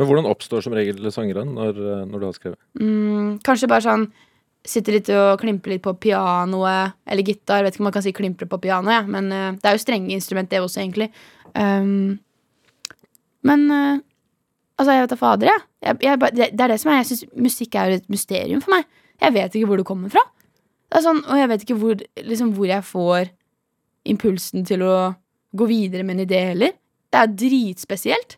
Men 0.00 0.08
hvordan 0.08 0.30
oppstår 0.30 0.64
som 0.64 0.72
regel 0.72 1.10
sangeren 1.12 1.50
når, 1.58 1.76
eh, 1.76 2.06
når 2.08 2.22
du 2.22 2.24
har 2.24 2.38
skrevet? 2.38 2.60
Mm, 2.80 3.42
kanskje 3.44 3.68
bare 3.68 3.84
sånn 3.84 4.06
sitte 4.66 4.92
litt 4.92 5.08
og 5.14 5.40
klimper 5.40 5.74
litt 5.74 5.84
på 5.84 5.94
pianoet 6.02 6.96
eller 7.08 7.26
gitar. 7.26 7.64
Vet 7.64 7.76
ikke 7.76 7.84
om 7.84 7.88
man 7.88 7.96
kan 7.96 8.04
si 8.04 8.12
klimpre 8.16 8.48
på 8.50 8.60
piano, 8.62 8.92
ja. 8.92 9.02
men 9.08 9.30
uh, 9.32 9.52
det 9.56 9.70
er 9.70 9.76
jo 9.76 9.82
strenge 9.82 10.12
instrument, 10.14 10.50
det 10.50 10.60
også, 10.60 10.82
egentlig. 10.82 11.10
Um, 11.54 12.18
men 13.46 13.64
uh, 13.72 14.02
altså, 14.76 14.92
jeg 14.92 15.06
vet 15.06 15.14
da 15.14 15.20
fader, 15.20 15.52
jeg. 15.52 15.64
jeg, 15.86 16.02
jeg 16.04 16.20
det, 16.36 16.50
er 16.50 16.74
det 16.74 16.80
som 16.82 16.92
er 16.92 17.00
Jeg 17.00 17.08
syns 17.10 17.24
musikk 17.48 17.78
er 17.80 17.96
et 17.96 18.12
mysterium 18.12 18.60
for 18.64 18.76
meg. 18.76 18.86
Jeg 19.20 19.36
vet 19.36 19.56
ikke 19.56 19.70
hvor 19.70 19.80
det 19.80 19.88
kommer 19.88 20.12
fra. 20.12 20.24
Det 20.90 21.04
sånn, 21.04 21.22
og 21.22 21.38
jeg 21.38 21.50
vet 21.52 21.64
ikke 21.64 21.78
hvor, 21.78 22.04
liksom, 22.26 22.54
hvor 22.56 22.68
jeg 22.68 22.86
får 22.86 23.32
impulsen 24.10 24.64
til 24.66 24.82
å 24.82 24.94
gå 25.56 25.66
videre 25.70 26.06
med 26.06 26.18
en 26.18 26.24
idé 26.26 26.40
heller. 26.52 26.76
Det 27.10 27.20
er 27.20 27.34
dritspesielt. 27.42 28.36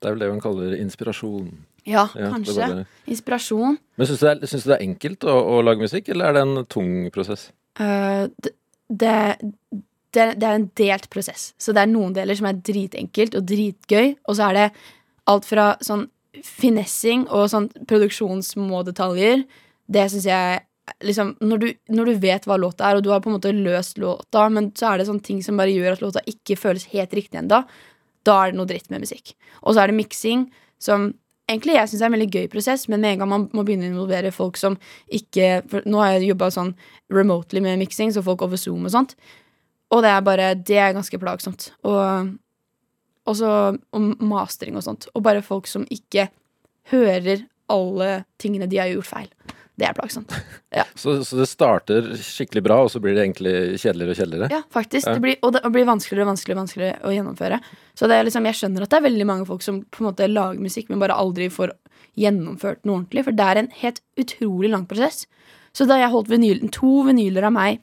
Det 0.00 0.08
er 0.08 0.16
vel 0.16 0.24
det 0.24 0.32
man 0.34 0.42
kaller 0.44 0.74
inspirasjon. 0.76 1.48
Ja, 1.86 2.06
Ja, 2.16 2.30
kanskje. 2.32 2.54
bare. 2.60 2.86
Inspirasjon. 3.06 3.78
Men 3.98 4.06
syns 4.06 4.20
du, 4.20 4.26
det 4.26 4.32
er- 4.32 4.40
det 4.64 4.74
er 4.78 4.86
enkelt 4.86 5.24
å, 5.28 5.34
å 5.58 5.62
lage 5.64 5.80
musikk, 5.84 6.08
eller 6.08 6.26
er 6.30 6.32
det 6.32 6.42
en 6.42 6.64
tung 6.66 7.10
prosess? 7.12 7.50
Uh, 7.78 8.28
det, 8.40 8.54
det, 8.88 9.38
det, 10.14 10.24
det 10.40 10.48
er 10.48 10.54
en 10.54 10.70
delt 10.76 11.08
prosess. 11.10 11.52
Så 11.58 11.74
det 11.74 11.82
er 11.82 11.90
noen 11.92 12.14
deler 12.14 12.34
som 12.38 12.46
er 12.46 12.54
dritenkelt 12.64 13.34
og 13.36 13.44
dritgøy, 13.46 14.14
og 14.28 14.36
så 14.38 14.48
er 14.50 14.54
det 14.54 14.66
alt 15.26 15.44
fra 15.44 15.74
sånn 15.84 16.06
finessing 16.42 17.26
og 17.30 17.48
sånn 17.52 17.68
produksjonssmådetaljer. 18.44 19.44
Det 19.86 20.06
syns 20.10 20.26
jeg 20.28 20.62
liksom, 21.04 21.34
når 21.40 21.58
du, 21.62 21.68
når 21.96 22.10
du 22.10 22.14
vet 22.20 22.46
hva 22.48 22.56
låta 22.60 22.88
er, 22.90 22.98
og 22.98 23.04
du 23.06 23.10
har 23.12 23.20
på 23.24 23.30
en 23.30 23.36
måte 23.38 23.52
løst 23.56 23.98
låta, 24.02 24.48
men 24.52 24.70
så 24.76 24.92
er 24.92 24.98
det 25.00 25.06
sånne 25.08 25.24
ting 25.24 25.42
som 25.44 25.56
bare 25.60 25.72
gjør 25.72 25.96
at 25.96 26.02
låta 26.04 26.22
ikke 26.28 26.56
føles 26.60 26.86
helt 26.92 27.14
riktig 27.16 27.40
ennå, 27.40 27.62
da 28.24 28.36
er 28.46 28.52
det 28.52 28.58
noe 28.58 28.68
dritt 28.68 28.90
med 28.92 29.04
musikk. 29.04 29.34
Og 29.62 29.74
så 29.76 29.82
er 29.84 29.92
det 29.92 29.98
miksing, 30.00 30.46
som 30.80 31.10
egentlig 31.50 31.76
jeg 31.76 31.90
syns 31.90 32.02
er 32.02 32.10
en 32.10 32.16
veldig 32.16 32.30
gøy 32.32 32.46
prosess, 32.52 32.86
men 32.88 33.02
med 33.02 33.14
en 33.14 33.22
gang 33.22 33.30
man 33.30 33.48
må 33.56 33.64
begynne 33.66 33.88
å 33.88 33.92
involvere 33.92 34.32
folk 34.34 34.58
som 34.60 34.78
ikke 35.12 35.62
for 35.70 35.86
Nå 35.88 36.00
har 36.00 36.16
jeg 36.16 36.30
jobba 36.32 36.50
sånn 36.54 36.74
remotely 37.12 37.62
med 37.64 37.80
miksing, 37.82 38.12
så 38.14 38.24
folk 38.24 38.44
over 38.46 38.60
Zoom 38.60 38.86
og 38.88 38.94
sånt. 38.94 39.16
Og 39.92 40.02
det 40.04 40.10
er 40.10 40.24
bare 40.24 40.54
Det 40.54 40.78
er 40.80 40.96
ganske 40.96 41.20
plagsomt. 41.20 41.72
Og 41.84 42.32
og 43.24 43.78
mastering 44.20 44.76
og 44.76 44.82
sånt. 44.84 45.06
Og 45.14 45.22
bare 45.24 45.40
folk 45.40 45.64
som 45.66 45.86
ikke 45.88 46.26
hører 46.92 47.46
alle 47.72 48.24
tingene 48.36 48.68
de 48.68 48.76
har 48.76 48.90
gjort 48.92 49.08
feil. 49.08 49.30
Det 49.74 49.86
er 49.88 49.94
plagsomt. 49.96 50.30
Så, 50.94 51.16
så 51.26 51.36
det 51.38 51.46
starter 51.50 52.06
skikkelig 52.18 52.62
bra, 52.64 52.76
og 52.82 52.90
så 52.90 53.00
blir 53.02 53.14
det 53.14 53.24
egentlig 53.24 53.54
kjedeligere 53.82 54.14
og 54.14 54.18
kjedeligere? 54.18 54.48
Ja, 54.50 54.60
faktisk. 54.72 55.06
Ja. 55.06 55.14
Det 55.16 55.22
blir, 55.22 55.36
og 55.42 55.52
det 55.54 55.62
blir 55.74 55.86
vanskeligere 55.86 56.24
og 56.24 56.30
vanskeligere, 56.32 56.60
vanskeligere 56.60 57.06
å 57.06 57.12
gjennomføre. 57.14 57.58
Så 57.98 58.08
det 58.10 58.18
liksom, 58.26 58.46
jeg 58.48 58.58
skjønner 58.58 58.86
at 58.86 58.92
det 58.92 58.98
er 58.98 59.04
veldig 59.08 59.26
mange 59.28 59.46
folk 59.48 59.62
som 59.66 59.80
på 59.84 60.02
en 60.02 60.08
måte 60.08 60.28
lager 60.30 60.62
musikk, 60.62 60.88
men 60.90 61.02
bare 61.02 61.18
aldri 61.18 61.50
får 61.52 61.74
gjennomført 62.18 62.82
noe 62.86 63.00
ordentlig. 63.00 63.24
For 63.26 63.38
det 63.38 63.48
er 63.50 63.60
en 63.60 63.70
helt 63.82 64.00
utrolig 64.24 64.70
lang 64.72 64.86
prosess. 64.90 65.24
Så 65.74 65.86
da 65.90 65.98
jeg 66.00 66.12
holdt 66.14 66.30
vinyl, 66.30 66.62
to 66.74 66.94
vinyler 67.10 67.50
av 67.50 67.54
meg 67.58 67.82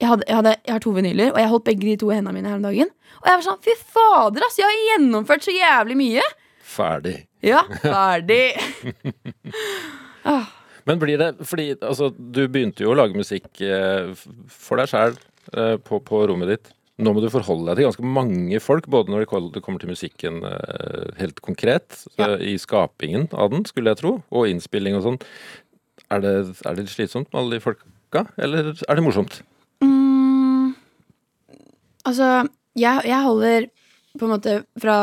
jeg, 0.00 0.08
hadde, 0.08 0.24
jeg, 0.28 0.36
hadde, 0.38 0.52
jeg 0.64 0.72
har 0.72 0.80
to 0.80 0.92
vinyler, 0.96 1.32
og 1.34 1.40
jeg 1.42 1.50
holdt 1.50 1.66
begge 1.66 1.84
de 1.84 1.96
to 2.00 2.08
i 2.08 2.14
hendene 2.16 2.38
mine 2.38 2.48
her 2.48 2.56
om 2.56 2.64
dagen. 2.64 2.92
Og 3.20 3.26
jeg 3.28 3.36
var 3.36 3.44
sånn, 3.44 3.58
fy 3.66 3.74
fader, 3.76 4.46
ass! 4.46 4.56
Jeg 4.56 4.64
har 4.64 4.78
gjennomført 4.94 5.44
så 5.44 5.52
jævlig 5.52 5.96
mye! 6.00 6.28
Ferdig. 6.70 7.16
Ja, 7.44 7.66
ferdig. 7.82 8.44
ah, 10.24 10.46
Men 10.88 10.98
blir 10.98 11.18
det 11.20 11.30
Fordi 11.46 11.74
altså, 11.80 12.10
du 12.16 12.46
begynte 12.48 12.82
jo 12.84 12.92
å 12.92 12.98
lage 12.98 13.16
musikk 13.18 13.60
eh, 13.60 14.10
for 14.48 14.80
deg 14.80 14.88
sjæl 14.90 15.16
eh, 15.54 15.76
på, 15.76 16.00
på 16.04 16.22
rommet 16.30 16.48
ditt. 16.54 16.70
Nå 17.00 17.14
må 17.16 17.22
du 17.24 17.30
forholde 17.32 17.64
deg 17.70 17.78
til 17.80 17.86
ganske 17.88 18.04
mange 18.04 18.58
folk, 18.60 18.84
både 18.92 19.08
når 19.12 19.22
det 19.24 19.62
kommer 19.64 19.80
til 19.80 19.88
musikken 19.92 20.42
eh, 20.44 21.06
helt 21.20 21.40
konkret, 21.40 22.02
Ja. 22.20 22.34
eh, 22.36 22.52
i 22.52 22.58
skapingen 22.60 23.28
av 23.32 23.50
den, 23.54 23.64
skulle 23.64 23.90
jeg 23.94 24.02
tro, 24.02 24.18
og 24.28 24.48
innspilling 24.50 24.98
og 24.98 25.06
sånn. 25.06 25.20
Er 26.12 26.20
det, 26.20 26.34
er 26.66 26.74
det 26.76 26.84
litt 26.84 26.92
slitsomt 26.92 27.30
med 27.32 27.40
alle 27.40 27.56
de 27.56 27.64
folka, 27.64 28.26
eller 28.36 28.72
er 28.76 28.98
det 28.98 29.04
morsomt? 29.06 29.38
Mm, 29.80 30.74
altså, 32.04 32.48
jeg, 32.76 33.04
jeg 33.08 33.22
holder 33.24 33.68
på 34.18 34.26
en 34.26 34.32
måte 34.34 34.56
fra 34.82 34.96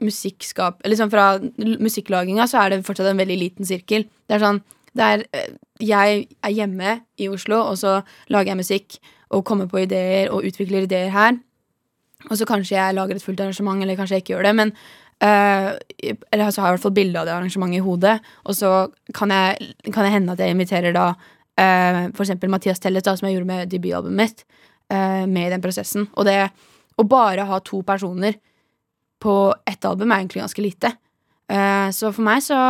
musikkskap 0.00 0.84
liksom 0.88 1.10
fra 1.12 1.34
musikklaginga 1.58 2.46
så 2.48 2.62
er 2.62 2.74
det 2.74 2.84
fortsatt 2.86 3.10
en 3.12 3.20
veldig 3.20 3.38
liten 3.40 3.68
sirkel. 3.68 4.06
Det 4.28 4.36
er 4.36 4.44
sånn 4.44 4.62
det 4.96 5.10
eh, 5.36 5.52
Jeg 5.80 6.26
er 6.44 6.52
hjemme 6.52 6.98
i 7.16 7.28
Oslo, 7.32 7.62
og 7.70 7.78
så 7.80 8.00
lager 8.28 8.52
jeg 8.52 8.60
musikk 8.60 8.98
og 9.30 9.44
kommer 9.46 9.68
på 9.70 9.84
ideer 9.84 10.32
og 10.34 10.44
utvikler 10.44 10.84
ideer 10.84 11.12
her. 11.14 11.38
Og 12.28 12.36
så 12.36 12.44
kanskje 12.44 12.76
jeg 12.76 12.96
lager 12.96 13.16
et 13.16 13.24
fullt 13.24 13.40
arrangement, 13.40 13.80
eller 13.80 13.96
kanskje 13.96 14.18
jeg 14.18 14.24
ikke 14.24 14.34
gjør 14.34 14.48
det. 14.50 14.54
Men 14.58 14.72
eh, 15.22 15.70
Eller 16.32 16.50
så 16.50 16.60
har 16.60 16.68
jeg 16.68 16.74
i 16.74 16.76
hvert 16.78 16.86
fall 16.88 16.96
bilde 16.98 17.20
av 17.20 17.28
det 17.28 17.36
arrangementet 17.36 17.80
i 17.80 17.84
hodet, 17.84 18.16
og 18.44 18.56
så 18.56 18.72
kan 19.14 19.32
det 19.32 20.12
hende 20.12 20.32
at 20.32 20.42
jeg 20.42 20.56
inviterer 20.56 20.92
da 20.96 21.06
eh, 21.56 22.10
for 22.12 22.26
eksempel 22.26 22.52
Mathias 22.52 22.82
Tellet 22.82 23.06
da, 23.06 23.16
som 23.16 23.28
jeg 23.28 23.38
gjorde 23.38 23.52
med 23.52 23.72
debutalbumet 23.72 24.20
mitt, 24.20 24.44
eh, 24.92 25.24
med 25.26 25.46
i 25.46 25.54
den 25.54 25.64
prosessen. 25.64 26.08
Og 26.16 26.28
det 26.28 26.50
å 27.00 27.08
bare 27.08 27.46
ha 27.48 27.60
to 27.64 27.80
personer 27.86 28.36
på 29.20 29.34
ett 29.68 29.84
album 29.84 30.10
er 30.10 30.22
egentlig 30.22 30.42
ganske 30.44 30.64
lite. 30.64 30.94
Eh, 31.50 31.88
så 31.94 32.12
for 32.14 32.24
meg 32.26 32.42
så, 32.44 32.60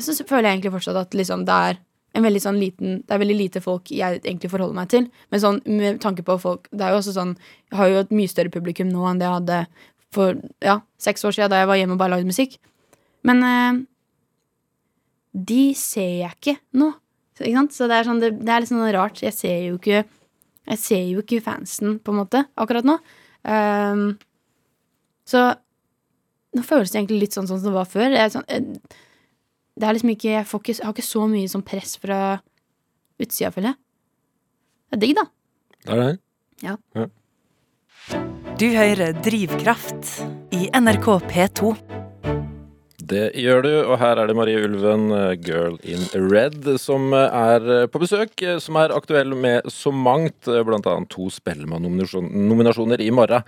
så 0.00 0.16
føler 0.28 0.48
jeg 0.48 0.58
egentlig 0.58 0.74
fortsatt 0.76 1.00
at 1.04 1.16
liksom 1.16 1.46
det 1.48 1.58
er 1.70 1.80
en 2.12 2.26
veldig 2.26 2.42
sånn 2.44 2.58
liten 2.60 2.98
Det 3.06 3.14
er 3.14 3.20
veldig 3.22 3.36
lite 3.38 3.60
folk 3.64 3.88
jeg 3.88 4.18
egentlig 4.20 4.50
forholder 4.52 4.76
meg 4.76 4.90
til. 4.92 5.06
Men 5.32 5.40
sånn 5.40 5.62
med 5.64 6.00
tanke 6.02 6.24
på 6.26 6.36
folk 6.42 6.68
Det 6.68 6.84
er 6.84 6.92
jo 6.92 6.98
også 7.00 7.14
sånn 7.16 7.32
Jeg 7.70 7.78
har 7.78 7.88
jo 7.88 8.02
et 8.02 8.12
mye 8.12 8.28
større 8.28 8.52
publikum 8.52 8.90
nå 8.92 9.06
enn 9.08 9.22
det 9.22 9.28
jeg 9.28 9.38
hadde 9.38 9.60
for 10.12 10.36
ja, 10.60 10.82
seks 11.00 11.24
år 11.24 11.32
siden 11.32 11.48
da 11.48 11.62
jeg 11.62 11.70
var 11.70 11.78
hjemme 11.80 11.94
og 11.96 12.00
bare 12.02 12.12
lagde 12.12 12.28
musikk. 12.28 12.58
Men 13.24 13.38
eh, 13.48 13.78
de 15.32 15.62
ser 15.78 16.10
jeg 16.18 16.36
ikke 16.36 16.56
nå. 16.76 16.90
Ikke 17.40 17.54
sant? 17.56 17.72
så 17.72 17.88
det 17.88 17.96
er, 17.96 18.04
sånn, 18.04 18.20
det, 18.20 18.28
det 18.44 18.52
er 18.52 18.60
litt 18.60 18.68
sånn 18.68 18.84
rart. 18.92 19.22
Jeg 19.24 19.32
ser 19.32 19.56
jo 19.64 19.78
ikke 19.80 20.02
Jeg 20.68 20.78
ser 20.78 21.06
jo 21.08 21.22
ikke 21.24 21.40
fansen, 21.42 21.96
på 21.98 22.12
en 22.12 22.20
måte, 22.20 22.44
akkurat 22.60 22.86
nå. 22.86 22.98
Ehm, 23.50 24.04
så 25.28 25.52
nå 26.52 26.64
føles 26.66 26.92
det 26.92 27.00
egentlig 27.00 27.22
litt 27.24 27.36
sånn, 27.36 27.48
sånn 27.48 27.62
som 27.62 27.70
det 27.70 27.78
var 27.78 27.88
før. 27.88 28.10
Det 28.12 28.20
er, 28.20 28.32
sånn, 28.34 28.44
eh, 28.48 28.98
det 29.80 29.88
er 29.88 29.96
liksom 29.96 30.12
ikke 30.12 30.34
jeg, 30.34 30.48
får 30.48 30.62
ikke 30.62 30.74
jeg 30.74 30.86
har 30.86 30.96
ikke 30.96 31.08
så 31.08 31.24
mye 31.30 31.52
sånn 31.52 31.64
press 31.66 31.96
fra 32.02 32.18
utsida, 33.22 33.52
føler 33.54 33.72
jeg. 33.72 33.80
Det 34.92 34.98
er 34.98 35.02
digg, 35.06 35.16
da. 35.16 35.26
Det 35.82 35.96
er 35.96 36.02
det. 36.02 36.12
Ja. 36.62 36.76
Du 38.60 38.68
hører 38.76 39.16
Drivkraft 39.24 40.12
i 40.54 40.68
NRK 40.76 41.08
P2. 41.32 42.01
Det 43.12 43.22
gjør 43.36 43.62
du, 43.66 43.70
og 43.92 43.98
her 44.00 44.16
er 44.22 44.30
det 44.30 44.36
Marie 44.38 44.60
Ulven, 44.64 45.02
eh, 45.12 45.32
Girl 45.44 45.74
in 45.84 46.04
Red, 46.30 46.64
som 46.80 47.10
eh, 47.16 47.34
er 47.36 47.66
eh, 47.82 47.88
på 47.92 48.00
besøk. 48.00 48.32
Som 48.62 48.78
er 48.80 48.94
aktuell 48.96 49.34
med 49.36 49.68
så 49.72 49.92
mangt, 49.92 50.48
bl.a. 50.48 50.94
to 51.12 51.26
Spellemann-nominasjoner 51.34 53.02
i 53.04 53.10
morgen. 53.14 53.44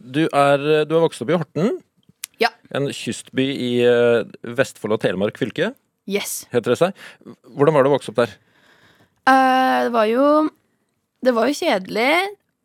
Du 0.00 0.24
er, 0.26 0.64
du 0.88 0.96
er 0.96 1.04
vokst 1.04 1.22
opp 1.22 1.30
i 1.30 1.38
Horten, 1.38 1.78
Ja. 2.40 2.48
en 2.74 2.88
kystby 2.96 3.44
i 3.52 3.70
Vestfold 4.56 4.96
og 4.96 5.02
Telemark 5.04 5.38
fylke, 5.38 5.72
Yes. 6.10 6.46
heter 6.50 6.72
det 6.72 6.78
seg. 6.80 7.02
Hvordan 7.54 7.76
var 7.76 7.84
det 7.84 7.90
å 7.92 7.94
vokse 7.94 8.10
opp 8.10 8.22
der? 8.22 8.32
Uh, 9.28 9.84
det 9.86 9.92
var 9.94 10.06
jo 10.10 10.26
Det 11.22 11.34
var 11.36 11.46
jo 11.50 11.54
kjedelig, 11.58 12.12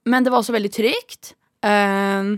men 0.07 0.23
det 0.23 0.31
var 0.31 0.39
også 0.39 0.55
veldig 0.55 0.71
trygt. 0.71 1.33
Eh, 1.65 2.29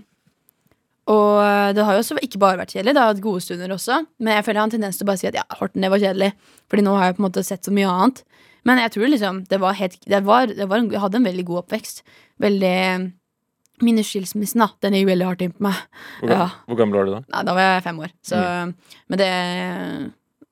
og 1.08 1.74
det 1.78 1.84
har 1.88 1.96
jo 1.96 2.02
også 2.04 2.18
ikke 2.26 2.40
bare 2.42 2.60
vært 2.60 2.74
kjedelig, 2.76 2.94
det 2.98 3.02
har 3.04 3.14
hatt 3.14 3.22
gode 3.24 3.44
stunder 3.46 3.72
også. 3.76 4.02
Men 4.20 4.34
jeg 4.36 4.44
føler 4.46 4.58
jeg 4.58 4.64
har 4.64 4.68
en 4.68 4.74
tendens 4.76 4.98
til 5.00 5.06
å 5.06 5.10
bare 5.12 5.22
si 5.22 5.28
at 5.30 5.38
ja, 5.40 5.46
Horten, 5.60 5.82
det 5.86 5.92
var 5.94 6.02
kjedelig. 6.04 6.34
Fordi 6.68 6.84
nå 6.84 6.96
har 6.98 7.06
jeg 7.08 7.16
på 7.18 7.22
en 7.24 7.28
måte 7.30 7.44
sett 7.48 7.64
så 7.64 7.72
mye 7.76 7.88
annet. 7.88 8.24
Men 8.68 8.82
jeg 8.84 8.92
tror 8.98 9.08
liksom 9.14 9.38
det 9.48 9.60
var 9.64 9.78
helt 9.80 9.96
det 10.04 10.20
var, 10.28 10.52
det 10.52 10.68
var 10.68 10.82
en, 10.84 10.90
Jeg 10.92 11.00
hadde 11.00 11.22
en 11.22 11.30
veldig 11.30 11.46
god 11.48 11.62
oppvekst. 11.64 12.04
Veldig 12.44 12.76
Minnesskilsmissen, 13.88 14.60
da. 14.64 14.68
Den 14.82 14.96
gikk 14.98 15.08
veldig 15.12 15.26
hardt 15.30 15.44
inn 15.46 15.52
på 15.54 15.64
meg. 15.68 15.80
Hvor, 16.20 16.32
Ja. 16.34 16.48
hvor 16.66 16.80
gammel 16.80 16.98
var 16.98 17.06
du 17.06 17.12
da? 17.14 17.20
Nei, 17.36 17.44
da 17.46 17.54
var 17.54 17.62
jeg 17.68 17.84
fem 17.86 18.00
år. 18.02 18.12
Så, 18.26 18.40
Men 19.08 19.20
det, 19.22 19.32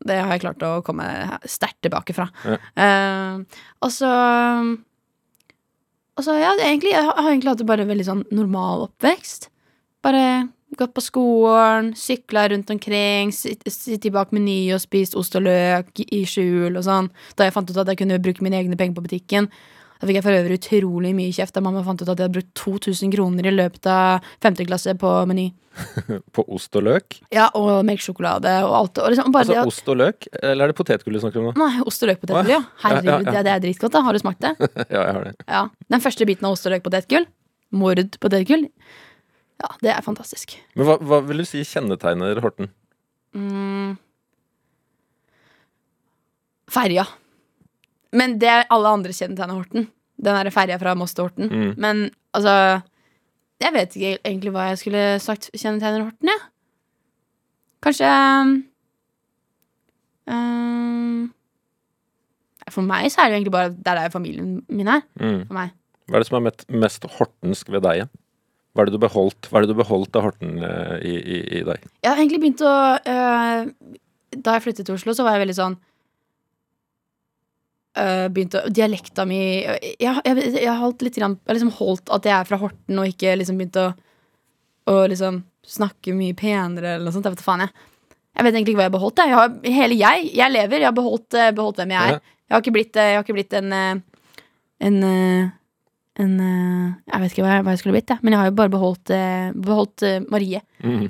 det 0.06 0.20
har 0.22 0.32
jeg 0.36 0.44
klart 0.46 0.62
å 0.68 0.84
komme 0.86 1.08
sterkt 1.50 1.82
tilbake 1.82 2.14
fra. 2.14 2.30
Ja. 2.46 2.60
Uh, 2.78 3.44
og 3.82 3.92
så 3.92 4.12
Og 6.16 6.24
så, 6.24 6.38
ja, 6.40 6.54
egentlig, 6.64 6.94
jeg 6.94 7.04
har 7.04 7.18
har 7.18 7.32
egentlig 7.34 7.50
hatt 7.52 7.60
det 7.60 7.68
bare 7.68 7.82
en 7.84 7.90
veldig 7.92 8.06
sånn 8.08 8.24
normal 8.32 8.86
oppvekst. 8.88 9.50
Bare 10.06 10.26
gått 10.78 10.92
på 10.94 11.02
skolen, 11.04 11.94
sykla 11.98 12.50
rundt 12.52 12.70
omkring, 12.74 13.32
sitt- 13.34 13.64
sittet 13.72 14.12
bak 14.14 14.34
Meny 14.36 14.74
og 14.76 14.82
spist 14.84 15.16
ost 15.18 15.36
og 15.40 15.46
løk 15.48 16.02
i 16.12 16.24
skjul 16.28 16.76
og 16.78 16.84
sånn. 16.86 17.10
Da 17.38 17.46
jeg 17.48 17.54
fant 17.56 17.70
ut 17.72 17.78
at 17.82 17.88
jeg 17.94 17.98
kunne 18.04 18.20
bruke 18.22 18.44
mine 18.46 18.60
egne 18.60 18.78
penger 18.78 18.98
på 19.00 19.06
butikken. 19.08 19.48
Da 20.02 20.08
fikk 20.10 20.18
jeg 20.20 20.26
for 20.26 20.36
øvrig 20.36 20.58
utrolig 20.60 21.14
mye 21.16 21.32
kjeft 21.32 21.56
da 21.56 21.62
mamma 21.64 21.82
fant 21.86 22.02
ut 22.04 22.10
at 22.12 22.18
jeg 22.20 22.28
hadde 22.28 22.36
brukt 22.36 22.54
2000 22.60 23.14
kroner 23.16 23.48
i 23.48 23.54
løpet 23.56 23.88
av 23.88 24.20
5. 24.44 24.58
klasse 24.68 24.94
på 25.00 25.14
Meny. 25.30 25.54
På 26.36 26.44
ost 26.56 26.76
og 26.80 26.84
løk? 26.88 27.18
Ja, 27.36 27.50
og 27.56 27.82
melkesjokolade 27.88 28.52
og 28.68 28.76
alt. 28.78 29.00
Og 29.04 29.10
liksom 29.12 29.34
Altså 29.36 29.56
det 29.56 29.64
ost 29.68 29.90
og 29.92 29.98
løk, 30.00 30.28
eller 30.44 30.66
er 30.68 30.72
det 30.72 30.76
potetgull 30.78 31.16
du 31.18 31.20
snakker 31.24 31.42
om 31.42 31.50
nå? 31.50 31.56
Nei, 31.60 31.82
ost 31.88 32.04
og 32.04 32.12
løk-potetgull, 32.12 32.52
ja. 32.54 32.62
Herregud, 32.84 33.10
Ja, 33.10 33.18
ja, 33.18 33.24
ja. 33.26 33.32
Det, 33.32 33.44
det 33.48 33.54
er 33.56 33.64
dritgodt. 33.66 33.92
da 33.96 34.02
Har 34.06 34.14
du 34.16 34.20
smakt 34.20 34.40
det? 34.46 34.54
Ja, 34.92 35.02
jeg 35.08 35.16
har 35.18 35.24
det. 35.32 35.34
Ja. 35.48 35.64
Den 35.96 36.04
første 36.06 36.28
biten 36.30 36.48
av 36.48 36.56
ost 36.56 36.68
og 36.68 36.76
løk-potetgull. 36.76 37.26
mord 37.76 38.00
potetgull, 38.24 38.68
ja, 39.64 39.70
det 39.82 39.92
er 39.94 40.04
fantastisk. 40.04 40.58
Men 40.76 40.88
hva, 40.90 40.98
hva 41.00 41.22
vil 41.26 41.42
du 41.42 41.48
si 41.48 41.62
kjennetegner 41.68 42.42
Horten? 42.44 42.72
Mm. 43.36 43.96
Ferja. 46.72 47.06
Men 48.16 48.36
det 48.42 48.50
er 48.52 48.68
alle 48.74 48.92
andre 48.98 49.16
kjennetegner 49.16 49.56
Horten. 49.56 49.88
Den 50.16 50.38
derre 50.38 50.52
ferja 50.54 50.80
fra 50.80 50.96
Moss 50.98 51.16
til 51.16 51.28
Horten. 51.28 51.52
Mm. 51.52 51.72
Men 51.82 52.06
altså 52.36 52.82
Jeg 53.64 53.72
vet 53.72 53.96
ikke 53.96 54.18
egentlig 54.28 54.52
hva 54.52 54.70
jeg 54.70 54.80
skulle 54.82 55.04
sagt 55.24 55.50
kjennetegner 55.56 56.04
Horten, 56.04 56.32
jeg. 56.32 56.44
Kanskje 57.86 58.10
um, 60.28 61.30
For 62.68 62.84
meg 62.84 63.08
så 63.14 63.24
er 63.24 63.32
det 63.32 63.40
egentlig 63.40 63.56
bare 63.56 63.72
der 63.88 64.04
er 64.04 64.12
familien 64.12 64.58
min 64.68 64.92
er. 64.92 65.06
Mm. 65.22 65.46
For 65.48 65.56
meg. 65.56 65.76
Hva 66.06 66.20
er 66.20 66.24
det 66.24 66.30
som 66.30 66.40
er 66.42 66.80
mest 66.84 67.08
hortensk 67.18 67.72
ved 67.72 67.86
deg? 67.88 68.04
ja? 68.04 68.12
Hva 68.76 68.84
er 68.84 68.90
det 68.90 68.98
du 68.98 69.04
beholdt, 69.06 69.48
er 69.48 69.64
det 69.64 69.72
du 69.72 69.78
beholdt 69.80 70.18
av 70.20 70.26
Horten 70.28 70.58
uh, 70.60 70.98
i, 71.00 71.16
i, 71.16 71.38
i 71.60 71.64
deg? 71.64 71.84
Jeg 72.04 72.10
har 72.12 72.20
egentlig 72.20 72.42
begynt 72.44 72.64
å 72.68 72.76
uh, 73.00 73.62
Da 74.36 74.56
jeg 74.58 74.66
flyttet 74.66 74.90
til 74.90 74.98
Oslo, 74.98 75.16
så 75.16 75.24
var 75.24 75.38
jeg 75.38 75.46
veldig 75.46 75.56
sånn 75.56 75.78
uh, 77.96 78.28
Begynte 78.36 78.66
å 78.66 78.74
Dialekta 78.76 79.24
mi 79.30 79.40
Jeg, 79.64 79.96
jeg, 80.04 80.36
jeg 80.58 80.68
har 80.68 80.82
holdt 80.82 81.08
litt 81.08 81.16
grann, 81.16 81.38
jeg 81.48 81.56
liksom 81.56 81.72
holdt 81.78 82.12
at 82.20 82.28
jeg 82.28 82.36
er 82.36 82.52
fra 82.52 82.60
Horten, 82.66 83.00
og 83.00 83.08
ikke 83.14 83.38
liksom 83.40 83.64
begynt 83.64 83.80
å, 83.80 83.88
å 84.92 85.00
liksom 85.08 85.40
snakke 85.66 86.14
mye 86.14 86.36
penere 86.38 86.98
eller 86.98 87.08
noe 87.08 87.16
sånt. 87.16 87.26
Jeg 87.26 87.34
vet 87.34 87.48
faen, 87.48 87.64
jeg. 87.64 87.72
Jeg 88.36 88.46
vet 88.46 88.54
egentlig 88.58 88.76
ikke 88.76 88.82
hva 88.84 88.86
jeg 88.86 88.92
har 88.92 88.98
beholdt. 89.00 89.22
Jeg. 89.24 89.32
Jeg 89.32 89.40
har, 89.40 89.54
hele 89.80 89.96
jeg, 89.98 90.28
jeg 90.38 90.54
lever. 90.54 90.84
Jeg 90.84 90.90
har 90.92 90.98
beholdt, 91.00 91.38
beholdt 91.58 91.80
hvem 91.80 91.94
jeg 91.96 92.02
er. 92.04 92.18
Ja. 92.20 92.36
Jeg 92.46 92.54
har 92.54 92.62
ikke 92.62 92.74
blitt, 92.76 93.00
jeg 93.00 93.16
har 93.16 93.24
ikke 93.26 93.38
blitt 93.40 93.56
en 93.58 93.74
En, 94.86 94.98
en 96.22 96.34
øh, 96.40 96.94
Jeg 97.12 97.22
vet 97.22 97.34
ikke 97.34 97.46
hva 97.46 97.58
jeg, 97.58 97.66
hva 97.66 97.74
jeg 97.74 97.82
skulle 97.82 97.96
blitt, 97.98 98.12
jeg. 98.14 98.24
men 98.24 98.36
jeg 98.36 98.42
har 98.42 98.50
jo 98.50 98.58
bare 98.60 98.74
beholdt, 98.74 99.12
øh, 99.12 99.54
beholdt 99.68 100.06
øh, 100.08 100.20
Marie. 100.32 100.62
Mm. 100.84 101.10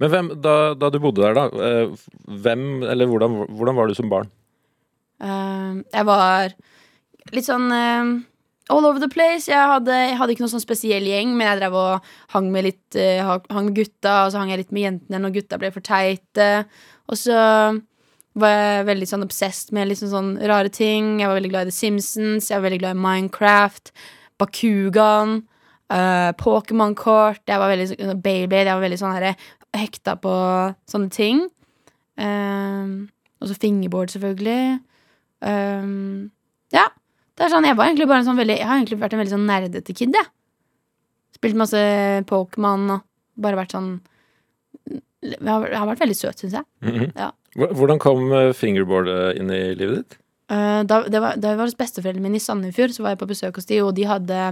Men 0.00 0.12
hvem, 0.12 0.30
da, 0.42 0.54
da 0.74 0.90
du 0.90 0.98
bodde 1.02 1.22
der, 1.22 1.36
da, 1.36 1.44
eh, 1.66 2.06
hvem, 2.42 2.82
eller 2.82 3.10
hvordan, 3.10 3.36
hvordan 3.56 3.76
var 3.76 3.86
du 3.86 3.94
som 3.94 4.10
barn? 4.10 4.30
Uh, 5.16 5.80
jeg 5.94 6.04
var 6.04 6.50
litt 7.32 7.46
sånn 7.46 7.70
uh, 7.72 8.10
all 8.68 8.84
over 8.84 9.00
the 9.00 9.08
place. 9.08 9.46
Jeg 9.48 9.70
hadde, 9.70 9.94
jeg 9.94 10.18
hadde 10.20 10.34
ikke 10.34 10.44
noen 10.44 10.52
sånn 10.52 10.64
spesiell 10.64 11.06
gjeng, 11.08 11.32
men 11.38 11.48
jeg 11.48 11.60
drev 11.62 11.76
og 11.80 12.10
hang 12.34 12.50
med 12.52 12.66
litt 12.68 12.98
uh, 12.98 13.36
hang 13.48 13.70
med 13.70 13.76
gutta, 13.78 14.26
og 14.26 14.34
så 14.34 14.42
hang 14.42 14.52
jeg 14.52 14.64
litt 14.64 14.74
med 14.76 14.88
jentene 14.88 15.22
når 15.22 15.36
gutta 15.38 15.60
ble 15.62 15.72
for 15.72 15.86
teite. 15.86 16.50
Og 17.06 17.20
så 17.20 17.38
var 18.36 18.52
jeg 18.52 18.88
veldig 18.90 19.08
sånn 19.08 19.24
obsessed 19.24 19.72
med 19.72 19.94
sånn, 19.96 20.12
sånn 20.12 20.32
rare 20.50 20.72
ting. 20.72 21.16
Jeg 21.22 21.30
var 21.30 21.38
veldig 21.38 21.52
glad 21.54 21.68
i 21.68 21.72
The 21.72 21.78
Simpsons, 21.78 22.50
jeg 22.50 22.58
var 22.58 22.66
veldig 22.68 22.82
glad 22.82 22.98
i 22.98 23.04
Minecraft, 23.06 23.92
Bakugan, 24.40 25.42
uh, 25.90 26.32
Pokémon-kort. 26.40 27.42
Jeg 27.48 27.58
var 27.62 27.70
veldig 27.72 27.88
sånn- 27.92 28.22
Beyblade. 28.22 28.66
Jeg 28.66 28.74
var 28.74 28.84
veldig 28.88 29.00
sånn 29.00 29.14
herre 29.16 29.36
hekta 29.76 30.16
på 30.20 30.32
sånne 30.88 31.10
ting. 31.10 31.48
Um, 32.16 33.08
og 33.40 33.48
så 33.50 33.56
fingerboard, 33.60 34.08
selvfølgelig. 34.14 34.80
Um, 35.44 36.30
ja. 36.72 36.86
Det 37.36 37.44
er 37.44 37.52
sånn, 37.52 37.66
jeg 37.68 37.76
var 37.76 37.90
egentlig 37.90 38.08
bare 38.08 38.22
en 38.22 38.28
sånn 38.30 38.38
veldig 38.40 38.54
Jeg 38.56 38.64
har 38.66 38.78
egentlig 38.78 38.96
vært 38.98 39.12
en 39.12 39.20
veldig 39.20 39.34
sånn 39.34 39.46
nerdete 39.50 39.94
kid, 39.94 40.14
jeg. 40.16 40.30
Spilt 41.36 41.58
masse 41.60 41.80
Pokémon 42.30 42.86
og 42.94 43.02
bare 43.36 43.58
vært 43.60 43.74
sånn 43.76 43.90
Jeg 44.88 45.42
har, 45.44 45.66
jeg 45.68 45.76
har 45.76 45.90
vært 45.90 46.00
veldig 46.00 46.16
søt, 46.16 46.40
syns 46.40 46.54
jeg. 46.56 46.64
Mhm. 46.86 47.10
Ja. 47.16 47.30
Hvordan 47.56 47.98
kom 48.00 48.30
fingerboardet 48.56 49.16
eh, 49.34 49.40
inn 49.40 49.50
i 49.52 49.60
livet 49.76 49.96
ditt? 50.02 50.18
Uh, 50.46 50.86
da, 50.86 51.00
det 51.10 51.18
var, 51.18 51.38
da 51.42 51.52
jeg 51.52 51.58
var 51.58 51.66
hos 51.66 51.78
besteforeldrene 51.78 52.22
mine 52.22 52.38
i 52.38 52.42
Sandefjord, 52.42 52.94
så 52.94 53.02
var 53.02 53.14
jeg 53.14 53.22
på 53.22 53.30
besøk 53.32 53.56
hos 53.58 53.66
de, 53.66 53.80
og 53.82 53.96
de 53.96 54.04
hadde 54.06 54.42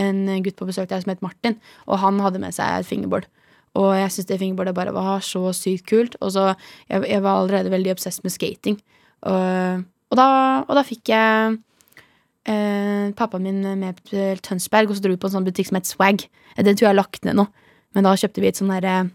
en 0.00 0.20
gutt 0.44 0.56
på 0.56 0.68
besøk 0.68 0.88
der 0.88 1.02
som 1.04 1.12
het 1.12 1.24
Martin, 1.24 1.58
og 1.84 2.00
han 2.00 2.22
hadde 2.24 2.40
med 2.40 2.56
seg 2.56 2.78
et 2.78 2.88
fingerboard. 2.88 3.28
Og 3.74 3.90
jeg 3.98 4.12
syntes 4.12 4.28
det 4.30 4.38
fingerboardet 4.40 4.76
bare 4.76 4.94
var 4.94 5.22
så 5.26 5.50
sykt 5.56 5.88
kult. 5.90 6.16
Og 6.22 6.32
så 6.36 6.52
jeg, 6.88 7.02
jeg 7.10 7.22
var 7.24 7.40
allerede 7.40 7.72
veldig 7.72 7.94
obsess 7.96 8.20
med 8.22 8.34
skating. 8.34 8.78
Og, 9.26 9.82
og, 10.12 10.18
da, 10.20 10.26
og 10.62 10.78
da 10.78 10.84
fikk 10.86 11.10
jeg 11.10 11.56
eh, 12.46 13.10
pappaen 13.18 13.48
min 13.48 13.60
med 13.80 13.98
til 14.06 14.38
Tønsberg, 14.46 14.92
og 14.92 14.98
så 14.98 15.04
dro 15.04 15.14
vi 15.16 15.20
på 15.20 15.30
en 15.30 15.36
sånn 15.38 15.48
butikk 15.48 15.72
som 15.72 15.80
het 15.80 15.90
Swag. 15.90 16.26
Det 16.54 16.76
tror 16.76 16.86
jeg 16.86 16.92
er 16.92 17.00
lagt 17.00 17.26
ned 17.26 17.38
nå, 17.40 17.48
men 17.96 18.06
da 18.06 18.14
kjøpte 18.18 18.44
vi 18.44 18.52
et 18.52 18.60
sånn 18.60 18.70
derre 18.70 19.08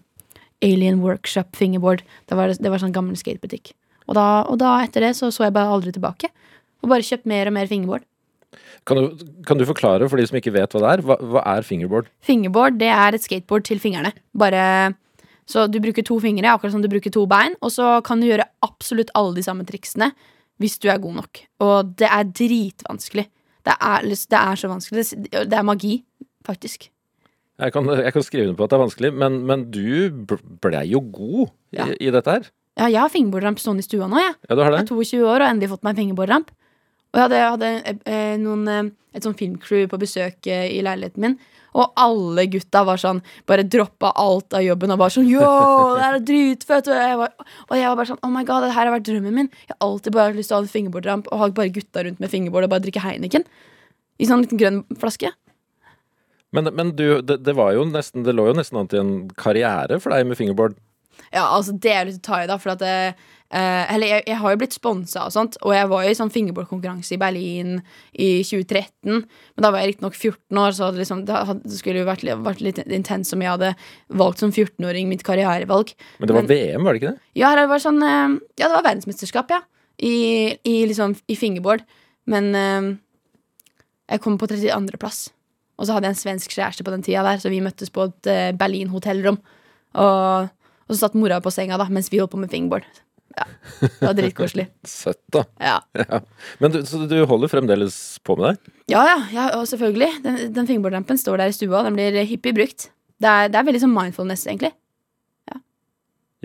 Alien 0.66 1.00
Workshop 1.06 1.56
fingerboard. 1.56 2.04
Det 2.28 2.36
var, 2.36 2.52
det 2.52 2.74
var 2.74 2.84
sånn 2.84 2.96
gammel 2.96 3.16
skatebutikk. 3.20 3.72
Og 4.10 4.16
da, 4.18 4.28
og 4.50 4.58
da 4.62 4.76
etter 4.84 5.06
det 5.06 5.14
så 5.18 5.30
så 5.34 5.46
jeg 5.46 5.54
bare 5.56 5.70
aldri 5.74 5.94
tilbake. 5.96 6.32
Og 6.82 6.90
bare 6.92 7.06
kjøpt 7.06 7.28
mer 7.30 7.50
og 7.52 7.56
mer 7.56 7.70
fingerboard. 7.70 8.06
Kan 8.88 8.98
du, 8.98 9.26
kan 9.46 9.60
du 9.60 9.66
forklare 9.70 10.08
for 10.10 10.18
de 10.18 10.26
som 10.26 10.38
ikke 10.40 10.54
vet 10.56 10.74
hva 10.74 10.82
det 10.82 10.92
er? 10.96 11.04
Hva, 11.06 11.18
hva 11.34 11.44
er 11.52 11.66
fingerboard? 11.68 12.08
Fingerboard 12.26 12.80
det 12.82 12.90
er 12.90 13.18
et 13.18 13.26
skateboard 13.26 13.68
til 13.68 13.82
fingrene. 13.84 14.14
Bare 14.34 14.96
Så 15.50 15.68
du 15.70 15.80
bruker 15.82 16.06
to 16.06 16.20
fingre, 16.22 16.46
akkurat 16.50 16.74
som 16.74 16.82
du 16.82 16.90
bruker 16.90 17.14
to 17.14 17.26
bein. 17.30 17.56
Og 17.62 17.72
så 17.76 18.00
kan 18.06 18.22
du 18.22 18.28
gjøre 18.30 18.48
absolutt 18.66 19.12
alle 19.18 19.36
de 19.38 19.46
samme 19.46 19.66
triksene 19.68 20.12
hvis 20.60 20.80
du 20.82 20.90
er 20.92 21.00
god 21.00 21.20
nok. 21.22 21.40
Og 21.64 21.92
det 22.00 22.08
er 22.10 22.26
dritvanskelig. 22.36 23.28
Det 23.66 23.76
er, 23.80 24.08
det 24.08 24.40
er 24.40 24.56
så 24.60 24.70
vanskelig. 24.72 25.06
Det, 25.30 25.44
det 25.52 25.56
er 25.58 25.64
magi, 25.68 26.00
faktisk. 26.48 26.90
Jeg 27.60 27.74
kan, 27.76 27.88
jeg 27.92 28.14
kan 28.16 28.24
skrive 28.24 28.48
under 28.48 28.58
på 28.60 28.66
at 28.66 28.72
det 28.72 28.78
er 28.78 28.84
vanskelig, 28.86 29.12
men, 29.20 29.38
men 29.48 29.66
du 29.72 30.26
blei 30.64 30.86
jo 30.92 31.02
god 31.12 31.48
i, 31.48 31.78
Ja. 31.78 31.88
i 32.00 32.12
dette 32.16 32.32
her. 32.38 32.48
Ja, 32.80 32.88
jeg 32.88 33.02
har 33.04 33.12
fingerboardramp 33.12 33.60
stående 33.60 33.84
i 33.84 33.88
stua 33.88 34.08
nå, 34.08 34.20
jeg. 34.24 34.36
Ja, 34.48 34.56
du 34.56 34.64
har 34.64 34.78
Jeg 34.78 34.86
er 34.86 34.92
22 34.94 35.22
år 35.28 35.44
og 35.44 35.50
endelig 35.50 35.72
fått 35.74 35.86
meg 35.88 36.00
fingerbordramp. 36.00 36.52
Og 37.10 37.18
jeg 37.18 37.26
hadde, 37.26 37.40
jeg 37.40 37.54
hadde 37.54 38.12
eh, 38.14 38.36
noen, 38.40 38.68
eh, 38.70 38.92
et 39.18 39.26
sånn 39.26 39.36
filmcrew 39.36 39.88
på 39.92 40.00
besøk 40.00 40.48
eh, 40.48 40.68
i 40.78 40.84
leiligheten 40.86 41.26
min. 41.26 41.36
Og 41.78 41.92
alle 42.02 42.48
gutta 42.50 42.82
var 42.82 42.98
sånn 42.98 43.20
Bare 43.46 43.62
droppa 43.62 44.10
alt 44.18 44.56
av 44.58 44.64
jobben 44.66 44.90
og 44.90 44.98
bare 45.04 45.14
sånn 45.14 45.28
Yo, 45.30 45.44
det 45.94 46.02
her 46.02 46.16
er 46.18 46.24
dritfett! 46.26 46.90
Og 46.90 46.98
jeg, 46.98 47.20
var, 47.20 47.36
og 47.68 47.76
jeg 47.78 47.86
var 47.86 48.00
bare 48.00 48.10
sånn 48.10 48.22
Oh 48.26 48.32
my 48.34 48.42
god, 48.48 48.66
det 48.66 48.72
her 48.74 48.90
har 48.90 48.96
vært 48.96 49.06
drømmen 49.10 49.36
min. 49.36 49.52
Jeg 49.68 49.76
har 49.76 49.86
alltid 49.86 50.16
bare 50.16 50.34
lyst 50.38 50.50
til 50.50 50.58
å 50.58 50.62
ha 50.62 50.66
en 50.66 50.72
fingerboardramp 50.72 51.30
og 51.30 51.44
ha 51.44 51.52
bare 51.60 51.74
gutta 51.76 52.06
rundt 52.08 52.24
med 52.24 52.34
fingerboard 52.34 52.66
og 52.66 52.74
bare 52.74 52.86
drikke 52.88 53.04
Heineken. 53.04 53.46
I 54.20 54.28
sånn 54.30 54.42
liten 54.46 54.62
grønn 54.62 54.82
flaske. 55.00 55.32
Men, 56.56 56.72
men 56.74 56.96
du, 56.98 57.22
det, 57.22 57.44
det 57.46 57.54
var 57.54 57.76
jo 57.76 57.84
nesten 57.86 58.24
Det 58.26 58.34
lå 58.34 58.48
jo 58.48 58.56
nesten 58.58 58.80
an 58.82 58.88
til 58.90 59.04
en 59.04 59.12
karriere 59.38 60.00
for 60.02 60.16
deg 60.16 60.26
med 60.26 60.40
fingerboard. 60.40 60.78
Ja, 61.34 61.48
altså 61.56 61.76
det 61.80 61.92
er 61.94 62.08
litt 62.10 62.22
å 62.22 62.26
ta 62.30 62.40
i, 62.44 62.48
da. 62.50 62.58
For 62.62 62.76
at 62.76 62.82
det, 62.86 62.96
Uh, 63.50 63.82
Eller 63.90 64.12
jeg, 64.12 64.24
jeg 64.30 64.38
har 64.38 64.52
jo 64.54 64.58
blitt 64.62 64.76
sponsa 64.78 65.24
og 65.26 65.32
sånt, 65.34 65.56
og 65.66 65.72
jeg 65.74 65.88
var 65.90 66.04
jo 66.06 66.12
i 66.14 66.18
sånn 66.20 66.30
fingerbordkonkurranse 66.30 67.16
i 67.16 67.18
Berlin 67.18 67.72
i 68.14 68.28
2013. 68.46 69.24
Men 69.26 69.66
da 69.66 69.72
var 69.74 69.82
jeg 69.82 69.96
riktignok 69.96 70.14
14 70.14 70.60
år, 70.62 70.76
så 70.78 70.92
det, 70.94 71.02
liksom, 71.02 71.24
det 71.26 71.34
hadde- 71.48 71.72
skulle 71.74 72.04
jo 72.04 72.06
vært, 72.06 72.28
vært 72.46 72.62
litt 72.62 72.78
intens 72.86 73.34
om 73.34 73.42
jeg 73.42 73.50
hadde 73.50 73.72
valgt 74.22 74.44
som 74.44 74.52
14-åring 74.54 75.10
mitt 75.10 75.24
karrierevalg. 75.26 75.96
Men 76.20 76.30
det 76.30 76.36
var 76.38 76.46
Men- 76.46 76.52
VM, 76.52 76.84
var 76.86 76.94
det 76.94 77.02
ikke 77.02 77.14
det? 77.16 77.22
Ja, 77.42 77.56
det 77.58 77.66
var 77.74 77.82
sånn 77.82 77.98
uh, 78.06 78.38
Ja, 78.62 78.68
det 78.68 78.76
var 78.76 78.86
verdensmesterskap, 78.86 79.50
ja. 79.50 79.62
I, 79.98 80.14
i, 80.64 80.86
liksom, 80.86 81.18
i 81.28 81.34
fingerboard. 81.36 81.82
Men 82.30 82.54
uh, 82.54 82.94
jeg 84.14 84.22
kom 84.22 84.38
på 84.38 84.46
32.-plass. 84.46 85.32
Og 85.80 85.88
så 85.90 85.98
hadde 85.98 86.06
jeg 86.06 86.20
en 86.20 86.22
svensk 86.22 86.54
kjæreste 86.54 86.86
på 86.86 86.94
den 86.94 87.02
tida 87.02 87.26
der, 87.26 87.42
så 87.42 87.50
vi 87.50 87.66
møttes 87.66 87.90
på 87.90 88.06
et 88.12 88.28
eh, 88.30 88.52
Berlin 88.52 88.90
hotellrom. 88.94 89.38
Og, 89.96 90.50
og 90.90 90.96
så 90.96 91.06
satt 91.06 91.16
mora 91.20 91.38
på 91.44 91.54
senga 91.54 91.78
da, 91.80 91.86
mens 91.94 92.10
vi 92.12 92.20
holdt 92.20 92.34
på 92.34 92.42
med 92.42 92.52
fingerboard. 92.52 92.88
Ja, 93.38 93.46
Det 93.80 94.02
var 94.02 94.16
dritkoselig. 94.18 94.66
Søtt, 94.90 95.22
da. 95.32 95.46
Ja. 95.62 95.78
Ja. 95.96 96.20
Men 96.60 96.74
du, 96.74 96.82
så 96.90 97.06
du 97.08 97.16
holder 97.30 97.52
fremdeles 97.52 97.96
på 98.26 98.36
med 98.40 98.50
det? 98.50 98.74
ja, 98.96 99.06
ja, 99.06 99.20
ja, 99.36 99.48
og 99.60 99.68
selvfølgelig. 99.70 100.12
Den, 100.26 100.42
den 100.58 100.68
fingerboardrampen 100.68 101.22
står 101.22 101.40
der 101.44 101.54
i 101.54 101.56
stua, 101.56 101.86
den 101.86 101.96
blir 101.96 102.20
hyppig 102.26 102.56
brukt. 102.58 102.90
Det 103.22 103.30
er, 103.30 103.52
det 103.54 103.60
er 103.60 103.68
veldig 103.70 103.84
sånn 103.86 103.96
mindfulness, 103.96 104.48
egentlig. 104.50 104.74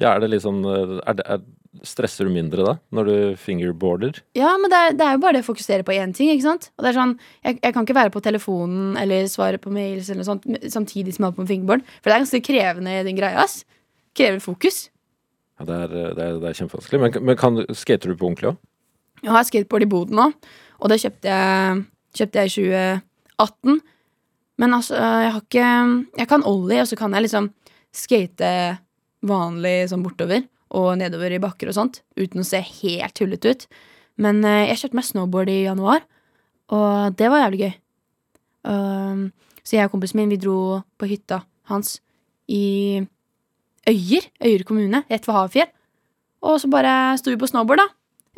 Ja, 0.00 0.14
er 0.14 0.24
det 0.24 0.32
litt 0.32 0.42
sånn 0.42 0.64
eh, 0.66 0.96
er 1.06 1.20
det, 1.20 1.26
er, 1.30 1.44
Stresser 1.84 2.28
du 2.28 2.30
mindre 2.30 2.62
da, 2.62 2.72
når 2.94 3.08
du 3.08 3.14
fingerboarder? 3.42 4.20
Ja, 4.38 4.52
men 4.62 4.70
det 4.70 4.78
er, 4.78 4.92
det 4.94 5.06
er 5.06 5.16
jo 5.16 5.20
bare 5.24 5.34
det 5.36 5.42
å 5.42 5.48
fokusere 5.48 5.82
på 5.86 5.94
én 5.96 6.12
ting. 6.14 6.30
ikke 6.30 6.46
sant? 6.46 6.68
Og 6.78 6.84
det 6.86 6.92
er 6.92 6.96
sånn, 7.00 7.14
jeg, 7.42 7.58
jeg 7.58 7.74
kan 7.74 7.86
ikke 7.86 7.96
være 7.98 8.12
på 8.14 8.22
telefonen 8.22 8.94
eller 9.00 9.26
svare 9.30 9.58
på 9.58 9.72
mails 9.74 10.06
eller 10.06 10.22
noe 10.22 10.28
sånt 10.28 10.46
samtidig 10.70 11.16
som 11.16 11.24
jeg 11.24 11.26
holder 11.26 11.38
på 11.40 11.42
med 11.42 11.50
fingerboard. 11.50 11.88
For 11.98 12.06
det 12.10 12.14
er 12.14 12.22
ganske 12.22 12.42
krevende, 12.46 12.94
den 13.08 13.18
greia. 13.18 13.42
ass. 13.42 13.64
Krever 14.14 14.42
fokus. 14.42 14.88
Ja, 15.58 15.66
det, 15.68 15.74
er, 15.74 15.88
det, 15.94 16.22
er, 16.24 16.38
det 16.42 16.50
er 16.50 16.58
kjempevanskelig. 16.58 17.00
Men, 17.02 17.18
men 17.30 17.38
kan, 17.38 17.60
skater 17.74 18.10
du 18.10 18.18
på 18.18 18.28
ordentlig 18.28 18.52
òg? 18.52 18.62
Jeg 19.24 19.32
har 19.32 19.46
skateboard 19.48 19.86
i 19.86 19.88
boden 19.88 20.18
nå, 20.20 20.30
og 20.82 20.90
det 20.92 21.00
kjøpte 21.00 21.30
jeg, 21.32 21.84
kjøpte 22.18 22.42
jeg 22.42 22.50
i 22.50 22.54
2018. 22.54 23.78
Men 24.60 24.76
altså, 24.76 24.98
jeg 24.98 25.30
har 25.34 25.40
ikke 25.40 25.68
Jeg 26.20 26.28
kan 26.30 26.44
ollie, 26.46 26.82
og 26.82 26.90
så 26.90 26.98
kan 26.98 27.14
jeg 27.16 27.24
liksom 27.24 27.48
skate 27.94 28.50
vanlig 29.24 29.88
sånn 29.90 30.04
bortover 30.04 30.44
og 30.74 30.98
nedover 30.98 31.32
i 31.32 31.40
bakker 31.42 31.70
og 31.70 31.76
sånt, 31.76 32.00
uten 32.18 32.42
å 32.42 32.46
se 32.46 32.58
helt 32.58 33.14
tullete 33.14 33.54
ut. 33.54 33.66
Men 34.20 34.42
eh, 34.46 34.66
jeg 34.72 34.80
kjøpte 34.82 34.98
meg 34.98 35.06
snowboard 35.06 35.50
i 35.52 35.64
januar, 35.64 36.02
og 36.74 37.14
det 37.18 37.30
var 37.30 37.44
jævlig 37.44 37.60
gøy. 37.62 37.74
Um, 38.64 39.26
så 39.62 39.76
jeg 39.76 39.88
og 39.88 39.94
kompisen 39.94 40.18
min, 40.18 40.32
vi 40.32 40.40
dro 40.40 40.80
på 40.98 41.08
hytta 41.08 41.42
hans 41.70 41.98
i 42.50 43.04
Øyer, 43.90 44.28
Øyer 44.44 44.64
kommune, 44.66 45.02
rett 45.10 45.26
ved 45.28 45.34
Havfjell. 45.36 45.70
Og 46.44 46.60
så 46.60 46.70
bare 46.72 47.16
sto 47.20 47.32
vi 47.32 47.40
på 47.40 47.48
snowboard, 47.48 47.82
da. 47.82 47.88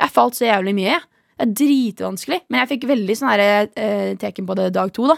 Jeg 0.03 0.13
falt 0.13 0.37
så 0.37 0.45
jævlig 0.47 0.75
mye. 0.77 0.91
jeg. 0.95 1.01
Det 1.37 1.45
er 1.45 1.53
dritvanskelig, 1.59 2.39
men 2.49 2.59
jeg 2.61 2.69
fikk 2.71 2.87
veldig 2.89 3.15
sånn 3.17 3.29
her, 3.29 3.69
eh, 3.77 4.15
teken 4.17 4.47
på 4.47 4.55
det 4.57 4.71
dag 4.73 4.91
to, 4.93 5.07
da. 5.07 5.17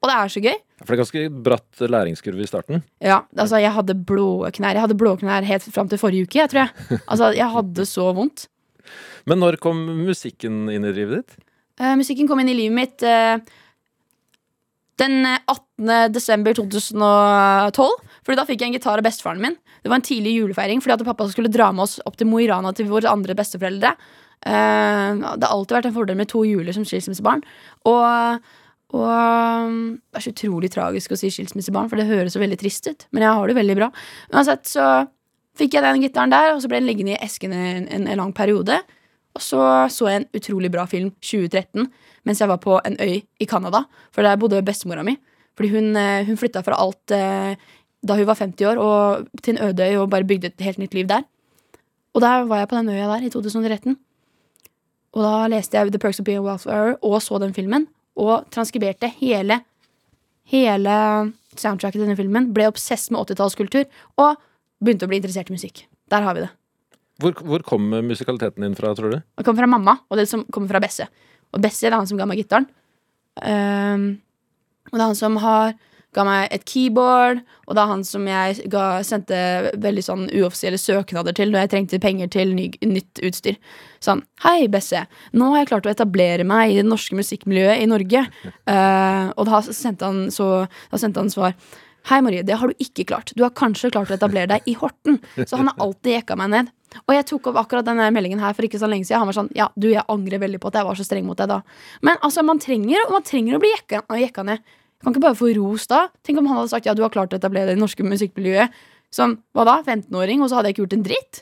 Og 0.00 0.08
det 0.08 0.16
er 0.16 0.28
så 0.32 0.40
gøy. 0.44 0.56
For 0.80 0.94
det 0.94 0.96
er 0.96 1.02
ganske 1.02 1.42
bratt 1.44 1.82
læringskurve 1.92 2.40
i 2.44 2.48
starten. 2.48 2.82
Ja, 3.04 3.20
altså 3.36 3.60
Jeg 3.60 3.72
hadde 3.72 3.94
blå 3.94 4.48
knær 4.48 4.72
Jeg 4.72 4.80
hadde 4.80 4.96
blå 4.96 5.12
knær 5.20 5.44
helt 5.44 5.66
fram 5.68 5.90
til 5.90 6.00
forrige 6.00 6.24
uke. 6.24 6.40
Jeg 6.40 6.48
tror 6.48 6.62
jeg 6.62 7.00
Altså 7.10 7.34
Jeg 7.36 7.52
hadde 7.52 7.84
så 7.84 8.06
vondt. 8.16 8.46
Men 9.28 9.42
når 9.42 9.58
kom 9.60 9.76
musikken 10.06 10.70
inn 10.72 10.84
i 10.88 10.92
livet 10.96 11.20
ditt? 11.20 11.36
Eh, 11.80 11.96
musikken 12.00 12.28
kom 12.28 12.40
inn 12.40 12.48
i 12.48 12.56
livet 12.56 12.76
mitt 12.78 13.04
eh, 13.04 13.36
den 15.00 15.26
18. 15.26 16.12
desember 16.12 16.56
2012. 16.56 18.09
Fordi 18.24 18.38
da 18.38 18.46
fikk 18.48 18.62
jeg 18.62 18.70
en 18.70 18.78
gitar 18.78 19.00
av 19.00 19.06
bestefaren 19.06 19.42
min. 19.42 19.56
Det 19.82 19.90
var 19.90 20.00
en 20.00 20.06
tidlig 20.06 20.36
julefeiring 20.36 20.82
fordi 20.84 20.96
at 20.96 21.04
pappa 21.08 21.28
skulle 21.30 21.52
dra 21.52 21.70
med 21.74 21.86
oss 21.86 21.98
opp 22.06 22.18
til 22.20 22.28
Mo 22.30 22.40
i 22.42 22.48
Rana 22.50 22.72
til 22.76 22.90
våre 22.90 23.12
andre 23.12 23.36
besteforeldre. 23.38 23.94
Uh, 24.40 25.36
det 25.36 25.44
har 25.44 25.52
alltid 25.52 25.76
vært 25.76 25.90
en 25.90 25.96
fordel 25.96 26.18
med 26.20 26.30
to 26.32 26.42
juler 26.48 26.76
som 26.76 26.86
skilsmissebarn. 26.88 27.44
Og, 27.88 28.52
og 28.96 29.08
det 29.08 30.20
er 30.20 30.26
så 30.26 30.34
utrolig 30.34 30.72
tragisk 30.74 31.14
å 31.14 31.20
si 31.20 31.32
skilsmissebarn, 31.32 31.90
for 31.92 32.00
det 32.00 32.08
høres 32.10 32.36
så 32.36 32.42
veldig 32.42 32.60
trist 32.60 32.88
ut. 32.90 33.08
Men 33.14 33.26
jeg 33.26 33.40
har 33.40 33.50
det 33.50 33.58
veldig 33.60 33.80
bra. 33.80 33.90
Uansett 34.34 34.68
så 34.68 34.86
fikk 35.60 35.76
jeg 35.76 35.84
den 35.84 36.04
gitaren 36.04 36.32
der, 36.32 36.54
og 36.54 36.62
så 36.62 36.70
ble 36.70 36.80
den 36.80 36.88
liggende 36.88 37.16
i 37.16 37.22
esken 37.24 37.54
en, 37.56 37.88
en, 37.88 38.08
en 38.08 38.24
lang 38.24 38.36
periode. 38.36 38.80
Og 39.36 39.42
så 39.44 39.64
så 39.92 40.08
jeg 40.10 40.20
en 40.20 40.30
utrolig 40.34 40.70
bra 40.72 40.86
film 40.90 41.12
2013 41.22 41.86
mens 42.28 42.40
jeg 42.42 42.50
var 42.50 42.60
på 42.60 42.76
en 42.84 42.98
øy 43.00 43.20
i 43.22 43.46
Canada. 43.48 43.84
For 44.12 44.26
der 44.26 44.38
bodde 44.40 44.62
bestemora 44.64 45.04
mi. 45.06 45.16
Fordi 45.56 45.70
hun, 45.72 45.96
eh, 45.96 46.26
hun 46.26 46.36
flytta 46.36 46.62
fra 46.64 46.78
alt 46.80 47.12
eh, 47.14 47.56
da 48.06 48.16
hun 48.16 48.28
var 48.28 48.38
50 48.40 48.66
år, 48.70 48.80
og 48.80 49.42
til 49.44 49.56
en 49.56 49.64
øde 49.68 49.88
øy 49.90 49.96
og 50.02 50.10
bare 50.10 50.24
bygde 50.24 50.52
et 50.52 50.64
helt 50.64 50.78
nytt 50.78 50.94
liv 50.94 51.08
der. 51.08 51.26
Og 52.14 52.22
der 52.24 52.44
var 52.48 52.62
jeg 52.62 52.68
på 52.68 52.76
den 52.76 52.88
øya 52.88 53.08
der 53.10 53.26
i 53.26 53.30
2013. 53.30 53.96
Og 55.12 55.24
da 55.24 55.46
leste 55.50 55.76
jeg 55.76 55.90
The 55.90 55.98
Perks 55.98 56.20
of 56.20 56.24
Being 56.24 56.38
a 56.38 56.42
Wildflower 56.42 56.96
og 57.02 57.22
så 57.22 57.38
den 57.38 57.54
filmen. 57.54 57.86
Og 58.16 58.46
transkriberte 58.50 59.10
hele 59.20 59.60
Hele 60.50 60.94
soundtracket 61.54 62.00
til 62.00 62.08
denne 62.08 62.18
filmen. 62.18 62.48
Ble 62.54 62.66
obsess 62.70 63.10
med 63.14 63.20
80-tallskultur. 63.22 63.84
Og 64.18 64.40
begynte 64.82 65.06
å 65.06 65.10
bli 65.10 65.20
interessert 65.20 65.50
i 65.50 65.54
musikk. 65.54 65.84
Der 66.10 66.24
har 66.26 66.34
vi 66.34 66.42
det. 66.42 66.50
Hvor, 67.20 67.36
hvor 67.46 67.62
kom 67.66 67.84
musikaliteten 68.06 68.64
din 68.64 68.74
fra, 68.78 68.94
tror 68.96 69.12
du? 69.12 69.18
Det 69.20 69.44
kommer 69.44 69.62
fra 69.62 69.70
mamma, 69.70 69.98
og 70.08 70.18
det 70.18 70.24
som 70.30 70.42
kommer 70.48 70.72
fra 70.72 70.80
Besse. 70.82 71.06
Og 71.52 71.60
Besse 71.62 71.84
det 71.84 71.92
er 71.92 71.98
han 71.98 72.08
som 72.08 72.18
ga 72.18 72.26
meg 72.26 72.40
gitaren. 72.40 72.66
Um, 73.44 74.06
og 74.88 74.96
det 74.96 75.02
er 75.02 75.06
han 75.06 75.18
som 75.18 75.36
har, 75.42 75.76
ga 76.16 76.24
meg 76.26 76.48
et 76.54 76.64
keyboard, 76.66 77.42
og 77.68 77.76
det 77.76 77.82
er 77.82 77.90
han 77.92 78.00
som 78.06 78.24
jeg 78.26 78.70
ga, 78.72 78.84
sendte 79.06 79.40
veldig 79.78 80.02
sånn 80.02 80.24
uoffisielle 80.26 80.80
søknader 80.80 81.36
til 81.36 81.52
når 81.52 81.64
jeg 81.64 81.72
trengte 81.74 82.00
penger 82.02 82.32
til 82.34 82.54
ny, 82.56 82.66
nytt 82.82 83.22
utstyr. 83.26 83.60
Sånn 84.02 84.24
Hei, 84.42 84.64
Besse. 84.72 85.04
Nå 85.36 85.52
har 85.52 85.62
jeg 85.62 85.70
klart 85.70 85.86
å 85.86 85.92
etablere 85.92 86.46
meg 86.48 86.72
i 86.72 86.80
det 86.80 86.88
norske 86.88 87.14
musikkmiljøet 87.18 87.84
i 87.84 87.90
Norge. 87.90 88.24
Uh, 88.64 89.30
og 89.38 89.46
da 89.50 89.62
sendte 89.68 90.08
han, 90.08 90.26
så, 90.34 90.66
da 90.90 91.00
sendte 91.00 91.22
han 91.22 91.30
svar. 91.32 91.54
Hei, 92.08 92.20
Marie, 92.24 92.42
det 92.42 92.56
har 92.56 92.70
du 92.70 92.82
ikke 92.82 93.04
klart. 93.10 93.30
Du 93.36 93.44
har 93.44 93.54
kanskje 93.54 93.92
klart 93.92 94.10
å 94.10 94.16
etablere 94.16 94.48
deg 94.54 94.66
i 94.70 94.74
Horten. 94.80 95.20
Så 95.44 95.60
han 95.60 95.68
har 95.68 95.82
alltid 95.84 96.14
jekka 96.16 96.36
meg 96.40 96.50
ned. 96.54 96.70
Og 97.04 97.14
jeg 97.14 97.26
tok 97.28 97.50
opp 97.52 97.60
akkurat 97.60 97.86
denne 97.86 98.08
meldingen 98.14 98.40
her 98.42 98.56
for 98.56 98.66
ikke 98.66 98.80
så 98.80 98.88
lenge 98.90 99.06
siden. 99.06 99.20
Han 99.22 99.28
var 99.30 99.36
sånn, 99.36 99.50
ja, 99.54 99.68
du, 99.76 99.90
jeg 99.92 100.06
angrer 100.10 100.42
veldig 100.42 100.58
på 100.62 100.72
at 100.72 100.80
jeg 100.80 100.88
var 100.88 100.98
så 100.98 101.06
streng 101.06 101.28
mot 101.28 101.38
deg 101.38 101.52
da. 101.52 101.60
Men 102.06 102.18
altså, 102.24 102.42
man 102.46 102.58
trenger, 102.62 103.04
man 103.12 103.26
trenger 103.26 103.58
å 103.58 103.62
bli 103.62 103.70
jekka, 103.76 104.02
jekka 104.24 104.46
ned. 104.48 104.64
Kan 105.00 105.14
ikke 105.14 105.24
bare 105.24 105.38
få 105.38 105.50
ros 105.56 105.86
da. 105.90 106.06
Tenk 106.26 106.40
om 106.40 106.48
han 106.50 106.60
hadde 106.60 106.72
sagt 106.72 106.88
ja, 106.88 106.94
du 106.96 107.02
har 107.04 107.12
klart 107.12 107.32
å 107.32 107.38
etablere 107.40 107.72
det 107.72 107.80
norske 107.80 108.04
musikkmiljøet 108.04 108.74
som 109.10 109.38
hva 109.56 109.64
da, 109.66 109.78
15-åring, 109.82 110.42
og 110.42 110.50
så 110.50 110.58
hadde 110.58 110.70
jeg 110.70 110.76
ikke 110.76 110.84
gjort 110.84 110.98
en 110.98 111.06
dritt. 111.06 111.40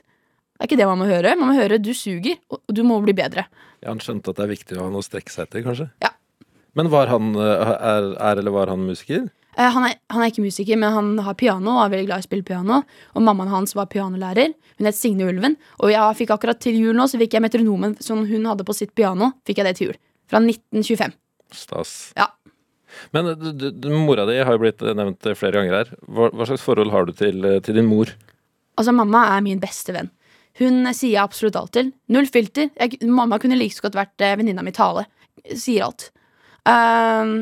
Det 0.58 0.64
er 0.64 0.70
ikke 0.70 0.78
det 0.80 0.86
man 0.88 1.00
må 1.02 1.08
høre. 1.08 1.34
Man 1.38 1.52
må 1.52 1.56
høre 1.58 1.78
du 1.82 1.90
suger, 1.94 2.38
og 2.50 2.62
du 2.74 2.80
må 2.86 2.96
bli 3.04 3.14
bedre. 3.14 3.44
Ja, 3.82 3.90
Han 3.92 4.00
skjønte 4.02 4.32
at 4.32 4.40
det 4.40 4.46
er 4.46 4.54
viktig 4.54 4.78
å 4.78 4.86
ha 4.86 4.92
noe 4.94 5.04
å 5.04 5.06
strekke 5.06 5.30
seg 5.30 5.46
etter, 5.46 5.62
kanskje? 5.66 5.90
Ja. 6.02 6.14
Men 6.78 6.90
var 6.90 7.10
han, 7.12 7.34
eh, 7.38 7.74
er, 7.76 8.08
er 8.30 8.40
eller 8.40 8.54
var 8.54 8.72
han 8.72 8.86
musiker? 8.86 9.28
Eh, 9.58 9.70
han, 9.74 9.86
er, 9.88 9.98
han 10.14 10.22
er 10.22 10.32
ikke 10.32 10.44
musiker, 10.44 10.78
men 10.78 10.94
han 10.94 11.12
har 11.26 11.34
piano 11.38 11.76
og 11.76 11.84
er 11.84 11.92
veldig 11.96 12.08
glad 12.08 12.22
i 12.22 12.26
å 12.26 12.28
spille 12.28 12.46
piano. 12.46 12.80
Og 13.18 13.24
mammaen 13.26 13.50
hans 13.50 13.74
var 13.74 13.90
pianolærer. 13.90 14.54
Hun 14.78 14.88
het 14.90 14.98
Signe 14.98 15.26
Ulven. 15.26 15.58
Og 15.82 15.90
jeg 15.90 16.18
fikk 16.20 16.34
akkurat 16.34 16.60
til 16.62 16.78
jul 16.78 16.94
nå, 16.98 17.08
så 17.10 17.18
fikk 17.18 17.34
jeg 17.34 17.44
metronomen 17.44 17.96
som 18.02 18.22
hun 18.26 18.46
hadde 18.50 18.66
på 18.66 18.76
sitt 18.76 18.94
piano. 18.98 19.32
Fikk 19.48 19.62
jeg 19.62 19.68
det 19.68 19.76
til 19.78 19.90
jul. 19.90 19.98
Fra 20.30 20.42
1925. 20.44 21.16
Stas. 21.58 21.94
Ja. 22.18 22.28
Men 23.16 23.32
eh, 23.32 23.48
du, 23.52 23.70
du, 23.70 23.88
mora 23.94 24.26
di 24.28 24.38
har 24.40 24.56
jo 24.56 24.62
blitt 24.62 24.84
nevnt 24.84 25.26
eh, 25.26 25.36
flere 25.38 25.60
ganger 25.60 25.80
her. 25.80 25.92
Hva, 26.06 26.30
hva 26.32 26.48
slags 26.48 26.64
forhold 26.66 26.94
har 26.94 27.08
du 27.08 27.14
til, 27.16 27.42
eh, 27.44 27.60
til 27.64 27.80
din 27.80 27.88
mor? 27.90 28.12
Altså, 28.78 28.94
mamma 28.94 29.24
er 29.34 29.44
min 29.44 29.60
beste 29.62 29.94
venn. 29.96 30.12
Hun 30.60 30.86
eh, 30.86 30.96
sier 30.96 31.22
absolutt 31.24 31.58
alt 31.58 31.74
til. 31.76 31.92
Null 32.14 32.28
filter. 32.30 32.70
Jeg, 32.78 33.00
mamma 33.06 33.40
kunne 33.42 33.58
like 33.58 33.76
så 33.76 33.88
godt 33.88 33.98
vært 33.98 34.24
eh, 34.24 34.36
venninna 34.38 34.64
mi 34.66 34.74
Tale. 34.74 35.06
Sier 35.54 35.86
alt. 35.88 36.10
Ehm, 36.68 37.36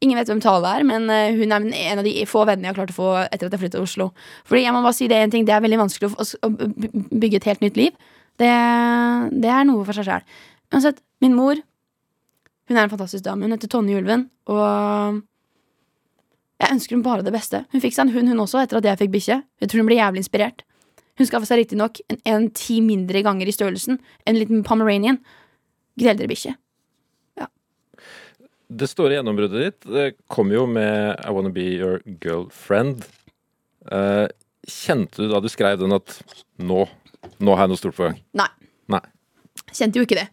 ingen 0.00 0.18
vet 0.18 0.30
hvem 0.30 0.42
Tale 0.42 0.74
er, 0.78 0.86
men 0.88 1.10
eh, 1.12 1.34
hun 1.38 1.52
er 1.52 1.66
en 1.66 2.02
av 2.02 2.06
de 2.06 2.14
få 2.28 2.44
vennene 2.48 2.70
jeg 2.70 2.74
har 2.74 2.80
klart 2.80 2.94
å 2.94 2.98
få 2.98 3.10
etter 3.26 3.48
at 3.48 3.56
jeg 3.56 3.64
flyttet 3.64 3.78
til 3.78 3.88
Oslo. 3.88 4.10
Fordi 4.48 4.64
jeg 4.64 4.76
må 4.76 4.84
bare 4.84 4.96
si 4.96 5.10
Det 5.10 5.18
en 5.18 5.34
ting, 5.34 5.48
det 5.48 5.56
er 5.56 5.64
veldig 5.64 5.82
vanskelig 5.82 6.12
å 6.14 6.52
bygge 6.54 7.40
et 7.42 7.50
helt 7.50 7.66
nytt 7.66 7.80
liv. 7.80 7.98
Det, 8.40 8.52
det 9.42 9.50
er 9.52 9.66
noe 9.68 9.84
for 9.84 9.96
seg 9.96 10.08
sjæl. 10.08 10.24
Uansett, 10.70 11.02
min 11.20 11.34
mor 11.36 11.58
Hun 12.70 12.78
er 12.78 12.86
en 12.86 12.92
fantastisk 12.92 13.24
dame. 13.26 13.42
Hun 13.44 13.56
heter 13.56 13.70
Tonje 13.70 13.98
Ulven. 13.98 14.28
Og 14.46 15.20
jeg 16.60 16.76
ønsker 16.76 16.94
hun 16.94 17.02
bare 17.02 17.26
det 17.26 17.34
beste. 17.34 17.64
Hun 17.74 17.82
fikk 17.82 17.96
seg 17.96 18.06
en 18.06 18.14
hund, 18.14 18.30
hun 18.30 18.42
også, 18.44 18.62
etter 18.62 18.78
at 18.78 18.86
jeg 18.86 19.00
fikk 19.02 19.14
bikkje. 19.16 19.40
Jeg 19.58 19.70
tror 19.72 19.82
hun 19.82 19.90
ble 19.90 19.98
jævlig 19.98 20.22
inspirert. 20.22 20.62
Hun 21.18 21.28
skaffa 21.28 21.50
seg 21.50 21.64
riktignok 21.64 21.98
en, 22.06 22.20
en 22.30 22.48
ti 22.54 22.78
mindre 22.84 23.24
ganger 23.26 23.50
i 23.50 23.54
størrelsen. 23.54 23.98
En 24.22 24.38
liten 24.38 24.62
pomeranian. 24.64 25.18
Gdelderbikkje. 26.00 26.54
Det 28.70 28.86
store 28.86 29.16
gjennombruddet 29.16 29.64
ditt 29.64 29.86
det 29.90 30.04
kom 30.30 30.52
jo 30.54 30.62
med 30.70 31.16
I 31.18 31.32
Wanna 31.34 31.50
Be 31.50 31.64
Your 31.74 31.98
Girlfriend. 32.22 33.02
Eh, 33.90 34.28
kjente 34.70 35.24
du 35.24 35.32
da 35.32 35.40
du 35.42 35.48
skrev 35.50 35.80
den 35.80 35.96
at 35.96 36.20
nå, 36.62 36.84
nå 37.42 37.56
har 37.56 37.66
jeg 37.66 37.72
noe 37.72 37.80
stort 37.80 37.98
på 37.98 38.06
gang? 38.06 38.20
Nei. 38.38 38.46
Nei. 38.94 39.02
Kjente 39.74 39.98
jo 39.98 40.06
ikke 40.06 40.20
det. 40.20 40.28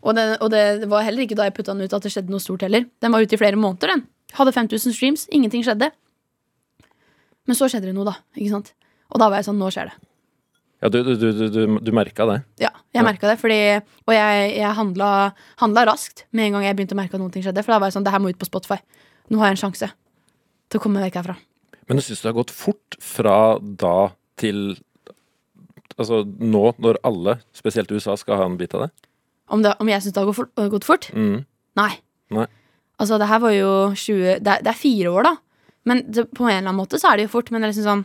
Og, 0.00 0.14
det, 0.16 0.24
og 0.40 0.48
det 0.52 0.88
var 0.88 1.04
heller 1.04 1.26
ikke 1.26 1.36
da 1.36 1.44
jeg 1.48 1.54
putta 1.58 1.74
den 1.76 1.84
ut 1.84 1.92
at 1.96 2.04
det 2.06 2.12
skjedde 2.14 2.32
noe 2.32 2.40
stort 2.40 2.62
heller. 2.64 2.86
Den 3.04 3.12
var 3.12 3.20
ute 3.24 3.36
i 3.36 3.40
flere 3.40 3.58
måneder, 3.60 3.92
den. 3.94 4.04
Hadde 4.36 4.52
5000 4.56 4.94
streams, 4.96 5.26
ingenting 5.34 5.64
skjedde. 5.66 5.90
Men 7.48 7.58
så 7.58 7.68
skjedde 7.68 7.90
det 7.90 7.96
noe, 7.96 8.06
da. 8.08 8.14
Ikke 8.38 8.52
sant? 8.54 8.72
Og 9.10 9.20
da 9.20 9.28
var 9.28 9.40
jeg 9.40 9.48
sånn, 9.50 9.58
nå 9.60 9.68
skjer 9.74 9.90
det. 9.90 9.96
Ja, 10.80 10.88
du, 10.88 11.02
du, 11.04 11.10
du, 11.20 11.26
du, 11.36 11.44
du, 11.52 11.62
du 11.84 11.90
merka 11.92 12.24
det. 12.30 12.38
Ja, 12.62 12.70
jeg 12.94 13.02
Ja. 13.02 13.04
merka 13.04 13.28
det, 13.28 13.36
fordi, 13.42 13.58
og 14.08 14.14
jeg, 14.16 14.44
jeg 14.56 14.72
handla, 14.78 15.08
handla 15.60 15.82
raskt 15.90 16.24
med 16.32 16.46
en 16.46 16.56
gang 16.56 16.64
jeg 16.64 16.78
begynte 16.78 16.96
å 16.96 17.00
merke 17.02 17.18
at 17.18 17.20
noe 17.20 17.42
skjedde. 17.44 17.64
For 17.66 17.74
da 17.74 17.80
var 17.82 17.90
jeg 17.90 17.98
sånn, 17.98 18.06
det 18.06 18.14
her 18.14 18.22
må 18.24 18.32
ut 18.32 18.38
på 18.40 18.48
Spotify. 18.48 18.78
Nå 19.28 19.42
har 19.42 19.50
jeg 19.50 19.58
en 19.58 19.64
sjanse 19.66 19.90
til 20.70 20.80
å 20.80 20.82
komme 20.82 20.96
meg 21.02 21.10
vekk 21.10 21.20
herfra. 21.20 21.36
Men 21.90 22.00
du 22.00 22.04
syns 22.06 22.22
det 22.22 22.30
har 22.30 22.38
gått 22.38 22.54
fort 22.54 22.96
fra 23.02 23.36
da 23.60 23.96
til 24.40 24.78
Altså 26.00 26.22
nå, 26.24 26.60
når 26.80 26.96
alle, 27.04 27.32
spesielt 27.52 27.90
USA, 27.92 28.14
skal 28.16 28.38
ha 28.40 28.44
en 28.48 28.54
bit 28.56 28.72
av 28.78 28.86
det? 28.86 28.90
Om, 29.50 29.64
det, 29.64 29.74
om 29.82 29.88
jeg 29.90 30.02
syns 30.04 30.14
det 30.14 30.22
har 30.22 30.30
gått 30.30 30.38
fort, 30.38 30.64
gått 30.72 30.86
fort? 30.86 31.10
Mm. 31.12 31.42
Nei. 31.80 31.92
Nei. 32.34 32.46
Altså, 33.00 33.18
det 33.18 33.28
her 33.30 33.40
var 33.42 33.54
jo 33.54 33.70
20 33.96 34.40
Det 34.44 34.52
er, 34.52 34.64
det 34.64 34.70
er 34.70 34.78
fire 34.78 35.10
år, 35.10 35.26
da. 35.26 35.36
Men 35.88 36.02
det, 36.06 36.26
på 36.36 36.44
en 36.44 36.52
eller 36.52 36.68
annen 36.68 36.78
måte 36.78 37.00
så 37.00 37.10
er 37.10 37.18
det 37.18 37.28
jo 37.28 37.34
fort. 37.34 37.50
Men 37.50 37.62
det 37.62 37.70
er 37.70 37.72
liksom 37.74 37.88
sånn 37.88 38.04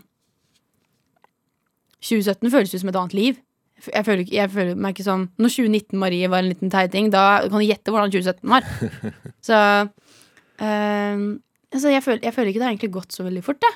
2017 2.05 2.53
føles 2.53 2.73
jo 2.73 2.81
som 2.81 2.91
et 2.91 2.99
annet 3.01 3.17
liv. 3.17 3.41
Jeg 3.85 4.07
føler, 4.07 4.23
jeg 4.31 4.51
føler 4.53 4.77
meg 4.79 4.95
ikke 4.95 5.03
som 5.03 5.25
Når 5.41 5.51
2019 5.51 5.99
Marie 5.99 6.29
var 6.31 6.41
en 6.41 6.47
liten 6.47 6.71
teiting, 6.71 7.09
da 7.11 7.43
kan 7.43 7.59
du 7.59 7.65
gjette 7.65 7.91
hvordan 7.91 8.13
2017 8.13 8.53
var. 8.53 8.67
så 9.47 9.57
øh, 10.63 11.23
altså, 11.75 11.89
jeg, 11.91 12.03
føler, 12.05 12.21
jeg 12.23 12.33
føler 12.37 12.51
ikke 12.51 12.61
det 12.61 12.67
har 12.67 12.75
egentlig 12.75 12.93
gått 12.95 13.15
så 13.15 13.25
veldig 13.27 13.43
fort, 13.43 13.59
det. 13.61 13.73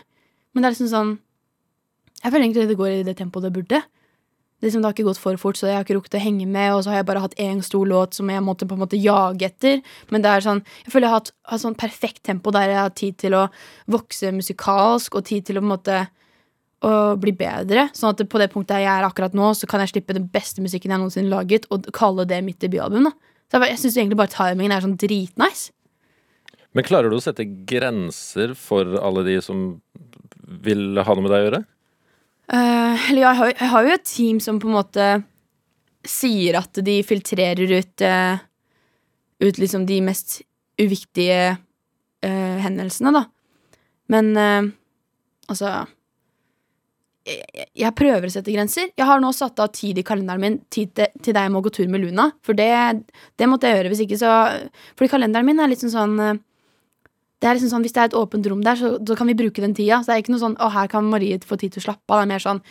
Men 0.54 0.64
det 0.64 0.70
er 0.70 0.78
liksom 0.78 0.94
sånn 0.94 1.12
Jeg 2.24 2.32
føler 2.32 2.46
egentlig 2.46 2.70
det 2.70 2.80
går 2.80 2.94
i 2.94 3.08
det 3.08 3.18
tempoet 3.20 3.48
det 3.48 3.56
burde. 3.60 3.82
Liksom, 4.60 4.82
det 4.82 4.90
har 4.90 4.96
ikke 4.96 5.08
gått 5.08 5.22
for 5.22 5.40
fort, 5.40 5.56
så 5.56 5.70
jeg 5.70 5.78
har 5.78 5.86
ikke 5.86 5.96
rukket 5.96 6.18
å 6.20 6.22
henge 6.24 6.46
med. 6.50 6.74
Og 6.76 6.84
så 6.84 6.92
har 6.92 7.00
jeg 7.00 7.08
bare 7.08 7.24
hatt 7.24 7.38
én 7.40 7.62
stor 7.64 7.88
låt 7.88 8.18
som 8.18 8.30
jeg 8.32 8.44
måtte 8.44 8.68
på 8.68 8.76
en 8.76 8.84
måte 8.84 9.00
jage 9.00 9.48
etter. 9.48 9.80
Men 10.12 10.26
det 10.26 10.34
er 10.34 10.46
sånn, 10.46 10.62
jeg 10.84 10.94
føler 10.94 11.08
jeg 11.08 11.14
har 11.14 11.22
hatt, 11.22 11.34
sånn 11.64 11.78
perfekt 11.80 12.24
tempo 12.28 12.52
der 12.56 12.74
jeg 12.74 12.82
har 12.82 12.96
tid 12.98 13.20
til 13.24 13.38
å 13.40 13.46
vokse 13.92 14.34
musikalsk 14.36 15.16
og 15.16 15.28
tid 15.32 15.48
til 15.48 15.60
å 15.60 15.64
på 15.64 15.70
en 15.70 15.74
måte 15.74 16.00
å 16.86 16.94
bli 17.20 17.34
bedre. 17.36 17.88
Sånn 17.96 18.14
at 18.14 18.22
på 18.32 18.40
det 18.42 18.52
punktet 18.54 18.84
jeg 18.84 18.92
er 18.92 19.08
akkurat 19.08 19.36
nå, 19.36 19.52
så 19.56 19.68
kan 19.70 19.84
jeg 19.84 19.94
slippe 19.94 20.16
den 20.16 20.30
beste 20.32 20.64
musikken 20.64 20.94
jeg 20.94 21.02
noensinne 21.02 21.32
laget, 21.32 21.68
og 21.72 21.88
kalle 21.96 22.28
det 22.28 22.40
mitt 22.46 22.60
debutalbum. 22.64 23.12
Så 23.50 23.60
jeg, 23.60 23.74
jeg 23.74 23.82
syns 23.84 23.98
egentlig 23.98 24.20
bare 24.20 24.34
timingen 24.36 24.76
er 24.76 24.86
sånn 24.86 25.00
dritnice. 25.00 25.74
Men 26.78 26.86
klarer 26.86 27.10
du 27.10 27.18
å 27.18 27.24
sette 27.24 27.48
grenser 27.68 28.54
for 28.58 29.00
alle 29.02 29.26
de 29.26 29.40
som 29.42 29.70
vil 30.64 31.00
ha 31.02 31.16
noe 31.16 31.26
med 31.26 31.34
deg 31.34 31.42
å 31.42 31.48
gjøre? 31.48 31.62
Eh, 32.50 33.10
eller 33.12 33.22
jeg 33.22 33.38
har, 33.40 33.52
jeg 33.54 33.70
har 33.74 33.86
jo 33.86 33.96
et 33.96 34.06
team 34.10 34.40
som 34.42 34.58
på 34.62 34.70
en 34.70 34.78
måte 34.80 35.10
sier 36.08 36.58
at 36.58 36.80
de 36.86 37.02
filtrerer 37.06 37.70
ut 37.76 38.06
uh, 38.08 38.40
Ut 39.40 39.56
liksom 39.62 39.86
de 39.88 40.02
mest 40.04 40.42
uviktige 40.82 41.54
uh, 41.56 42.58
hendelsene, 42.60 43.12
da. 43.16 43.22
Men 44.12 44.34
altså 45.48 45.70
jeg, 47.30 47.68
jeg- 47.78 47.94
prøver 47.96 48.26
å 48.28 48.32
sette 48.34 48.52
grenser. 48.52 48.90
Jeg 48.98 49.08
har 49.08 49.22
nå 49.22 49.30
satt 49.38 49.62
av 49.64 49.70
tid 49.72 50.02
i 50.02 50.04
kalenderen 50.04 50.42
min 50.42 50.58
tid 50.74 50.92
til, 50.98 51.08
til 51.22 51.36
deg 51.38 51.46
jeg 51.46 51.54
må 51.54 51.62
gå 51.64 51.72
tur 51.72 51.88
med 51.88 52.02
Luna. 52.04 52.32
For 52.44 52.58
det, 52.58 52.68
det 53.38 53.48
måtte 53.48 53.70
jeg 53.70 53.78
gjøre. 53.80 53.94
Hvis 53.94 54.04
ikke 54.08 54.20
så 54.20 54.34
Fordi 54.98 55.12
kalenderen 55.14 55.48
min 55.48 55.62
er 55.62 55.70
litt 55.72 55.84
sånn 55.86 55.94
sånn 55.94 56.42
det 57.40 57.48
er 57.50 57.56
liksom 57.56 57.70
sånn, 57.72 57.84
Hvis 57.86 57.94
det 57.96 58.02
er 58.02 58.10
et 58.10 58.18
åpent 58.20 58.48
rom 58.52 58.62
der, 58.62 58.76
så, 58.76 58.98
så 59.08 59.16
kan 59.16 59.28
vi 59.28 59.34
bruke 59.40 59.62
den 59.64 59.74
tida. 59.74 60.02
Så 60.04 60.12
det 60.12 60.16
er 60.18 60.22
ikke 60.24 60.34
noe 60.36 60.44
sånn 60.44 60.58
'Å, 60.60 60.72
her 60.74 60.88
kan 60.92 61.06
Marie 61.10 61.38
få 61.40 61.58
tid 61.58 61.72
til 61.74 61.80
å 61.82 61.86
slappe 61.88 62.10
av'. 62.12 62.20
Det 62.20 62.28
er 62.28 62.34
mer 62.34 62.40
sånn 62.44 62.62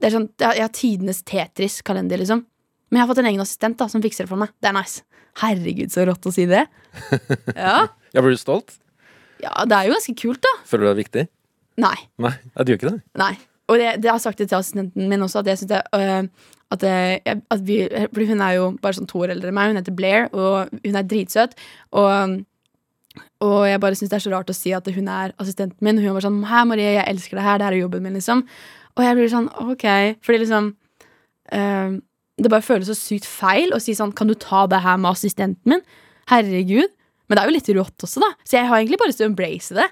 det 0.00 0.06
er 0.08 0.14
sånn, 0.16 0.28
Jeg 0.40 0.60
har 0.64 0.68
tidenes 0.72 1.22
Tetris-kalender, 1.28 2.16
liksom. 2.18 2.44
Men 2.90 2.98
jeg 3.00 3.06
har 3.06 3.14
fått 3.14 3.18
en 3.22 3.26
egen 3.30 3.40
assistent 3.40 3.76
da, 3.78 3.86
som 3.86 4.00
fikser 4.02 4.24
det 4.24 4.28
for 4.30 4.36
meg. 4.40 4.48
Det 4.60 4.68
er 4.70 4.72
nice. 4.72 5.02
Herregud, 5.40 5.90
så 5.92 6.06
rått 6.08 6.24
å 6.26 6.32
si 6.32 6.46
det. 6.46 6.66
Ja, 7.56 7.88
Ja, 8.14 8.20
Blir 8.22 8.30
du 8.34 8.40
stolt? 8.40 8.78
ja 9.42 9.64
det 9.64 9.72
er 9.76 9.86
jo 9.88 9.92
ganske 9.94 10.14
kult, 10.20 10.40
da. 10.42 10.50
Føler 10.66 10.84
du 10.84 10.88
det 10.88 10.94
er 10.96 11.02
viktig? 11.04 11.28
Nei. 11.80 11.96
Nei, 12.18 12.32
ja, 12.56 12.62
du 12.64 12.72
gjør 12.72 12.78
ikke 12.80 12.90
det? 12.90 13.02
Nei. 13.16 13.34
Og 13.70 13.78
det, 13.78 13.90
det 14.02 14.10
har 14.10 14.18
jeg 14.18 14.24
sagt 14.26 14.38
det 14.42 14.48
til 14.50 14.58
assistenten 14.58 15.08
min 15.08 15.20
også, 15.22 15.38
at 15.40 15.46
jeg 15.46 15.58
syns 15.60 15.70
det 15.70 15.82
øh, 15.94 16.26
at, 16.74 16.82
øh, 16.82 17.20
jeg- 17.24 17.42
at 17.50 17.60
vi, 17.64 17.76
hun 18.26 18.40
er 18.42 18.52
jo 18.56 18.64
bare 18.82 18.92
sånn 18.98 19.06
to 19.08 19.18
år 19.22 19.30
eldre 19.36 19.48
enn 19.48 19.54
meg. 19.54 19.68
Hun 19.70 19.76
heter 19.80 19.94
Blair, 19.96 20.28
og 20.34 20.68
hun 20.84 20.96
er 20.96 21.02
dritsøt. 21.06 21.54
Og, 21.92 22.44
og 23.44 23.64
jeg 23.68 23.80
bare 23.80 23.96
syns 23.96 24.12
det 24.12 24.18
er 24.18 24.24
så 24.26 24.32
rart 24.34 24.52
å 24.52 24.56
si 24.56 24.72
at 24.76 24.86
hun 24.92 25.08
er 25.08 25.32
assistenten 25.40 25.80
min. 25.84 26.00
Hun 26.02 26.14
var 26.16 26.26
sånn 26.26 26.42
'Hei, 26.44 26.64
Marie, 26.68 26.92
jeg 26.98 27.08
elsker 27.08 27.36
det 27.38 27.46
her. 27.46 27.58
Det 27.58 27.66
her 27.66 27.72
er 27.72 27.84
jobben 27.84 28.02
min', 28.02 28.18
liksom. 28.18 28.44
Og 28.96 29.02
jeg 29.04 29.16
blir 29.16 29.32
sånn 29.32 29.48
OK. 29.64 29.86
Fordi 30.20 30.38
liksom 30.44 30.74
uh, 31.54 31.90
Det 32.40 32.48
bare 32.48 32.64
føles 32.64 32.88
så 32.88 32.96
sykt 32.96 33.26
feil 33.28 33.72
å 33.72 33.80
si 33.80 33.92
sånn 33.92 34.12
'Kan 34.12 34.28
du 34.28 34.34
ta 34.34 34.66
det 34.66 34.82
her 34.84 34.96
med 34.96 35.12
assistenten 35.12 35.64
min?' 35.64 35.84
Herregud. 36.28 36.88
Men 37.28 37.36
det 37.36 37.42
er 37.42 37.48
jo 37.48 37.56
litt 37.56 37.74
rått 37.78 38.04
også, 38.06 38.20
da. 38.20 38.30
Så 38.44 38.58
jeg 38.58 38.66
har 38.66 38.76
egentlig 38.78 38.98
bare 38.98 39.10
lyst 39.10 39.18
til 39.18 39.28
å 39.28 39.30
embrace 39.30 39.74
det. 39.74 39.88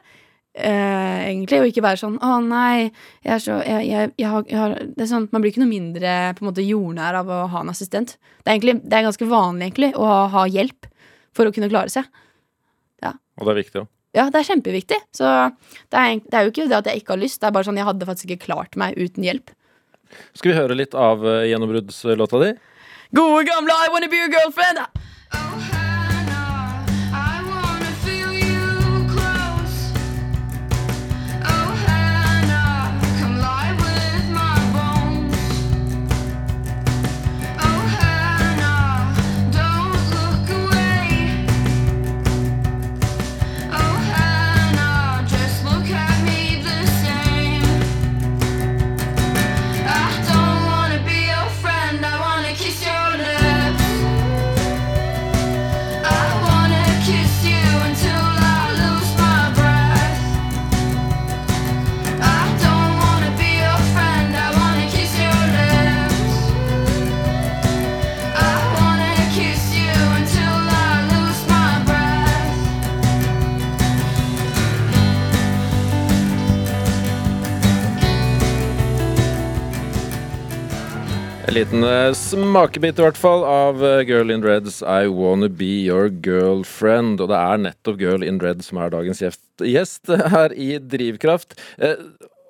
Uh, 0.58 1.22
egentlig, 1.28 1.60
og 1.60 1.68
ikke 1.70 1.84
være 1.86 2.00
sånn 2.02 2.18
'Å, 2.18 2.42
nei, 2.42 2.90
jeg 3.22 3.32
er 3.32 3.38
så 3.38 3.58
jeg, 3.62 3.88
jeg, 3.88 4.12
jeg 4.18 4.28
har, 4.28 4.44
jeg 4.48 4.58
har, 4.58 4.74
det 4.74 5.02
er 5.04 5.12
sånn, 5.12 5.28
Man 5.30 5.40
blir 5.40 5.52
ikke 5.52 5.62
noe 5.62 5.70
mindre 5.70 6.34
på 6.34 6.42
en 6.42 6.50
måte 6.50 6.66
jordnær 6.66 7.14
av 7.14 7.28
å 7.30 7.46
ha 7.48 7.60
en 7.60 7.70
assistent. 7.70 8.18
Det 8.42 8.50
er, 8.50 8.56
egentlig, 8.58 8.80
det 8.82 8.98
er 8.98 9.06
ganske 9.06 9.28
vanlig 9.28 9.70
egentlig 9.70 9.92
å 9.94 10.08
ha 10.34 10.46
hjelp 10.50 10.88
for 11.36 11.46
å 11.46 11.54
kunne 11.54 11.70
klare 11.70 11.92
seg. 11.92 12.08
Og 13.38 13.46
det 13.46 13.54
er 13.54 13.60
viktig 13.62 13.80
òg. 13.82 13.88
Ja, 14.16 14.24
det 14.32 14.40
er 14.40 14.48
kjempeviktig. 14.48 14.98
Så 15.14 15.28
det 15.92 16.00
er, 16.00 16.20
det 16.24 16.38
er 16.38 16.46
jo 16.46 16.52
ikke 16.52 16.66
det 16.70 16.78
at 16.80 16.90
jeg 16.90 17.02
ikke 17.02 17.14
har 17.14 17.22
lyst, 17.22 17.40
det 17.42 17.50
er 17.50 17.54
bare 17.54 17.68
sånn 17.68 17.78
jeg 17.78 17.88
hadde 17.88 18.08
faktisk 18.08 18.32
ikke 18.34 18.48
klart 18.48 18.78
meg 18.80 18.96
uten 18.98 19.26
hjelp. 19.26 19.52
Skal 20.32 20.52
vi 20.52 20.56
høre 20.56 20.78
litt 20.78 20.96
av 20.96 21.22
uh, 21.22 21.44
gjennombruddslåta 21.46 22.40
di? 22.42 22.54
Gode 23.16 23.44
gamle 23.48 23.76
I 23.84 23.92
wanna 23.92 24.08
be 24.10 24.20
your 24.20 24.32
girlfriend! 24.32 24.80
Liten 81.58 81.82
eh, 81.82 82.12
smakebit 82.14 83.00
i 83.00 83.02
hvert 83.02 83.18
fall 83.18 83.40
av 83.42 83.80
eh, 83.82 84.04
Girl 84.06 84.30
in 84.30 84.44
Reds 84.46 84.76
I 84.82 85.08
Wanna 85.10 85.48
Be 85.50 85.70
Your 85.88 86.06
Girlfriend. 86.22 87.18
Og 87.18 87.32
det 87.32 87.38
er 87.38 87.62
nettopp 87.64 87.98
Girl 87.98 88.22
in 88.22 88.38
Red 88.42 88.62
som 88.62 88.78
er 88.78 88.92
dagens 88.94 89.22
gjest, 89.66 90.04
her 90.34 90.54
i 90.54 90.76
Drivkraft. 90.78 91.56
Eh, 91.82 91.98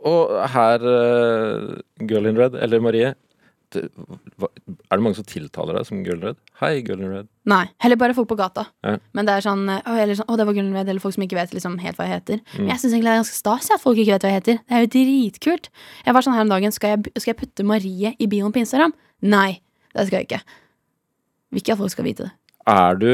og 0.09 0.35
her, 0.53 0.85
Girl 2.11 2.29
in 2.29 2.37
Red, 2.39 2.59
eller 2.61 2.85
Marie 2.85 3.15
Er 3.77 4.97
det 4.97 5.05
mange 5.05 5.19
som 5.19 5.27
tiltaler 5.29 5.77
deg 5.77 5.87
som 5.89 6.01
Golden 6.07 6.31
Red? 6.31 6.39
Hei, 6.61 6.79
Golden 6.87 7.11
Red. 7.13 7.29
Nei, 7.49 7.65
heller 7.85 7.99
bare 8.01 8.17
folk 8.17 8.31
på 8.31 8.39
gata. 8.39 8.65
Ja. 8.87 8.95
Men 9.17 9.29
det 9.29 9.35
er 9.35 9.45
sånn 9.45 9.67
Å, 9.69 9.81
eller 9.93 10.17
sånn, 10.17 10.29
å 10.31 10.39
det 10.41 10.47
var 10.49 10.57
Golden 10.57 10.77
Red, 10.77 10.89
eller 10.89 11.03
folk 11.05 11.17
som 11.17 11.27
ikke 11.27 11.37
vet 11.39 11.53
liksom 11.57 11.77
helt 11.83 12.01
hva 12.01 12.07
jeg 12.09 12.17
heter. 12.17 12.41
Mm. 12.55 12.63
Men 12.63 12.73
jeg 12.73 12.83
syns 12.83 12.95
egentlig 12.95 13.11
det 13.11 13.15
er 13.15 13.23
ganske 13.23 13.41
stas 13.41 13.71
at 13.75 13.85
folk 13.85 14.01
ikke 14.01 14.17
vet 14.17 14.25
hva 14.25 14.33
jeg 14.33 14.41
heter. 14.41 14.63
Det 14.65 14.79
er 14.79 14.87
jo 14.87 14.91
dritkult. 14.95 15.71
Jeg 16.07 16.17
var 16.17 16.27
sånn 16.27 16.39
her 16.39 16.47
om 16.47 16.55
dagen 16.55 16.75
Skal 16.75 16.97
jeg, 16.97 17.13
skal 17.19 17.35
jeg 17.35 17.41
putte 17.43 17.69
Marie 17.69 18.15
i 18.17 18.31
bioen 18.31 18.55
på 18.55 18.63
Instagram? 18.63 18.97
Nei, 19.29 19.61
det 19.93 20.09
skal 20.09 20.23
jeg 20.23 20.31
ikke. 20.31 20.43
Vil 21.53 21.65
ikke 21.65 21.77
at 21.77 21.83
folk 21.83 21.95
skal 21.95 22.09
vite 22.09 22.29
det. 22.29 22.35
Er 22.69 23.01
du, 23.01 23.11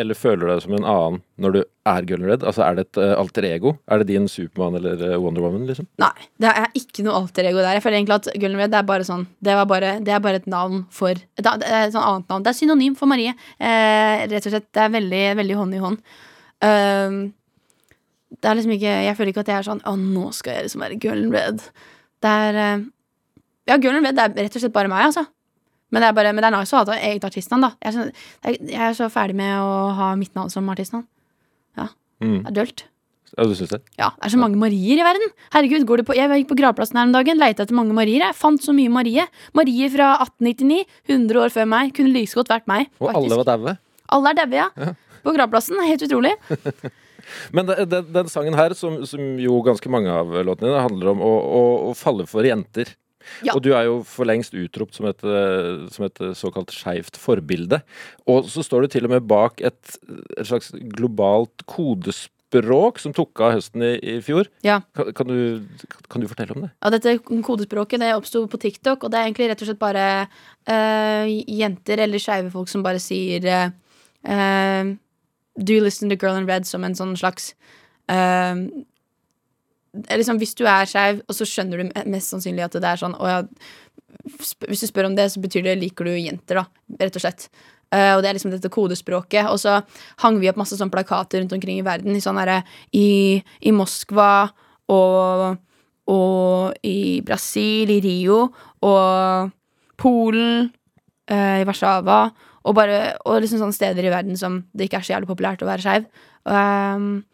eller 0.00 0.16
føler 0.16 0.40
du 0.40 0.48
deg 0.48 0.62
som 0.64 0.74
en 0.76 0.86
annen 0.88 1.18
når 1.42 1.54
du 1.54 1.58
er 1.90 2.06
Girl 2.08 2.22
in 2.22 2.30
Red? 2.30 2.44
Altså, 2.48 2.62
er 2.64 2.78
det 2.78 2.84
et 2.86 3.00
eh, 3.02 3.12
alter 3.18 3.44
ego? 3.44 3.74
Er 3.92 4.00
det 4.00 4.08
din 4.08 4.28
Supermann 4.30 4.78
eller 4.78 5.02
eh, 5.04 5.18
Wonder 5.20 5.44
Woman, 5.44 5.66
liksom? 5.68 5.88
Nei, 6.00 6.28
det 6.40 6.48
er 6.48 6.78
ikke 6.78 7.04
noe 7.04 7.18
alter 7.18 7.48
ego 7.50 7.60
der. 7.60 7.76
Jeg 7.76 7.84
føler 7.84 7.98
egentlig 8.00 8.16
at 8.16 8.30
Gull 8.40 8.56
Red 8.56 8.76
er 8.78 8.86
bare 8.88 9.04
sånn 9.04 9.26
Det, 9.44 9.56
bare, 9.68 9.92
det 10.04 10.14
er 10.16 10.24
bare 10.24 10.40
et 10.40 10.48
navn 10.48 10.86
for 10.94 11.12
Et, 11.12 11.44
et 11.44 11.92
sånn 11.92 12.00
annet 12.00 12.32
navn. 12.32 12.46
Det 12.46 12.54
er 12.54 12.58
synonym 12.62 12.96
for 12.96 13.10
Marie. 13.12 13.36
Eh, 13.60 14.24
rett 14.32 14.48
og 14.48 14.54
slett. 14.54 14.70
Det 14.72 14.86
er 14.86 14.96
veldig, 14.96 15.22
veldig 15.42 15.60
hånd 15.60 15.76
i 15.76 15.84
hånd. 15.84 16.02
Um, 16.62 17.22
det 18.38 18.48
er 18.48 18.54
liksom 18.54 18.72
ikke 18.76 18.90
Jeg 19.02 19.16
føler 19.18 19.32
ikke 19.32 19.42
at 19.42 19.48
jeg 19.50 19.56
er 19.58 19.66
sånn 19.66 19.80
Å, 19.82 19.96
nå 19.98 20.28
skal 20.36 20.54
jeg 20.54 20.68
liksom 20.68 20.84
være 20.84 20.98
Girl 21.02 21.24
Red. 21.34 21.64
Det 22.22 22.34
er 22.46 22.60
eh, 22.64 22.84
Ja, 23.68 23.76
Girl 23.76 23.98
Red 23.98 24.16
det 24.16 24.24
er 24.24 24.36
rett 24.46 24.56
og 24.56 24.64
slett 24.64 24.74
bare 24.74 24.90
meg, 24.92 25.10
altså. 25.10 25.26
Men 25.92 26.02
det 26.02 26.08
er 26.08 26.16
bare, 26.16 26.32
men 26.32 26.42
det 26.42 26.48
er 26.48 26.56
nice 26.56 26.74
å 26.74 26.80
ha 26.80 26.96
et 26.96 27.08
eget 27.10 27.26
artistnavn, 27.28 27.68
da. 27.68 27.74
Jeg 27.84 27.92
er, 27.92 27.96
så, 27.96 28.28
jeg, 28.48 28.78
er 28.88 28.94
så 28.96 29.10
ferdig 29.12 29.36
med 29.38 29.52
å 29.60 29.90
ha 29.98 30.14
mitt 30.18 30.32
navn 30.38 30.50
som 30.52 30.70
artistnavn. 30.72 31.04
Mm. 32.22 32.40
Det 32.40 32.50
er 32.52 32.58
dølt. 32.60 32.84
Ja, 33.32 33.46
du 33.48 33.54
syns 33.56 33.70
det? 33.72 33.80
Ja, 33.96 34.10
det 34.18 34.26
er 34.28 34.32
så 34.34 34.40
mange 34.40 34.58
Marier 34.60 35.00
i 35.00 35.04
verden. 35.06 35.30
Herregud, 35.54 35.86
går 35.88 36.02
du 36.02 36.08
på, 36.10 36.16
Jeg 36.16 36.42
gikk 36.42 36.50
på 36.50 36.58
gravplassen 36.58 36.98
her 37.00 37.08
om 37.08 37.14
dagen, 37.14 37.40
leita 37.40 37.64
etter 37.64 37.76
mange 37.76 37.96
Marier. 37.96 38.26
Jeg 38.26 38.36
fant 38.36 38.60
så 38.62 38.74
mye 38.76 38.92
Marie. 38.92 39.24
Marie 39.56 39.88
fra 39.92 40.12
1899, 40.20 40.82
100 41.08 41.40
år 41.40 41.54
før 41.54 41.70
meg. 41.72 41.94
Kunne 41.96 42.12
like 42.12 42.36
godt 42.36 42.52
vært 42.52 42.68
meg. 42.70 42.90
Og 43.00 43.14
alle 43.16 43.38
var 43.40 43.48
daue? 43.48 43.76
Alle 44.12 44.34
er 44.34 44.40
daue, 44.42 44.66
ja. 44.66 44.92
På 45.24 45.32
gravplassen. 45.32 45.80
Helt 45.88 46.04
utrolig. 46.04 46.34
Men 47.56 47.70
det, 47.70 47.86
det, 47.88 48.02
den 48.12 48.28
sangen 48.28 48.58
her, 48.58 48.74
som, 48.76 49.00
som 49.08 49.38
jo 49.40 49.62
ganske 49.64 49.88
mange 49.92 50.12
av 50.12 50.28
låtene 50.44 50.68
dine 50.68 50.84
handler 50.84 51.12
om 51.14 51.24
å, 51.24 51.32
å, 51.32 51.62
å 51.88 51.96
falle 51.96 52.28
for 52.28 52.44
jenter. 52.44 52.92
Ja. 53.46 53.56
Og 53.56 53.62
du 53.64 53.72
er 53.76 53.86
jo 53.88 54.02
for 54.06 54.28
lengst 54.28 54.56
utropt 54.58 54.98
som 54.98 55.08
et, 55.10 55.24
eh, 55.24 55.88
som 55.94 56.06
et 56.06 56.22
såkalt 56.38 56.74
skeivt 56.74 57.18
forbilde. 57.20 57.82
Og 58.30 58.48
så 58.50 58.64
står 58.66 58.86
du 58.86 58.94
til 58.94 59.08
og 59.08 59.14
med 59.14 59.26
bak 59.28 59.60
et, 59.64 59.98
et 60.36 60.48
slags 60.48 60.72
globalt 60.96 61.64
kodespråk 61.70 63.00
som 63.02 63.14
tok 63.16 63.44
av 63.44 63.56
høsten 63.56 63.84
i, 63.86 63.92
i 64.14 64.16
fjor. 64.24 64.50
Ja. 64.66 64.80
Kan, 64.96 65.12
kan, 65.16 65.30
du, 65.30 65.86
kan 66.12 66.22
du 66.22 66.28
fortelle 66.30 66.56
om 66.56 66.66
det? 66.66 66.72
Ja, 66.78 66.92
dette 66.94 67.16
kodespråket 67.22 68.02
det 68.02 68.12
oppsto 68.16 68.44
på 68.50 68.60
TikTok, 68.62 69.04
og 69.04 69.12
det 69.12 69.20
er 69.20 69.28
egentlig 69.28 69.50
rett 69.52 69.64
og 69.64 69.70
slett 69.70 69.82
bare 69.82 70.08
uh, 70.26 71.24
jenter 71.30 72.04
eller 72.06 72.22
skeive 72.22 72.52
folk 72.54 72.70
som 72.72 72.84
bare 72.84 73.02
sier 73.02 73.48
eh, 73.48 73.72
eh, 74.24 74.92
Do 75.58 75.74
you 75.74 75.84
listen 75.84 76.08
to 76.08 76.16
Girl 76.16 76.38
in 76.38 76.48
Red 76.48 76.64
som 76.64 76.84
en 76.84 76.96
sånn 76.96 77.12
slags 77.20 77.52
eh, 78.08 78.54
liksom, 79.92 80.38
Hvis 80.40 80.54
du 80.58 80.64
er 80.66 80.88
skeiv, 80.88 81.22
og 81.28 81.36
så 81.36 81.46
skjønner 81.48 81.82
du 81.82 81.92
mest 82.10 82.32
sannsynlig 82.32 82.64
at 82.64 82.78
det 82.78 82.88
er 82.88 83.00
sånn 83.00 83.16
ja, 83.20 83.42
Hvis 84.66 84.84
du 84.84 84.88
spør 84.88 85.10
om 85.10 85.16
det, 85.18 85.30
så 85.32 85.42
betyr 85.42 85.66
det 85.66 85.78
liker 85.80 86.08
du 86.08 86.14
jenter, 86.16 86.62
da. 86.62 86.96
Rett 87.00 87.18
og 87.18 87.24
slett. 87.24 87.48
Uh, 87.92 88.16
og 88.16 88.22
det 88.24 88.30
er 88.30 88.36
liksom 88.38 88.52
dette 88.54 88.72
kodespråket. 88.72 89.50
Og 89.52 89.60
så 89.60 89.80
hang 90.24 90.38
vi 90.40 90.48
opp 90.48 90.60
masse 90.60 90.78
sånne 90.78 90.94
plakater 90.94 91.42
rundt 91.42 91.52
omkring 91.52 91.80
i 91.80 91.86
verden. 91.86 92.16
I, 92.16 92.22
sånn 92.24 92.40
herre- 92.40 92.62
i, 92.96 93.42
i 93.60 93.72
Moskva 93.76 94.48
og, 94.92 95.58
og 96.08 96.86
i 96.88 97.20
Brasil, 97.26 97.92
i 97.92 98.00
Rio 98.04 98.46
og 98.88 99.52
Polen, 100.00 100.70
uh, 101.32 101.58
i 101.60 101.68
Warszawa. 101.68 102.22
Og, 102.62 102.78
og 102.78 103.42
liksom 103.42 103.60
sånne 103.60 103.76
steder 103.76 104.06
i 104.06 104.14
verden 104.14 104.38
som 104.38 104.62
det 104.72 104.86
ikke 104.86 105.02
er 105.02 105.06
så 105.06 105.16
jævlig 105.16 105.32
populært 105.32 105.64
å 105.64 105.68
være 105.68 105.84
skeiv. 105.84 106.08
Um, 106.46 107.24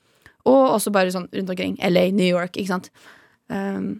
og 0.46 0.74
også 0.76 0.92
bare 0.94 1.14
sånn 1.14 1.30
rundt 1.32 1.54
omkring. 1.54 1.78
LA, 1.82 2.08
New 2.14 2.28
York, 2.28 2.56
ikke 2.56 2.70
sant. 2.70 2.92
Um, 3.48 3.98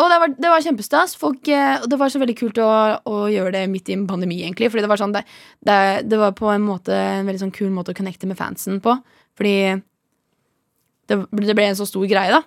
og 0.00 0.08
det 0.08 0.18
var, 0.22 0.32
det 0.32 0.50
var 0.50 0.64
kjempestas. 0.64 1.14
Folk, 1.20 1.48
eh, 1.52 1.82
det 1.84 1.98
var 2.00 2.08
så 2.08 2.20
veldig 2.22 2.36
kult 2.38 2.60
å, 2.64 2.68
å 3.04 3.16
gjøre 3.28 3.52
det 3.58 3.66
midt 3.68 3.90
i 3.92 3.96
en 3.98 4.06
pandemi, 4.08 4.38
egentlig. 4.40 4.70
Fordi 4.72 4.84
det 4.86 4.88
var 4.88 5.00
sånn 5.00 5.12
det, 5.12 5.26
det, 5.66 5.76
det 6.08 6.20
var 6.20 6.32
på 6.38 6.48
en 6.48 6.64
måte 6.64 6.96
en 6.96 7.28
veldig 7.28 7.42
sånn 7.42 7.52
kul 7.52 7.68
måte 7.74 7.92
å 7.92 7.98
connecte 7.98 8.28
med 8.30 8.38
fansen 8.40 8.80
på. 8.80 8.96
Fordi 9.36 9.56
det, 11.10 11.20
det 11.36 11.56
ble 11.58 11.68
en 11.68 11.76
så 11.76 11.88
stor 11.88 12.08
greie, 12.08 12.32
da. 12.32 12.40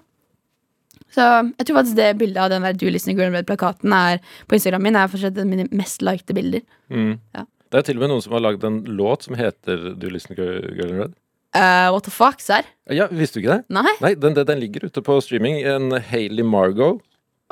Så 1.14 1.26
jeg 1.60 1.68
tror 1.68 1.78
faktisk 1.78 1.98
det 2.00 2.10
bildet 2.18 2.42
av 2.42 2.50
den 2.50 2.66
der 2.66 2.78
Do 2.78 2.90
Listen 2.90 3.14
Girl 3.14 3.36
Red-plakaten 3.36 3.94
er 3.94 4.22
på 4.50 4.58
Instagram 4.58 4.88
min 4.88 4.98
er 4.98 5.12
fortsatt 5.12 5.38
mine 5.46 5.68
mest 5.76 6.02
likede 6.06 6.34
bilder. 6.38 6.64
Mm. 6.90 7.20
Ja. 7.38 7.46
Det 7.70 7.80
er 7.80 7.86
til 7.86 8.00
og 8.00 8.06
med 8.06 8.12
noen 8.14 8.24
som 8.26 8.34
har 8.36 8.44
lagd 8.46 8.66
en 8.66 8.82
låt 8.98 9.28
som 9.28 9.38
heter 9.38 9.92
Do 9.98 10.10
listen 10.14 10.38
Girl 10.38 10.96
Red? 10.98 11.14
Eh, 11.54 11.90
what 11.94 12.04
the 12.08 12.12
fuck, 12.14 12.40
serr? 12.42 12.66
Ja, 12.90 13.06
Visste 13.14 13.38
du 13.40 13.44
ikke 13.44 13.60
det? 13.60 13.66
Nei? 13.76 13.92
Nei, 14.02 14.14
den, 14.18 14.34
den, 14.34 14.60
ligger 14.62 14.88
ute 14.90 15.04
på 15.06 15.20
streaming. 15.22 15.60
En 15.70 15.92
Hayley 16.10 16.44
Margot 16.44 17.02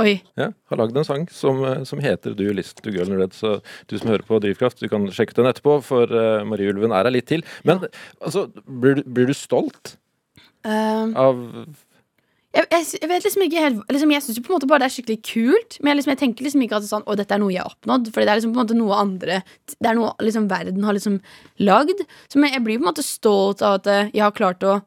Oi. 0.02 0.16
ja, 0.40 0.48
har 0.72 0.80
lagd 0.80 0.98
en 0.98 1.06
sang 1.06 1.28
som, 1.30 1.60
eh, 1.68 1.84
som 1.86 2.00
heter 2.02 2.34
Do 2.34 2.44
you 2.48 2.56
listen 2.58 2.82
to 2.82 2.90
Girl 2.90 3.12
in 3.12 3.20
Red. 3.22 3.36
Så 3.38 3.60
du 3.92 3.98
som 4.00 4.10
hører 4.10 4.26
på 4.26 4.40
Drivkraft, 4.42 4.82
du 4.82 4.90
kan 4.90 5.06
sjekke 5.14 5.38
den 5.38 5.46
etterpå, 5.52 5.78
for 5.86 6.10
uh, 6.10 6.42
Marie 6.48 6.72
Ulven 6.74 6.92
er 6.96 7.06
her 7.06 7.14
litt 7.14 7.28
til. 7.30 7.44
Men 7.68 7.84
altså, 8.20 8.48
blir, 8.66 8.98
du- 9.02 9.06
blir 9.06 9.30
du 9.30 9.38
stolt 9.38 9.98
Um, 10.62 11.16
av 11.18 11.40
jeg, 12.52 12.68
jeg, 12.68 12.86
jeg 13.00 13.08
vet 13.08 13.26
liksom 13.26 13.44
ikke 13.46 13.62
helt 13.64 13.92
liksom, 13.96 14.12
Jeg 14.12 14.24
syns 14.26 14.40
på 14.44 14.52
en 14.52 14.58
måte 14.58 14.68
bare 14.68 14.84
det 14.84 14.88
er 14.90 14.94
skikkelig 14.98 15.20
kult, 15.24 15.78
men 15.80 15.92
jeg, 15.92 16.00
liksom, 16.00 16.12
jeg 16.12 16.20
tenker 16.20 16.48
liksom 16.48 16.64
ikke 16.66 16.78
at 16.78 16.84
det 16.84 16.90
er 16.90 16.94
sånn, 16.98 17.06
å, 17.08 17.16
dette 17.16 17.36
er 17.36 17.42
noe 17.44 17.54
jeg 17.54 17.64
har 17.64 17.72
oppnådd. 17.72 18.10
Fordi 18.12 18.28
det 18.28 18.34
er 18.34 18.40
liksom 18.42 18.52
på 18.52 18.60
en 18.60 18.64
måte 18.66 18.80
noe 18.80 18.98
andre 19.00 19.38
Det 19.72 19.88
er 19.88 19.98
noe 19.98 20.12
liksom 20.28 20.50
verden 20.52 20.88
har 20.88 20.98
liksom 20.98 21.20
lagd. 21.64 22.04
Så 22.28 22.42
jeg 22.44 22.64
blir 22.66 22.82
på 22.82 22.84
en 22.84 22.90
måte 22.90 23.06
stolt 23.08 23.64
av 23.64 23.80
at 23.80 23.92
eh, 23.92 24.12
jeg 24.12 24.26
har 24.26 24.36
klart 24.36 24.68
å 24.68 24.82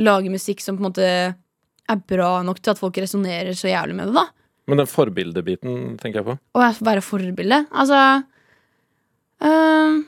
lage 0.00 0.32
musikk 0.32 0.64
som 0.64 0.78
på 0.78 0.84
en 0.84 0.88
måte 0.88 1.10
er 1.86 2.00
bra 2.10 2.30
nok 2.44 2.58
til 2.60 2.72
at 2.72 2.80
folk 2.80 2.96
resonnerer 2.98 3.56
så 3.56 3.70
jævlig 3.70 3.96
med 3.98 4.10
det, 4.10 4.16
da. 4.16 4.26
Men 4.66 4.80
den 4.82 4.88
forbildebiten 4.90 5.94
tenker 6.00 6.20
jeg 6.20 6.26
på. 6.26 6.34
Å 6.58 6.70
være 6.82 7.04
forbilde. 7.04 7.60
Altså 7.70 8.00
øh, 9.46 10.00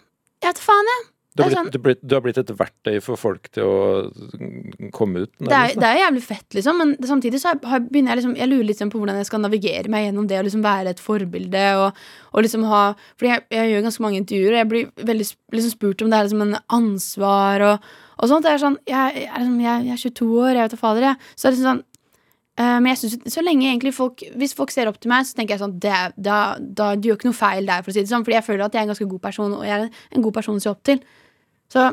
Jeg 0.43 0.49
vet 0.51 0.65
faen, 0.65 0.91
jeg. 0.95 1.07
Du 1.39 1.45
har, 1.45 1.53
sånn- 1.55 1.69
blitt, 1.69 1.77
du, 1.77 1.83
blitt, 1.85 2.01
du 2.03 2.15
har 2.17 2.23
blitt 2.25 2.41
et 2.43 2.51
verktøy 2.59 2.99
for 3.05 3.21
folk 3.21 3.49
til 3.55 3.69
å 3.69 3.79
mm, 4.11 4.91
komme 4.95 5.25
ut. 5.25 5.33
Det 5.39 5.55
er, 5.55 5.75
det 5.79 5.89
er 5.89 6.01
jævlig 6.03 6.23
fett, 6.27 6.47
liksom, 6.59 6.81
men 6.83 6.95
samtidig 7.07 7.41
så 7.43 7.53
har, 7.55 7.85
begynner 7.87 8.13
jeg 8.13 8.23
liksom 8.23 8.35
Jeg 8.39 8.51
lurer 8.51 8.67
litt 8.69 8.81
sånn 8.81 8.91
på 8.93 9.01
hvordan 9.01 9.21
jeg 9.21 9.29
skal 9.31 9.43
navigere 9.45 9.93
meg 9.93 10.09
gjennom 10.09 10.27
det 10.31 10.41
å 10.41 10.45
liksom 10.47 10.65
være 10.67 10.95
et 10.95 11.03
forbilde. 11.03 11.65
Og, 11.85 12.03
og 12.33 12.45
liksom 12.47 12.67
ha 12.71 12.83
Fordi 13.15 13.33
jeg, 13.33 13.45
jeg 13.55 13.73
gjør 13.73 13.87
ganske 13.89 14.05
mange 14.05 14.21
intervjuer, 14.23 14.53
og 14.53 14.61
jeg 14.61 14.71
blir 14.73 15.07
veldig 15.13 15.29
liksom 15.59 15.75
spurt 15.75 16.03
om 16.05 16.11
det 16.13 16.19
er 16.19 16.29
liksom 16.29 16.47
en 16.47 16.59
ansvar 16.79 17.67
og, 17.69 17.93
og 18.19 18.33
sånt. 18.33 18.47
Det 18.47 18.55
er 18.55 18.65
sånn 18.65 18.81
Jeg, 18.89 19.23
jeg, 19.25 19.35
liksom, 19.37 19.61
jeg, 19.65 19.87
jeg 19.89 19.95
er 19.99 20.03
22 20.09 20.33
år, 20.43 20.51
jeg 20.55 20.67
vet 20.67 20.75
da 20.75 20.81
fader, 20.81 21.07
jeg. 21.11 21.31
Så 21.35 21.45
det 21.45 21.51
er 21.51 21.57
liksom 21.57 21.71
sånn 21.71 21.85
eh, 22.59 22.79
men 22.81 22.91
jeg 22.93 23.01
synes, 23.05 23.31
så 23.35 23.45
lenge 23.47 23.69
egentlig 23.69 23.95
folk 23.97 24.25
Hvis 24.39 24.57
folk 24.59 24.75
ser 24.75 24.91
opp 24.91 24.99
til 25.03 25.13
meg, 25.13 25.29
så 25.29 25.39
tenker 25.39 25.57
jeg 25.57 25.63
sånn 25.63 25.79
det, 25.83 25.95
da, 26.17 26.41
da, 26.59 26.91
Du 26.99 27.11
gjør 27.11 27.21
ikke 27.21 27.31
noe 27.31 27.41
feil 27.41 27.69
der, 27.71 27.85
for 27.85 27.93
å 27.93 27.97
si 27.97 28.03
det 28.03 28.11
sånn. 28.13 28.27
Fordi 28.27 28.41
jeg 28.41 28.49
føler 28.51 28.67
at 28.67 28.75
jeg 28.75 28.83
er 28.83 28.89
en 28.89 28.93
ganske 28.95 29.11
god 29.15 29.25
person, 29.31 29.57
og 29.61 29.65
jeg 29.69 29.79
er 29.79 29.89
en 30.19 30.27
god 30.27 30.39
person 30.41 30.59
å 30.59 30.65
se 30.67 30.73
opp 30.73 30.85
til. 30.89 31.03
Så, 31.73 31.91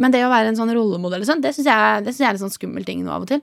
men 0.00 0.14
det 0.14 0.22
å 0.26 0.32
være 0.32 0.52
en 0.52 0.58
sånn 0.58 0.72
rollemodell, 0.76 1.24
sånn, 1.26 1.42
det 1.44 1.54
syns 1.56 1.68
jeg, 1.70 2.06
jeg 2.06 2.26
er 2.26 2.34
en 2.34 2.44
sånn 2.44 2.54
skummel 2.54 2.86
ting 2.86 3.02
nå 3.04 3.12
av 3.14 3.26
og 3.26 3.30
til. 3.30 3.42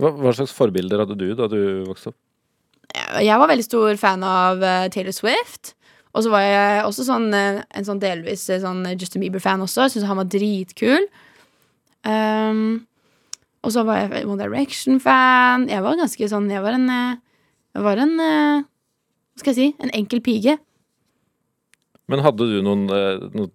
Hva, 0.00 0.14
hva 0.16 0.32
slags 0.32 0.54
forbilder 0.56 1.02
hadde 1.02 1.18
du 1.20 1.28
da 1.36 1.48
du 1.50 1.60
vokste 1.88 2.14
opp? 2.14 2.18
Jeg 2.90 3.26
jeg 3.26 3.38
var 3.38 3.50
veldig 3.50 3.66
stor 3.66 3.98
fan 4.00 4.22
av 4.26 4.62
uh, 4.64 4.86
Taylor 4.90 5.14
Swift. 5.14 5.74
Og 6.16 6.24
så 6.24 6.30
var 6.32 6.42
jeg 6.42 6.84
også 6.86 7.04
sånn, 7.06 7.28
uh, 7.30 7.60
en 7.76 7.86
sånn 7.86 8.00
delvis 8.02 8.46
uh, 8.50 8.58
sånn 8.62 8.80
Justin 8.96 9.22
Bieber-fan 9.22 9.62
også. 9.62 9.90
Syntes 9.90 10.08
han 10.08 10.18
var 10.18 10.30
dritkul. 10.32 11.06
Um, 12.08 12.80
og 13.60 13.74
så 13.74 13.84
var 13.84 14.00
jeg 14.00 14.24
One 14.24 14.40
Direction-fan. 14.40 15.68
Jeg 15.68 15.84
var 15.84 15.98
ganske 16.00 16.28
sånn 16.32 16.48
Jeg 16.48 16.64
var 16.64 16.78
en 16.78 16.88
eh, 16.88 17.18
Jeg 17.76 17.84
var 17.84 18.00
en 18.00 18.14
eh, 18.24 18.62
Hva 18.64 19.42
skal 19.42 19.52
jeg 19.52 19.58
si? 19.58 19.66
En 19.84 19.92
enkel 19.96 20.22
pige. 20.24 20.56
Men 22.10 22.22
hadde 22.24 22.46
du 22.50 22.56
noen, 22.64 22.84
eh, 22.90 23.22
noe 23.36 23.48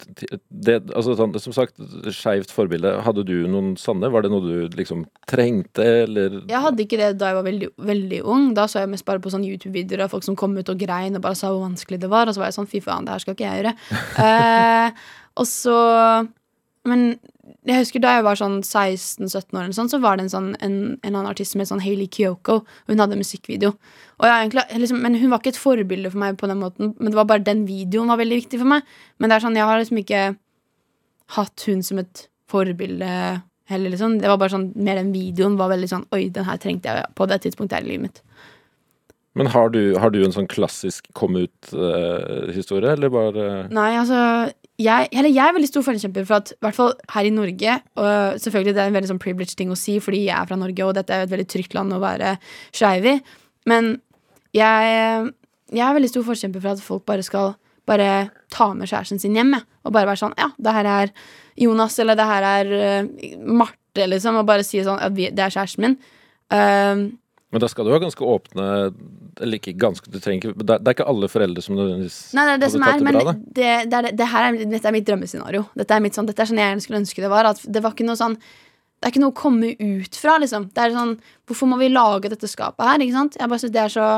det, 0.49 0.77
altså, 0.95 1.15
sånn, 1.19 1.33
Som 1.43 1.55
sagt, 1.55 1.75
skeivt 2.15 2.53
forbilde. 2.55 2.93
Hadde 3.05 3.25
du 3.27 3.35
noen 3.51 3.73
sanne? 3.79 4.09
Var 4.11 4.25
det 4.25 4.31
noe 4.31 4.45
du 4.45 4.77
liksom 4.77 5.05
trengte, 5.29 5.85
eller 6.05 6.39
Jeg 6.47 6.63
hadde 6.67 6.85
ikke 6.85 6.99
det 7.01 7.11
da 7.19 7.31
jeg 7.31 7.39
var 7.39 7.47
veldig, 7.49 7.69
veldig 7.91 8.21
ung. 8.23 8.47
Da 8.57 8.67
så 8.71 8.83
jeg 8.83 8.93
mest 8.93 9.07
bare 9.07 9.23
på 9.23 9.33
sånne 9.33 9.49
YouTube-videoer 9.49 10.05
av 10.05 10.15
folk 10.15 10.25
som 10.27 10.39
kom 10.39 10.55
ut 10.57 10.71
og 10.71 10.79
grein 10.79 11.17
og 11.17 11.25
bare 11.25 11.37
sa 11.39 11.51
hvor 11.51 11.65
vanskelig 11.65 11.99
det 12.05 12.11
var. 12.11 12.29
Og 12.29 12.37
så 12.37 12.43
var 12.43 12.51
jeg 12.51 12.59
sånn, 12.59 12.71
fy 12.71 12.81
faen, 12.85 13.05
det 13.07 13.15
her 13.15 13.25
skal 13.25 13.37
ikke 13.37 13.49
jeg 13.49 13.63
gjøre. 13.63 13.75
Eh, 14.25 14.91
og 15.35 15.47
så 15.49 15.75
Men 16.87 17.17
jeg 17.45 17.81
husker 17.83 18.01
da 18.01 18.15
jeg 18.15 18.25
var 18.25 18.39
sånn 18.39 18.57
16-17 18.63 19.57
år, 19.59 19.69
sånn, 19.75 19.89
så 19.91 19.99
var 20.01 20.17
det 20.17 20.25
en, 20.25 20.31
sånn, 20.33 20.47
en, 20.65 20.77
en 21.01 21.11
annen 21.11 21.29
artist 21.29 21.53
som 21.53 21.61
het 21.61 21.69
sånn 21.69 21.83
Hailey 21.83 22.09
Kyoko. 22.11 22.61
Og 22.65 22.93
hun 22.93 23.03
hadde 23.03 23.19
musikkvideo. 23.19 23.75
Egentlig, 24.25 24.65
liksom, 24.81 25.01
men 25.03 25.17
hun 25.21 25.33
var 25.33 25.43
ikke 25.43 25.53
et 25.53 25.61
forbilde 25.61 26.09
for 26.13 26.23
meg 26.23 26.39
på 26.41 26.49
den 26.49 26.61
måten. 26.63 26.95
Men 26.97 27.13
det 27.13 27.19
var 27.19 27.29
bare 27.29 27.45
den 27.45 27.65
videoen 27.69 28.09
var 28.09 28.21
veldig 28.21 28.41
viktig 28.41 28.61
for 28.61 28.71
meg. 28.73 28.95
Men 29.19 29.29
det 29.29 29.37
er 29.37 29.45
sånn, 29.45 29.59
jeg 29.59 29.69
har 29.69 29.81
liksom 29.81 30.01
ikke 30.01 30.23
hatt 31.35 31.67
hun 31.69 31.85
som 31.85 32.01
et 32.01 32.25
forbilde 32.49 33.11
heller, 33.69 33.93
liksom. 33.93 34.19
Det 34.21 34.29
var 34.29 34.41
bare 34.41 34.53
sånn, 34.53 34.71
mer 34.77 35.01
den 35.01 35.13
videoen 35.13 35.57
var 35.59 35.73
veldig 35.73 35.89
sånn 35.89 36.05
Oi, 36.15 36.27
den 36.33 36.45
her 36.47 36.61
trengte 36.61 36.91
jeg 36.91 37.15
på 37.17 37.29
det 37.29 37.41
tidspunktet 37.45 37.79
her 37.79 37.87
i 37.87 37.93
livet 37.93 38.09
mitt. 38.09 38.21
Men 39.35 39.49
har 39.51 39.73
du, 39.73 39.97
har 39.99 40.13
du 40.13 40.21
en 40.23 40.33
sånn 40.33 40.47
klassisk 40.47 41.09
kom 41.17 41.35
ut-historie, 41.35 42.93
eller 42.93 43.11
bare 43.11 43.47
Nei, 43.73 43.89
altså 43.99 44.19
jeg, 44.81 45.07
jeg 45.13 45.39
er 45.39 45.53
veldig 45.55 45.69
stor 45.69 45.85
forkjemper 45.85 46.25
for 46.27 46.41
at 46.41 46.51
hvert 46.63 46.75
fall 46.75 46.89
her 47.13 47.27
i 47.27 47.31
Norge 47.31 47.77
Og 47.95 48.39
selvfølgelig 48.43 48.73
det 48.75 48.81
er 48.83 48.89
en 48.89 48.97
veldig 48.97 49.11
sånn 49.13 49.21
privileged 49.23 49.55
ting 49.59 49.71
å 49.71 49.77
si 49.79 49.95
fordi 50.03 50.25
jeg 50.25 50.35
er 50.35 50.49
fra 50.49 50.57
Norge, 50.59 50.83
og 50.83 50.97
dette 50.97 51.15
er 51.15 51.23
et 51.23 51.31
veldig 51.31 51.47
trygt 51.51 51.77
land 51.77 51.95
å 51.95 52.01
være 52.03 52.35
skeiv 52.75 53.07
i. 53.07 53.15
Men 53.71 53.93
jeg, 54.55 55.31
jeg 55.71 55.85
er 55.85 55.95
veldig 55.95 56.11
stor 56.11 56.27
forkjemper 56.27 56.63
for 56.63 56.75
at 56.75 56.83
folk 56.83 57.05
bare 57.07 57.23
skal 57.25 57.55
bare 57.87 58.29
ta 58.53 58.71
med 58.73 58.89
kjæresten 58.89 59.21
sin 59.21 59.35
hjem. 59.37 59.55
Og 59.85 59.93
bare 59.93 60.09
være 60.09 60.23
sånn 60.23 60.37
Ja, 60.39 60.51
det 60.57 60.75
her 60.75 60.89
er 60.89 61.11
Jonas, 61.61 61.97
eller 62.01 62.17
det 62.19 62.27
her 62.27 62.47
er 62.49 62.71
eh, 62.75 63.35
Marte, 63.39 64.07
liksom. 64.09 64.41
Og 64.41 64.47
bare 64.49 64.65
si 64.65 64.81
sånn 64.83 64.99
at 64.99 65.15
det 65.15 65.31
er 65.31 65.53
kjæresten 65.53 65.85
min. 65.85 65.99
Um, 66.51 67.05
Men 67.55 67.63
da 67.63 67.69
skal 67.71 67.87
du 67.87 67.93
ha 67.93 68.01
ganske 68.03 68.19
åpne 68.27 68.63
Eller 69.39 69.61
ikke 69.61 69.71
ganske, 69.79 70.09
du 70.11 70.17
trenger 70.19 70.51
ikke 70.51 70.65
Det 70.67 70.75
er 70.75 70.95
ikke 70.97 71.07
alle 71.07 71.29
foreldre 71.31 71.63
som 71.63 71.77
nødvendigvis 71.77 72.17
Nei, 72.35 72.43
det 72.49 72.55
det 72.59 72.69
hadde 72.73 72.81
tatt 72.83 72.99
det 72.99 73.07
men 73.07 73.15
bra, 73.15 73.23
da. 73.29 73.33
det, 73.39 73.69
det, 73.91 73.99
er, 74.01 74.17
det 74.19 74.27
her 74.33 74.47
er, 74.49 74.57
dette 74.73 74.89
er 74.89 74.95
mitt 74.95 75.07
drømmescenario. 75.07 75.61
Dette 75.79 75.95
er, 75.95 76.03
mitt 76.03 76.17
sånn, 76.17 76.27
dette 76.27 76.43
er 76.43 76.49
sånn 76.51 76.59
jeg 76.59 76.73
gjerne 76.73 76.83
skulle 76.83 76.99
ønske 76.99 77.23
det 77.23 77.31
var. 77.31 77.47
At 77.53 77.63
det 77.63 77.83
var 77.85 77.95
ikke 77.95 78.07
noe 78.09 78.19
sånn 78.19 78.35
Det 78.35 79.07
er 79.07 79.13
ikke 79.13 79.23
noe 79.23 79.31
å 79.31 79.37
komme 79.39 79.71
ut 79.71 80.19
fra, 80.19 80.35
liksom. 80.43 80.67
Det 80.75 80.83
er 80.83 80.97
sånn 80.97 81.15
Hvorfor 81.47 81.71
må 81.71 81.79
vi 81.79 81.91
lage 81.93 82.33
dette 82.33 82.51
skapet 82.51 82.89
her, 82.89 83.05
ikke 83.05 83.15
sant? 83.15 83.39
Jeg 83.39 83.51
bare 83.53 83.63
synes 83.63 83.75
det 83.77 83.83
er 83.85 83.95
så 83.95 84.11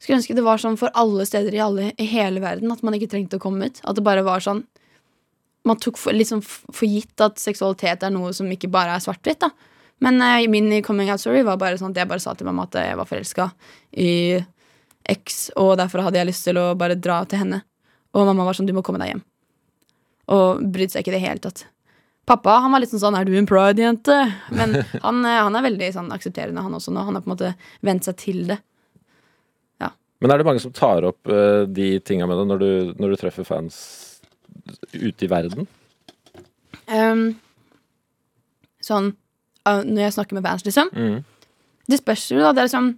Skulle 0.00 0.22
ønske 0.22 0.36
det 0.40 0.48
var 0.48 0.64
sånn 0.64 0.80
for 0.80 0.96
alle 0.96 1.28
steder 1.28 1.56
i, 1.58 1.60
alle, 1.60 1.90
i 2.00 2.08
hele 2.08 2.40
verden, 2.40 2.72
at 2.72 2.80
man 2.86 2.96
ikke 2.96 3.10
trengte 3.12 3.36
å 3.36 3.42
komme 3.42 3.68
ut. 3.68 3.82
At 3.84 4.00
det 4.00 4.06
bare 4.06 4.24
var 4.24 4.40
sånn 4.40 4.64
Man 5.68 5.76
tok 5.76 6.00
for, 6.00 6.16
liksom 6.16 6.40
for 6.48 6.86
gitt 6.88 7.20
at 7.20 7.36
seksualitet 7.42 8.06
er 8.08 8.14
noe 8.14 8.32
som 8.32 8.48
ikke 8.48 8.72
bare 8.72 8.96
er 8.96 9.04
svart-hvitt, 9.04 9.44
da. 9.44 9.52
Men 10.04 10.20
uh, 10.22 10.40
min 10.50 10.72
coming 10.86 11.10
out 11.12 11.22
story 11.22 11.42
var 11.46 11.60
bare 11.60 11.78
sånn 11.80 11.92
at 11.94 12.02
jeg 12.02 12.10
bare 12.10 12.22
sa 12.22 12.34
til 12.36 12.48
mamma 12.48 12.66
at 12.68 12.78
jeg 12.80 12.96
var 13.00 13.08
forelska 13.08 13.50
i 14.00 14.12
X, 15.10 15.50
og 15.58 15.74
derfor 15.80 16.04
hadde 16.06 16.20
jeg 16.20 16.30
lyst 16.30 16.46
til 16.46 16.60
å 16.60 16.70
bare 16.78 16.96
dra 16.96 17.22
til 17.28 17.42
henne. 17.42 17.62
Og 18.14 18.28
mamma 18.28 18.46
var 18.46 18.56
sånn, 18.56 18.68
du 18.68 18.74
må 18.76 18.84
komme 18.86 19.00
deg 19.02 19.14
hjem. 19.14 19.22
Og 20.30 20.64
brydde 20.72 20.94
seg 20.94 21.04
ikke 21.04 21.14
i 21.14 21.18
det 21.18 21.24
hele 21.24 21.44
tatt. 21.44 21.64
Pappa 22.28 22.60
han 22.62 22.70
var 22.70 22.82
litt 22.82 22.92
sånn 22.92 23.02
sånn, 23.02 23.16
er 23.18 23.26
du 23.26 23.34
en 23.34 23.48
pride-jente? 23.48 24.16
Men 24.54 24.76
han, 25.06 25.22
eh, 25.26 25.40
han 25.40 25.56
er 25.58 25.66
veldig 25.66 25.88
sånn 25.96 26.12
aksepterende, 26.14 26.62
han 26.62 26.76
også 26.78 26.94
nå. 26.94 27.02
Han 27.08 27.18
har 27.18 27.24
på 27.24 27.30
en 27.30 27.34
måte 27.34 27.54
vent 27.86 28.06
seg 28.06 28.20
til 28.20 28.44
det. 28.52 28.60
Men 30.20 30.32
er 30.32 30.40
det 30.40 30.44
mange 30.44 30.60
som 30.60 30.72
tar 30.76 31.04
opp 31.08 31.28
uh, 31.32 31.64
de 31.64 31.94
tinga 32.04 32.28
med 32.28 32.36
deg 32.36 32.48
når 32.50 32.60
du, 32.60 32.72
når 33.00 33.12
du 33.12 33.20
treffer 33.22 33.46
fans 33.48 33.76
ute 34.92 35.24
i 35.24 35.30
verden? 35.30 35.68
Um, 36.90 37.38
sånn 38.84 39.14
Når 39.66 40.02
jeg 40.06 40.16
snakker 40.16 40.38
med 40.38 40.46
fans, 40.46 40.64
liksom. 40.64 40.88
Mm. 40.94 41.20
Det 41.90 41.98
spørs 42.00 42.30
jo, 42.30 42.40
da. 42.40 42.52
Det 42.52 42.62
er 42.62 42.68
liksom 42.68 42.90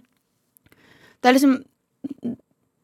Det 1.21 1.29
er 1.29 1.37
liksom 1.37 1.59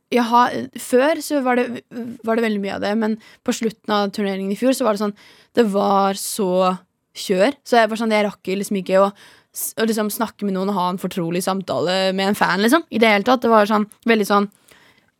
jeg 0.10 0.26
har, 0.26 0.54
Før 0.82 1.22
så 1.22 1.42
var 1.46 1.60
det, 1.60 1.84
var 2.26 2.38
det 2.38 2.46
veldig 2.48 2.62
mye 2.64 2.78
av 2.78 2.86
det, 2.86 2.94
men 2.98 3.18
på 3.46 3.54
slutten 3.54 3.94
av 3.94 4.14
turneringen 4.16 4.54
i 4.54 4.58
fjor 4.58 4.74
så 4.74 4.88
var 4.88 4.98
det 4.98 5.04
sånn 5.04 5.18
Det 5.58 5.66
var 5.70 6.18
så 6.20 6.78
kjør. 7.20 7.58
Så 7.68 7.80
jeg 7.80 7.90
var 7.92 8.00
sånn, 8.00 8.14
jeg 8.16 8.26
rakk 8.26 8.48
liksom 8.48 8.80
ikke 8.80 9.02
å, 9.04 9.10
å 9.12 9.86
liksom 9.90 10.12
snakke 10.14 10.48
med 10.48 10.56
noen 10.56 10.72
og 10.72 10.78
ha 10.78 10.86
en 10.94 11.02
fortrolig 11.02 11.42
samtale 11.44 12.14
med 12.16 12.32
en 12.32 12.38
fan, 12.38 12.62
liksom. 12.64 12.86
I 12.90 13.02
det 13.02 13.12
hele 13.12 13.28
tatt. 13.28 13.44
Det 13.44 13.52
var 13.52 13.70
sånn 13.70 13.90
veldig 14.08 14.28
sånn 14.30 14.50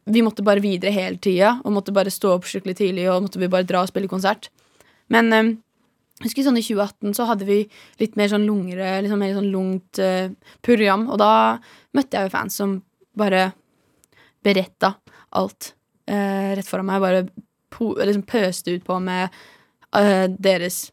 Vi 0.10 0.24
måtte 0.26 0.46
bare 0.46 0.64
videre 0.64 0.94
hele 0.96 1.20
tida, 1.22 1.60
og 1.62 1.74
måtte 1.76 1.94
bare 1.94 2.14
stå 2.14 2.32
opp 2.38 2.48
skikkelig 2.50 2.78
tidlig, 2.80 3.10
og 3.12 3.28
måtte 3.28 3.42
vi 3.42 3.52
bare 3.52 3.68
dra 3.68 3.84
og 3.84 3.92
spille 3.92 4.10
konsert. 4.10 4.48
Men 5.14 5.34
eh, 5.34 5.52
jeg 6.20 6.28
husker 6.28 6.44
sånn 6.44 6.60
i 6.60 6.66
2018 6.66 7.16
så 7.16 7.26
hadde 7.30 7.46
vi 7.48 7.62
litt 8.02 8.18
mer 8.20 8.28
sånn 8.32 8.44
lungere, 8.48 8.98
liksom 9.06 9.22
mer 9.24 9.38
sånn 9.38 9.52
lungt 9.54 10.02
uh, 10.04 10.28
program, 10.66 11.08
og 11.08 11.20
da 11.22 11.32
møtte 11.96 12.20
jeg 12.20 12.28
jo 12.28 12.34
fans 12.34 12.58
som 12.60 12.74
bare 13.20 13.54
beretta 14.44 14.98
alt 15.40 15.74
uh, 16.12 16.52
rett 16.60 16.68
foran 16.68 16.90
meg. 16.90 17.04
Bare 17.04 17.24
po 17.72 17.94
liksom 17.96 18.26
pøste 18.28 18.76
ut 18.76 18.84
på 18.88 19.00
med 19.04 19.32
uh, 19.96 20.28
deres 20.36 20.90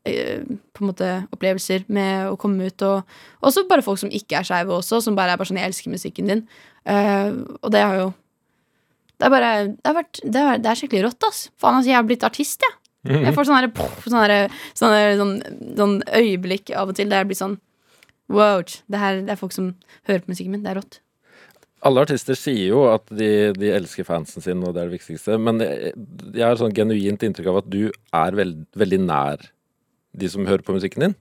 på 0.00 0.80
en 0.80 0.88
måte 0.88 1.06
opplevelser 1.28 1.82
med 1.92 2.30
å 2.30 2.38
komme 2.40 2.70
ut. 2.70 2.82
Og 2.86 3.44
også 3.44 3.66
bare 3.68 3.84
folk 3.84 4.00
som 4.00 4.08
ikke 4.14 4.38
er 4.38 4.46
skeive 4.48 4.72
også, 4.72 5.02
som 5.04 5.18
bare 5.18 5.34
er 5.34 5.36
bare 5.36 5.50
sånn 5.50 5.58
'jeg 5.60 5.68
elsker 5.68 5.92
musikken 5.92 6.30
din'. 6.30 6.46
Og 7.60 7.68
det 7.70 7.82
har 7.84 7.94
jo 7.98 8.14
Det 9.20 9.26
er 9.26 9.30
bare 9.30 9.68
Det, 9.68 9.84
har 9.84 9.94
vært, 9.94 10.20
det, 10.24 10.40
er, 10.40 10.56
det 10.56 10.70
er 10.70 10.74
skikkelig 10.74 11.04
rått, 11.04 11.22
ass. 11.28 11.50
Faen, 11.60 11.76
altså, 11.76 11.90
jeg 11.90 11.96
har 12.00 12.08
blitt 12.08 12.24
artist, 12.24 12.64
jeg. 12.64 12.79
Jeg 13.08 13.32
får 13.36 13.48
sånne, 13.48 13.70
poff, 13.72 14.04
sånne, 14.04 14.42
sånne 14.76 15.04
sånn, 15.16 15.36
sånn 15.78 15.94
øyeblikk 16.04 16.72
av 16.76 16.92
og 16.92 16.98
til 16.98 17.08
der 17.08 17.22
jeg 17.24 17.30
blir 17.30 17.38
sånn 17.38 17.58
Wow, 18.30 18.60
det, 18.62 18.98
her, 19.00 19.22
det 19.26 19.32
er 19.34 19.38
folk 19.40 19.50
som 19.50 19.72
hører 20.06 20.20
på 20.22 20.30
musikken 20.30 20.52
min. 20.54 20.60
Det 20.62 20.70
er 20.70 20.76
rått. 20.78 21.00
Alle 21.82 22.04
artister 22.04 22.36
sier 22.38 22.68
jo 22.68 22.84
at 22.86 23.08
de, 23.10 23.50
de 23.56 23.72
elsker 23.74 24.06
fansen 24.06 24.44
sin, 24.44 24.60
og 24.62 24.76
det 24.76 24.84
er 24.84 24.90
det 24.90 25.00
viktigste. 25.00 25.34
Men 25.42 25.58
jeg, 25.64 25.94
jeg 26.36 26.44
har 26.44 26.60
sånn 26.60 26.76
genuint 26.76 27.24
inntrykk 27.26 27.50
av 27.50 27.58
at 27.64 27.70
du 27.72 27.88
er 27.88 28.36
veld, 28.38 28.60
veldig 28.78 29.00
nær 29.02 29.42
de 30.14 30.30
som 30.30 30.46
hører 30.46 30.62
på 30.62 30.76
musikken 30.76 31.08
din. 31.08 31.16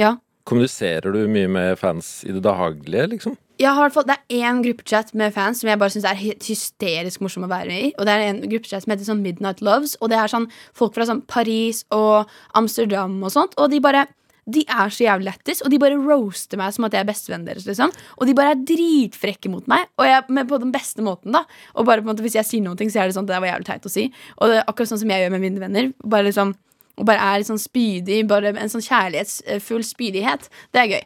Ja. 0.00 0.14
Kommuniserer 0.44 1.14
du 1.14 1.24
mye 1.30 1.48
med 1.48 1.78
fans 1.80 2.18
i 2.28 2.32
det 2.34 2.42
daglige, 2.44 3.06
liksom? 3.14 3.36
Jeg 3.62 3.70
har 3.70 3.92
hvert 3.94 4.08
Det 4.08 4.16
er 4.18 4.42
én 4.50 4.62
gruppechat 4.64 5.14
med 5.14 5.32
fans 5.32 5.60
som 5.62 5.70
jeg 5.70 5.78
bare 5.78 5.92
syns 5.94 6.06
er 6.10 6.18
hysterisk 6.18 7.22
morsom 7.22 7.46
å 7.46 7.50
være 7.50 7.70
med 7.70 7.86
i. 7.86 7.92
Og 7.94 8.04
det 8.04 8.12
er 8.12 8.24
en 8.26 8.42
gruppechat 8.42 8.82
som 8.82 8.92
heter 8.92 9.06
sånn 9.06 9.22
Midnight 9.22 9.62
Loves. 9.62 9.94
Og 10.02 10.10
det 10.10 10.18
er 10.18 10.28
sånn 10.28 10.48
folk 10.74 10.96
fra 10.96 11.06
sånn 11.06 11.22
Paris 11.30 11.84
og 11.94 12.28
Amsterdam 12.58 13.14
og 13.22 13.32
sånt. 13.32 13.56
Og 13.56 13.70
de 13.72 13.80
bare 13.84 14.06
De 14.44 14.60
er 14.68 14.90
så 14.92 15.06
jævlig 15.06 15.24
lættis, 15.24 15.62
og 15.64 15.70
de 15.72 15.78
bare 15.80 15.96
roaster 15.96 16.58
meg 16.60 16.74
som 16.76 16.84
at 16.84 16.92
jeg 16.92 17.00
er 17.00 17.08
bestevennen 17.08 17.46
deres. 17.48 17.64
liksom 17.64 17.88
Og 18.20 18.26
de 18.28 18.34
bare 18.36 18.50
er 18.52 18.60
dritfrekke 18.60 19.48
mot 19.48 19.64
meg, 19.66 19.86
og 19.96 20.04
jeg, 20.04 20.20
men 20.28 20.46
på 20.46 20.58
den 20.60 20.70
beste 20.70 21.00
måten. 21.00 21.32
da 21.32 21.46
Og 21.74 21.86
bare 21.86 22.02
på 22.02 22.10
en 22.10 22.12
måte 22.12 22.20
Hvis 22.20 22.36
jeg 22.36 22.44
sier 22.44 22.76
ting, 22.76 22.90
så 22.90 23.00
er 23.00 23.06
det 23.08 23.16
sånn 23.16 23.24
Det 23.24 23.40
var 23.40 23.48
jævlig 23.48 23.64
teit 23.64 23.86
å 23.86 23.88
si. 23.88 24.12
Og 24.36 24.48
det 24.50 24.58
er 24.58 24.68
akkurat 24.68 24.92
sånn 24.92 25.00
som 25.00 25.08
jeg 25.08 25.24
gjør 25.24 25.30
med 25.30 25.40
mine 25.40 25.60
venner. 25.60 25.94
Bare 26.04 26.28
liksom 26.28 26.52
Og 26.98 27.08
bare 27.08 27.22
er 27.22 27.40
litt 27.40 27.50
sånn 27.50 27.60
spydig. 27.60 28.22
Bare 28.30 28.52
en 28.54 28.70
sånn 28.72 28.84
kjærlighetsfull 28.84 29.84
spydighet. 29.86 30.48
Det 30.74 30.82
er 30.82 30.92
gøy. 30.92 31.04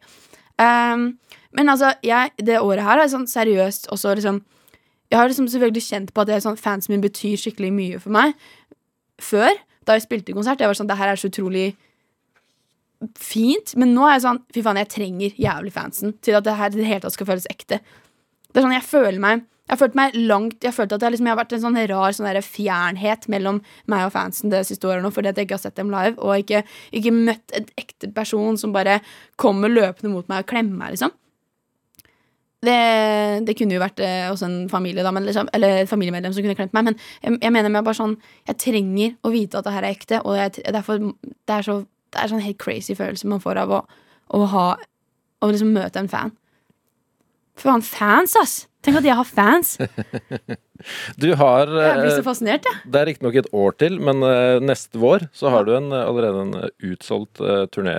Um, 0.59 1.09
men 1.57 1.71
altså, 1.73 1.93
jeg, 2.05 2.33
det 2.45 2.61
året 2.61 2.85
her 2.85 3.01
er 3.01 3.11
sånn 3.13 3.29
seriøst 3.31 3.93
også 3.95 4.17
liksom 4.19 4.41
Jeg 5.09 5.17
har 5.17 5.29
liksom 5.31 5.47
selvfølgelig 5.49 5.83
kjent 5.87 6.11
på 6.13 6.25
at 6.25 6.43
sånn, 6.45 6.59
fansen 6.61 6.93
min 6.93 7.05
betyr 7.05 7.39
skikkelig 7.41 7.71
mye 7.73 8.01
for 8.03 8.13
meg. 8.13 8.35
Før, 9.23 9.55
da 9.89 9.97
jeg 9.97 10.05
spilte 10.05 10.35
konsert, 10.37 10.61
jeg 10.61 10.69
var 10.69 10.77
sånn 10.77 10.91
Det 10.91 10.99
her 10.99 11.13
er 11.13 11.21
så 11.21 11.31
utrolig 11.31 11.71
fint. 13.17 13.73
Men 13.79 13.95
nå 13.97 14.05
er 14.05 14.19
jeg 14.19 14.27
sånn 14.27 14.43
Fy 14.53 14.65
faen, 14.67 14.81
jeg 14.83 14.93
trenger 14.93 15.39
jævlig 15.41 15.73
fansen 15.73 16.13
til 16.21 16.37
at 16.37 16.45
det 16.45 16.59
her 16.59 16.75
det 16.75 16.91
hele 16.91 17.05
tatt 17.05 17.17
skal 17.17 17.31
føles 17.31 17.49
ekte. 17.49 17.81
Det 18.49 18.61
er 18.61 18.67
sånn, 18.67 18.77
jeg 18.77 18.89
føler 18.91 19.23
meg 19.23 19.47
jeg 19.69 19.75
har 19.75 19.81
følt 19.83 19.97
meg 19.99 20.15
langt 20.17 20.63
Jeg 20.65 20.71
har 20.71 20.77
følt 20.79 20.93
at 20.97 21.03
jeg, 21.05 21.13
liksom, 21.13 21.27
jeg 21.29 21.35
har 21.35 21.41
vært 21.43 21.53
en 21.53 21.61
sånn 21.61 21.79
rar 21.91 22.15
sånn 22.17 22.43
fjernhet 22.47 23.29
mellom 23.29 23.61
meg 23.93 24.07
og 24.07 24.15
fansen 24.15 24.53
det 24.53 24.63
siste 24.65 24.89
året 24.89 25.05
nå, 25.05 25.13
fordi 25.13 25.29
at 25.29 25.37
jeg 25.37 25.49
ikke 25.49 25.59
har 25.59 25.65
sett 25.67 25.77
dem 25.77 25.93
live, 25.93 26.17
og 26.25 26.41
ikke, 26.41 26.63
ikke 26.97 27.13
møtt 27.13 27.53
en 27.57 27.69
ekte 27.77 28.09
person 28.17 28.57
som 28.57 28.73
bare 28.73 29.03
kommer 29.37 29.69
løpende 29.69 30.15
mot 30.15 30.29
meg 30.31 30.45
og 30.45 30.49
klemmer 30.49 30.81
meg, 30.81 30.95
liksom. 30.97 31.13
Det, 32.65 32.79
det 33.47 33.55
kunne 33.55 33.77
jo 33.77 33.83
vært 33.83 34.01
eh, 34.03 34.25
også 34.33 34.49
en 34.49 34.57
familie, 34.73 35.05
da, 35.07 35.13
men 35.15 35.29
liksom, 35.29 35.51
eller 35.55 35.85
et 35.85 35.91
familiemedlem 35.91 36.33
som 36.35 36.43
kunne 36.43 36.57
klemt 36.59 36.73
meg. 36.75 36.89
Men 36.89 36.97
jeg, 37.23 37.37
jeg 37.45 37.55
mener 37.55 37.71
meg 37.71 37.85
bare 37.87 38.01
sånn 38.01 38.17
Jeg 38.49 38.59
trenger 38.65 39.13
å 39.23 39.31
vite 39.31 39.61
at 39.61 39.69
det 39.69 39.75
her 39.77 39.87
er 39.87 39.95
ekte, 39.95 40.19
og 40.25 40.35
jeg, 40.41 40.65
derfor, 40.75 41.13
det 41.23 41.55
er 41.55 41.69
så 41.69 41.77
Det 41.85 42.23
er 42.23 42.33
sånn 42.33 42.43
helt 42.43 42.59
crazy 42.59 42.97
følelse 42.99 43.31
man 43.31 43.45
får 43.45 43.63
av 43.63 43.77
å, 43.77 43.83
å 44.35 44.43
ha 44.57 44.67
Å 44.75 45.53
liksom 45.53 45.71
møte 45.77 46.03
en 46.03 46.11
fan. 46.11 46.35
Faen, 47.59 47.85
fans, 47.85 48.35
ass! 48.41 48.57
Tenk 48.85 49.01
at 49.01 49.07
jeg 49.09 49.19
har 49.19 49.27
fans! 49.27 49.77
Du 51.19 51.33
har 51.35 51.67
Jeg 51.67 51.95
blir 51.99 52.13
så 52.13 52.21
eh, 52.21 52.27
fascinert, 52.27 52.67
jeg. 52.69 52.81
Det 52.87 52.99
er 53.01 53.09
riktignok 53.09 53.39
et 53.41 53.49
år 53.51 53.73
til, 53.83 53.97
men 53.99 54.23
eh, 54.23 54.61
neste 54.63 55.01
vår 55.03 55.25
så 55.35 55.51
har 55.51 55.67
du 55.67 55.73
en, 55.75 55.89
eh, 55.91 56.05
allerede 56.07 56.45
en 56.45 56.53
utsolgt 56.87 57.43
turné. 57.75 57.97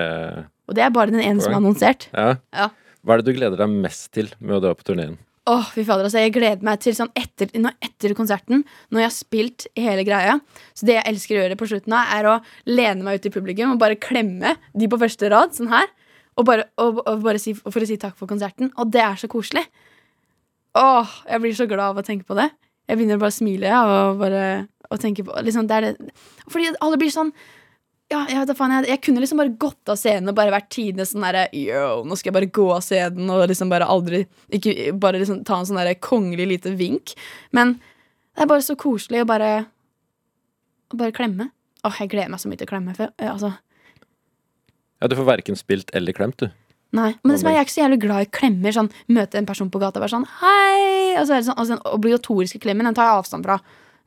Og 0.69 0.77
det 0.77 0.85
er 0.85 0.93
bare 0.95 1.11
den 1.11 1.19
ene 1.19 1.43
som 1.43 1.51
er 1.51 1.59
annonsert. 1.59 2.07
Ja. 2.13 2.37
Ja. 2.55 2.69
Hva 3.03 3.17
er 3.17 3.19
det 3.19 3.33
du 3.33 3.35
gleder 3.35 3.59
deg 3.59 3.73
mest 3.83 4.13
til 4.15 4.31
med 4.39 4.55
å 4.55 4.61
dra 4.63 4.71
på 4.79 4.87
turneen? 4.87 5.17
Åh, 5.49 5.67
fy 5.73 5.83
fader, 5.83 6.05
altså 6.05 6.21
Jeg 6.21 6.33
gleder 6.35 6.63
meg 6.65 6.81
til 6.83 6.93
sånn 6.93 7.09
etter, 7.17 7.49
etter 7.81 8.15
konserten, 8.17 8.63
når 8.93 9.01
jeg 9.01 9.07
har 9.07 9.15
spilt 9.15 9.67
hele 9.79 10.03
greia. 10.05 10.37
Så 10.77 10.85
det 10.87 10.99
jeg 10.99 11.07
elsker 11.09 11.35
å 11.35 11.43
gjøre 11.43 11.57
på 11.59 11.69
slutten 11.71 11.95
av, 11.97 12.11
er 12.15 12.29
å 12.29 12.35
lene 12.69 13.03
meg 13.03 13.19
ut 13.19 13.27
i 13.27 13.33
publikum 13.33 13.73
og 13.73 13.81
bare 13.81 13.97
klemme 13.99 14.55
de 14.77 14.89
på 14.91 14.99
første 15.01 15.31
rad, 15.33 15.55
sånn 15.57 15.71
her. 15.73 15.89
Og 16.39 16.45
bare, 16.47 16.69
og, 16.79 17.01
og 17.03 17.23
bare 17.25 17.41
si, 17.41 17.55
for 17.57 17.81
å 17.81 17.87
si 17.89 17.97
takk 17.99 18.15
for 18.19 18.29
konserten. 18.29 18.69
Og 18.79 18.91
det 18.93 19.01
er 19.03 19.17
så 19.19 19.27
koselig. 19.31 19.65
Åh, 20.79 21.13
jeg 21.27 21.43
blir 21.43 21.55
så 21.57 21.67
glad 21.69 21.93
av 21.93 22.01
å 22.01 22.05
tenke 22.05 22.27
på 22.27 22.37
det. 22.39 22.49
Jeg 22.89 22.97
begynner 22.97 23.19
bare 23.21 23.33
å 23.33 23.35
smile 23.35 23.79
og 23.85 24.19
bare 24.21 24.43
og 24.89 24.97
tenke 25.01 25.23
på 25.25 25.41
liksom, 25.45 25.67
det 25.69 25.79
det. 25.85 26.11
Fordi 26.49 26.71
alle 26.81 26.97
blir 26.97 27.11
sånn 27.13 27.31
ja, 28.09 28.23
jeg, 28.25 28.39
vet 28.41 28.57
faen, 28.57 28.71
jeg, 28.73 28.87
jeg 28.89 29.01
kunne 29.05 29.21
liksom 29.21 29.37
bare 29.37 29.53
gått 29.61 29.91
av 29.93 29.97
scenen 30.01 30.31
og 30.31 30.37
bare 30.39 30.53
vært 30.53 30.71
tidenes 30.73 31.11
sånn 31.13 31.21
derre 31.27 31.43
Yo, 31.53 31.99
nå 32.09 32.15
skal 32.17 32.31
jeg 32.31 32.37
bare 32.39 32.49
gå 32.57 32.65
av 32.73 32.81
scenen 32.81 33.29
og 33.29 33.43
liksom 33.51 33.69
bare 33.69 33.85
aldri 33.85 34.23
Ikke 34.57 34.95
bare 34.97 35.21
liksom 35.21 35.43
ta 35.45 35.59
en 35.59 35.69
sånn 35.69 35.77
derre 35.77 35.93
kongelig 36.01 36.47
lite 36.49 36.73
vink. 36.79 37.13
Men 37.53 37.75
det 37.77 38.45
er 38.45 38.49
bare 38.49 38.65
så 38.65 38.73
koselig 38.79 39.21
å 39.21 39.29
bare 39.29 39.51
Å 40.89 40.97
bare 40.97 41.13
klemme. 41.13 41.51
Åh, 41.85 41.99
jeg 42.01 42.09
gleder 42.15 42.33
meg 42.33 42.41
så 42.41 42.49
mye 42.49 42.57
til 42.57 42.65
å 42.65 42.71
klemme. 42.71 42.95
For, 42.97 43.13
ja, 43.21 43.35
altså, 43.35 43.53
Ja, 44.99 45.07
Du 45.11 45.15
får 45.19 45.29
verken 45.29 45.59
spilt 45.59 45.93
eller 45.93 46.17
klemt, 46.17 46.41
du. 46.41 46.49
Nei. 46.95 47.11
Men 47.21 47.33
det 47.33 47.41
som 47.41 47.49
er, 47.49 47.57
jeg 47.57 47.61
er 47.61 47.67
ikke 47.67 47.75
så 47.75 47.83
jævlig 47.83 47.99
glad 48.05 48.25
i 48.25 48.31
klemmer. 48.39 48.75
Sånn, 48.75 48.91
møte 49.13 49.39
en 49.39 49.49
person 49.49 49.69
på 49.71 49.81
gata 49.81 49.99
og 49.99 50.05
være 50.05 50.15
sånn 50.15 50.27
hei! 50.39 51.15
Og 51.19 51.27
så 51.27 51.35
er 51.35 51.41
det 51.41 51.47
sånn, 51.49 51.57
altså, 51.57 51.77
den 51.77 51.99
obligatoriske 51.99 52.61
klemmen 52.63 52.89
den 52.89 52.97
tar 52.97 53.09
jeg 53.09 53.21
avstand 53.23 53.47
fra. 53.47 53.59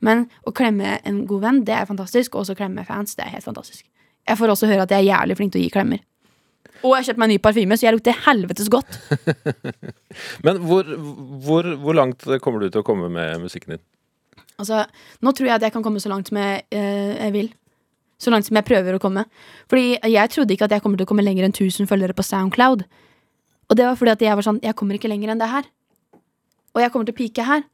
Men 0.03 0.25
å 0.43 0.51
klemme 0.55 0.97
en 1.07 1.23
god 1.29 1.45
venn, 1.45 1.61
det 1.67 1.77
er 1.77 1.89
fantastisk. 1.89 2.35
Og 2.35 2.43
også 2.43 2.57
klemme 2.59 2.83
fans, 2.87 3.15
det 3.15 3.27
er 3.27 3.37
helt 3.37 3.47
fantastisk. 3.47 3.85
Jeg 4.27 4.39
får 4.39 4.55
også 4.55 4.69
høre 4.71 4.87
at 4.87 4.91
jeg 4.91 5.03
er 5.03 5.11
jævlig 5.13 5.39
flink 5.39 5.55
til 5.55 5.63
å 5.63 5.65
gi 5.65 5.71
klemmer. 5.73 6.03
Og 6.83 6.91
jeg 6.91 6.99
har 6.99 7.07
kjøpt 7.07 7.21
meg 7.23 7.31
ny 7.31 7.39
parfyme, 7.43 7.75
så 7.79 7.85
jeg 7.87 7.95
lukter 7.95 8.21
helvetes 8.25 8.69
godt. 8.71 8.97
Men 10.45 10.59
hvor, 10.67 10.87
hvor, 11.45 11.67
hvor 11.79 11.95
langt 11.95 12.27
kommer 12.43 12.63
du 12.63 12.67
til 12.67 12.83
å 12.83 12.87
komme 12.87 13.07
med 13.11 13.45
musikken 13.45 13.77
din? 13.77 13.83
Altså, 14.59 14.83
nå 15.23 15.31
tror 15.33 15.49
jeg 15.49 15.55
at 15.55 15.65
jeg 15.65 15.73
kan 15.75 15.83
komme 15.85 16.01
så 16.03 16.11
langt 16.11 16.29
som 16.29 16.39
jeg, 16.39 16.65
eh, 16.75 17.15
jeg 17.15 17.33
vil. 17.35 17.53
Så 18.23 18.31
langt 18.31 18.47
som 18.47 18.55
jeg 18.55 18.67
prøver 18.67 18.95
å 18.95 19.01
komme. 19.03 19.25
Fordi 19.71 19.97
jeg 19.99 20.31
trodde 20.31 20.55
ikke 20.55 20.69
at 20.69 20.75
jeg 20.77 20.83
kommer 20.85 20.99
til 20.99 21.07
å 21.07 21.11
komme 21.11 21.25
lenger 21.25 21.47
enn 21.47 21.55
1000 21.55 21.89
følgere 21.89 22.15
på 22.15 22.23
Soundcloud. 22.23 22.85
Og 23.67 23.77
det 23.79 23.87
var 23.87 23.99
fordi 23.99 24.13
at 24.13 24.23
jeg 24.23 24.37
var 24.37 24.45
sånn 24.45 24.61
Jeg 24.63 24.75
kommer 24.79 24.95
ikke 24.97 25.11
lenger 25.11 25.33
enn 25.33 25.41
det 25.41 25.51
her. 25.51 25.67
Og 26.73 26.81
jeg 26.81 26.93
kommer 26.93 27.09
til 27.09 27.15
å 27.15 27.19
pike 27.19 27.45
her. 27.47 27.65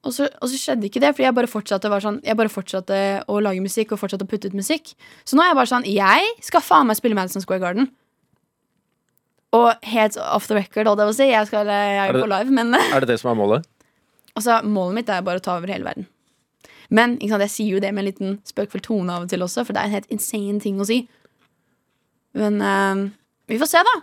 Og 0.00 0.14
så, 0.16 0.30
og 0.40 0.48
så 0.48 0.56
skjedde 0.56 0.86
ikke 0.88 1.00
det, 1.02 1.10
fordi 1.12 1.26
jeg 1.26 1.36
bare 1.36 1.48
fortsatte 1.50 1.88
sånn 2.00 2.22
Jeg 2.24 2.36
bare 2.38 2.52
fortsatte 2.52 3.00
å 3.28 3.40
lage 3.44 3.60
musikk 3.60 3.92
og 3.92 4.00
fortsatte 4.00 4.24
å 4.24 4.30
putte 4.30 4.48
ut 4.48 4.56
musikk. 4.56 4.94
Så 5.28 5.36
nå 5.36 5.44
er 5.44 5.50
jeg 5.50 5.58
bare 5.58 5.72
sånn 5.72 5.88
Jeg 5.88 6.30
skal 6.46 6.64
faen 6.64 6.88
meg 6.88 7.00
spille 7.00 7.18
Madison 7.18 7.44
Square 7.44 7.64
Garden. 7.64 7.90
Og 9.56 9.90
helt 9.90 10.16
off 10.22 10.46
the 10.46 10.54
record, 10.54 10.86
holdt 10.86 11.02
jeg 11.02 11.10
på 11.10 11.12
å 11.12 11.18
si. 11.18 11.28
Jeg, 11.32 11.50
skal, 11.50 11.68
jeg 11.74 12.00
er 12.04 12.14
på 12.14 12.30
live, 12.30 12.54
men 12.54 12.70
Er 12.78 13.02
det 13.02 13.10
det 13.10 13.20
som 13.22 13.32
er 13.34 13.38
målet? 13.42 13.68
Altså, 14.38 14.60
målet 14.62 14.94
mitt 14.94 15.08
er 15.10 15.24
bare 15.26 15.40
å 15.40 15.42
ta 15.42 15.56
over 15.58 15.68
hele 15.68 15.84
verden. 15.84 16.04
Men 16.90 17.16
sant, 17.22 17.44
jeg 17.46 17.54
sier 17.54 17.76
jo 17.76 17.80
det 17.82 17.92
med 17.94 18.02
en 18.02 18.10
liten 18.10 18.36
spøkfull 18.48 18.82
tone 18.82 19.14
av 19.14 19.24
og 19.26 19.30
til 19.30 19.42
også, 19.46 19.64
for 19.66 19.76
det 19.76 19.82
er 19.82 19.90
en 19.90 19.96
helt 20.00 20.10
insane 20.10 20.58
ting 20.62 20.80
å 20.82 20.86
si. 20.88 21.04
Men 22.38 22.58
uh, 22.62 23.08
vi 23.50 23.58
får 23.60 23.70
se, 23.70 23.82
da. 23.86 23.96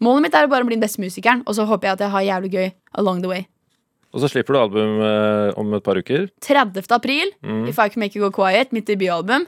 Målet 0.00 0.24
mitt 0.24 0.36
er 0.36 0.48
å 0.48 0.52
bare 0.52 0.64
bli 0.64 0.78
den 0.78 0.84
beste 0.84 1.02
musikeren, 1.02 1.42
og 1.44 1.56
så 1.56 1.66
håper 1.68 1.90
jeg 1.90 1.98
at 1.98 2.04
jeg 2.06 2.14
har 2.14 2.24
jævlig 2.24 2.52
gøy 2.54 2.68
along 3.02 3.20
the 3.20 3.28
way. 3.28 3.44
Og 4.10 4.22
så 4.22 4.30
slipper 4.32 4.56
du 4.56 4.58
album 4.58 4.96
eh, 5.06 5.52
om 5.60 5.74
et 5.76 5.84
par 5.86 5.98
uker. 6.00 6.24
30. 6.42 6.82
april, 6.96 7.30
Mm. 7.44 7.68
If 7.68 7.78
I 7.78 7.88
Can 7.92 8.00
Make 8.00 8.16
You 8.16 8.24
Go 8.24 8.30
Quiet, 8.34 8.72
mitt 8.72 8.88
debutalbum. 8.88 9.44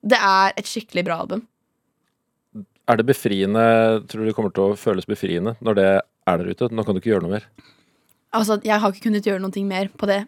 Det 0.00 0.16
er 0.16 0.54
et 0.56 0.70
skikkelig 0.70 1.04
bra 1.04 1.18
album. 1.26 1.42
Er 2.88 2.96
det 2.96 3.06
befriende, 3.10 3.60
tror 4.08 4.22
du 4.22 4.30
det 4.30 4.34
kommer 4.38 4.54
til 4.54 4.70
å 4.70 4.78
føles 4.78 5.04
befriende 5.06 5.56
når 5.60 5.76
det 5.76 5.88
er 6.00 6.40
der 6.40 6.48
ute? 6.48 6.70
Nå 6.72 6.86
kan 6.86 6.96
du 6.96 7.02
ikke 7.02 7.12
gjøre 7.12 7.26
noe 7.26 7.36
mer. 7.36 7.44
Altså, 8.32 8.56
Jeg 8.64 8.80
har 8.80 8.94
ikke 8.94 9.10
kunnet 9.10 9.26
gjøre 9.26 9.42
noe 9.42 9.66
mer 9.66 9.90
på 9.92 10.08
det 10.08 10.24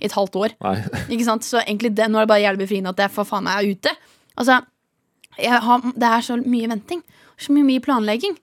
i 0.00 0.08
et 0.08 0.16
halvt 0.16 0.38
år. 0.40 0.56
Ikke 1.12 1.26
sant? 1.26 1.46
Så 1.46 1.60
egentlig 1.62 1.94
det, 1.96 2.08
nå 2.10 2.20
er 2.20 2.26
det 2.26 2.32
bare 2.34 2.44
jævlig 2.44 2.66
befriende 2.66 2.94
at 2.94 3.04
jeg 3.04 3.14
for 3.14 3.28
faen 3.28 3.46
meg 3.46 3.60
er 3.60 3.76
ute. 3.76 3.94
Altså, 4.36 4.60
har, 5.36 5.92
Det 5.94 6.08
er 6.08 6.24
så 6.24 6.40
mye 6.40 6.68
venting. 6.70 7.04
Så 7.36 7.52
mye, 7.52 7.66
mye 7.68 7.84
planlegging. 7.84 8.36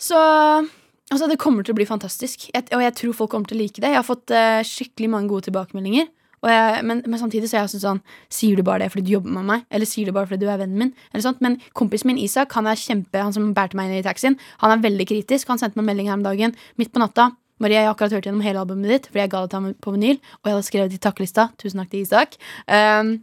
Så 0.00 0.18
altså, 0.18 1.28
det 1.28 1.40
kommer 1.40 1.64
til 1.64 1.74
å 1.74 1.78
bli 1.78 1.88
fantastisk. 1.88 2.48
Jeg, 2.54 2.66
og 2.72 2.82
jeg 2.82 2.96
tror 2.98 3.16
folk 3.16 3.32
kommer 3.34 3.48
til 3.48 3.58
å 3.58 3.62
like 3.62 3.80
det. 3.80 3.92
Jeg 3.92 4.00
har 4.00 4.06
fått 4.06 4.32
uh, 4.34 4.60
skikkelig 4.64 5.10
mange 5.12 5.30
gode 5.32 5.48
tilbakemeldinger. 5.48 6.08
Jeg, 6.44 6.80
men, 6.84 7.00
men 7.08 7.20
samtidig 7.20 7.48
så 7.48 7.56
er 7.56 7.62
jeg 7.64 7.80
sånn 7.80 8.02
Sier 8.28 8.58
du 8.58 8.60
bare 8.66 8.82
det 8.82 8.90
fordi 8.92 9.06
du 9.06 9.14
jobber 9.14 9.32
med 9.32 9.46
meg? 9.48 9.62
Eller 9.72 9.88
sier 9.88 10.04
du 10.04 10.12
bare 10.12 10.28
fordi 10.28 10.44
du 10.44 10.50
er 10.52 10.58
vennen 10.60 10.76
min? 10.76 10.90
Eller 11.12 11.24
sånt. 11.24 11.40
Men 11.44 11.56
kompisen 11.76 12.10
min 12.10 12.20
Isak, 12.20 12.52
han 12.56 12.68
er 12.68 12.80
kjempe 12.80 13.22
Han 13.22 13.32
som 13.32 13.54
bærte 13.56 13.78
meg 13.78 13.88
inn 13.88 14.02
i 14.02 14.04
taxien, 14.04 14.36
han 14.60 14.74
er 14.74 14.84
veldig 14.84 15.08
kritisk. 15.08 15.48
Han 15.48 15.60
sendte 15.62 15.80
meg 15.80 15.88
melding 15.88 16.10
her 16.12 16.18
om 16.18 16.26
dagen, 16.26 16.56
midt 16.80 16.92
på 16.92 17.00
natta. 17.00 17.30
Marie, 17.64 17.80
jeg 17.80 17.88
har 17.88 17.94
akkurat 17.96 18.12
hørt 18.12 18.28
gjennom 18.28 18.44
hele 18.44 18.60
albumet 18.60 18.92
ditt, 18.92 19.06
fordi 19.08 19.24
jeg 19.24 19.32
ga 19.32 19.40
det 19.44 19.52
til 19.52 19.62
ham 19.62 19.76
på 19.80 19.94
vinyl. 19.94 20.18
Og 20.42 20.50
jeg 20.50 20.56
hadde 20.56 20.68
skrevet 20.68 20.96
i 20.96 21.00
takkelista. 21.00 21.48
Tusen 21.60 21.80
takk 21.80 21.92
til 21.94 22.04
Isak. 22.04 22.36
Um, 22.68 23.16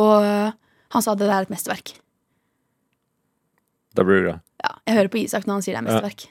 og 0.00 0.24
han 0.94 1.04
sa 1.04 1.14
det 1.14 1.28
der 1.28 1.36
er 1.36 1.46
et 1.46 1.52
mesterverk. 1.52 1.94
Da 3.98 4.06
blir 4.06 4.20
det 4.20 4.26
bra. 4.30 4.36
Ja, 4.64 4.74
jeg 4.88 4.98
hører 4.98 5.12
på 5.12 5.20
Isak 5.22 5.46
når 5.46 5.58
han 5.58 5.66
sier 5.66 5.76
det 5.76 5.82
er 5.82 5.88
mesterverk. 5.88 6.26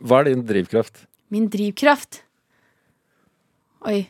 Hva 0.00 0.22
er 0.22 0.30
din 0.30 0.44
drivkraft? 0.48 1.04
Min 1.30 1.46
drivkraft 1.52 2.22
Oi. 3.88 4.02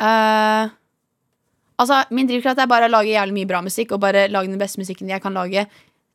Uh, 0.00 0.70
altså, 1.76 1.98
min 2.14 2.28
drivkraft 2.28 2.62
er 2.62 2.70
bare 2.70 2.88
å 2.88 2.92
lage 2.92 3.12
jævlig 3.12 3.36
mye 3.36 3.50
bra 3.50 3.60
musikk 3.64 3.92
og 3.92 4.00
bare 4.00 4.30
lage 4.32 4.48
den 4.48 4.60
beste 4.60 4.80
musikken 4.80 5.12
jeg 5.12 5.20
kan 5.20 5.36
lage. 5.36 5.66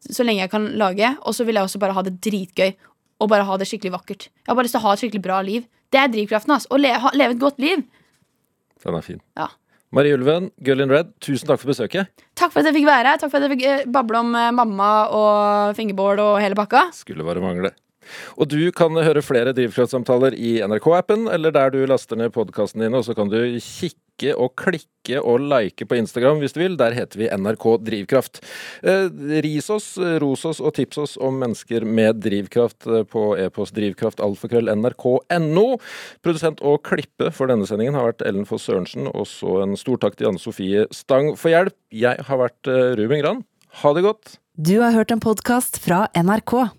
Så 0.02 0.26
lenge 0.26 0.42
jeg 0.42 0.52
kan 0.54 0.66
lage. 0.80 1.12
Og 1.28 1.38
så 1.38 1.46
vil 1.46 1.60
jeg 1.60 1.70
også 1.70 1.82
bare 1.82 1.94
ha 1.94 2.04
det 2.08 2.16
dritgøy. 2.26 2.74
Og 3.20 3.30
bare 3.32 3.48
ha 3.48 3.58
det 3.60 3.68
skikkelig 3.68 3.94
vakkert. 3.98 4.30
Jeg 4.32 4.48
har 4.52 4.56
bare 4.58 4.68
lyst 4.68 4.78
til 4.78 4.82
å 4.82 4.88
ha 4.88 4.94
et 4.96 5.04
skikkelig 5.04 5.24
bra 5.26 5.40
liv. 5.46 5.66
Det 5.92 6.00
er 6.00 6.12
drivkraften. 6.14 6.54
ass 6.56 6.68
Å 6.72 6.78
le, 6.80 6.94
ha, 7.04 7.12
leve 7.18 7.36
et 7.36 7.42
godt 7.42 7.60
liv. 7.60 7.84
Den 8.84 8.96
er 8.96 9.04
fin. 9.04 9.20
Ja. 9.40 9.50
Marie 9.92 10.14
Ulven, 10.14 10.52
Girl 10.62 10.84
in 10.86 10.92
Red, 10.94 11.16
tusen 11.20 11.50
takk 11.50 11.60
for 11.64 11.72
besøket. 11.72 12.12
Takk 12.38 12.54
for 12.54 12.62
at 12.62 12.70
jeg 12.70 12.78
fikk 12.78 12.88
være 12.88 13.10
her. 13.10 13.20
Takk 13.20 13.32
for 13.34 13.42
at 13.42 13.48
jeg 13.48 13.56
fikk 13.58 13.64
eh, 13.66 13.86
bable 13.90 14.22
om 14.22 14.36
eh, 14.38 14.52
mamma 14.54 14.90
og 15.18 15.78
fingerboard 15.80 16.22
og 16.22 16.36
hele 16.44 16.58
pakka. 16.58 16.86
Skulle 16.96 17.26
bare 17.26 17.42
mangle. 17.44 17.74
Og 18.38 18.50
du 18.52 18.72
kan 18.76 18.96
høre 18.98 19.22
flere 19.26 19.54
Drivkraftsamtaler 19.58 20.34
i 20.38 20.60
NRK-appen, 20.66 21.28
eller 21.32 21.52
der 21.56 21.70
du 21.74 21.86
laster 21.90 22.16
ned 22.20 22.34
podkastene 22.36 22.84
dine, 22.88 22.98
og 23.00 23.06
så 23.08 23.14
kan 23.18 23.30
du 23.32 23.40
kikke 23.60 24.34
og 24.36 24.52
klikke 24.60 25.22
og 25.24 25.40
like 25.48 25.86
på 25.88 25.96
Instagram 25.96 26.42
hvis 26.42 26.54
du 26.56 26.60
vil. 26.60 26.76
Der 26.80 26.92
heter 26.98 27.20
vi 27.22 27.30
NRK 27.32 27.66
Drivkraft. 27.88 28.42
Eh, 28.84 29.08
ris 29.46 29.70
oss, 29.72 29.98
ros 30.22 30.46
oss 30.50 30.60
og 30.60 30.74
tips 30.76 30.98
oss 31.00 31.18
om 31.24 31.40
mennesker 31.40 31.86
med 31.88 32.20
drivkraft 32.26 32.88
eh, 32.88 33.06
på 33.08 33.38
e-post 33.40 33.76
drivkraftalfakrøll.nrk.no. 33.80 35.68
Produsent 36.26 36.60
og 36.60 36.84
klippe 36.88 37.32
for 37.36 37.46
denne 37.52 37.68
sendingen 37.70 37.96
har 37.96 38.10
vært 38.12 38.26
Ellen 38.28 38.48
Foss 38.50 38.68
Sørensen, 38.68 39.08
og 39.14 39.26
så 39.32 39.62
en 39.64 39.80
stor 39.80 39.98
takk 40.04 40.20
til 40.20 40.28
Anne 40.34 40.42
Sofie 40.42 40.84
Stang 40.96 41.28
for 41.40 41.50
hjelp. 41.54 41.76
Jeg 41.96 42.28
har 42.28 42.38
vært 42.44 42.68
eh, 42.68 42.94
Ruben 43.00 43.24
Gran. 43.24 43.40
Ha 43.84 43.94
det 43.96 44.04
godt. 44.04 44.38
Du 44.60 44.82
har 44.82 44.92
hørt 44.92 45.12
en 45.12 45.22
podkast 45.24 45.80
fra 45.80 46.08
NRK. 46.18 46.79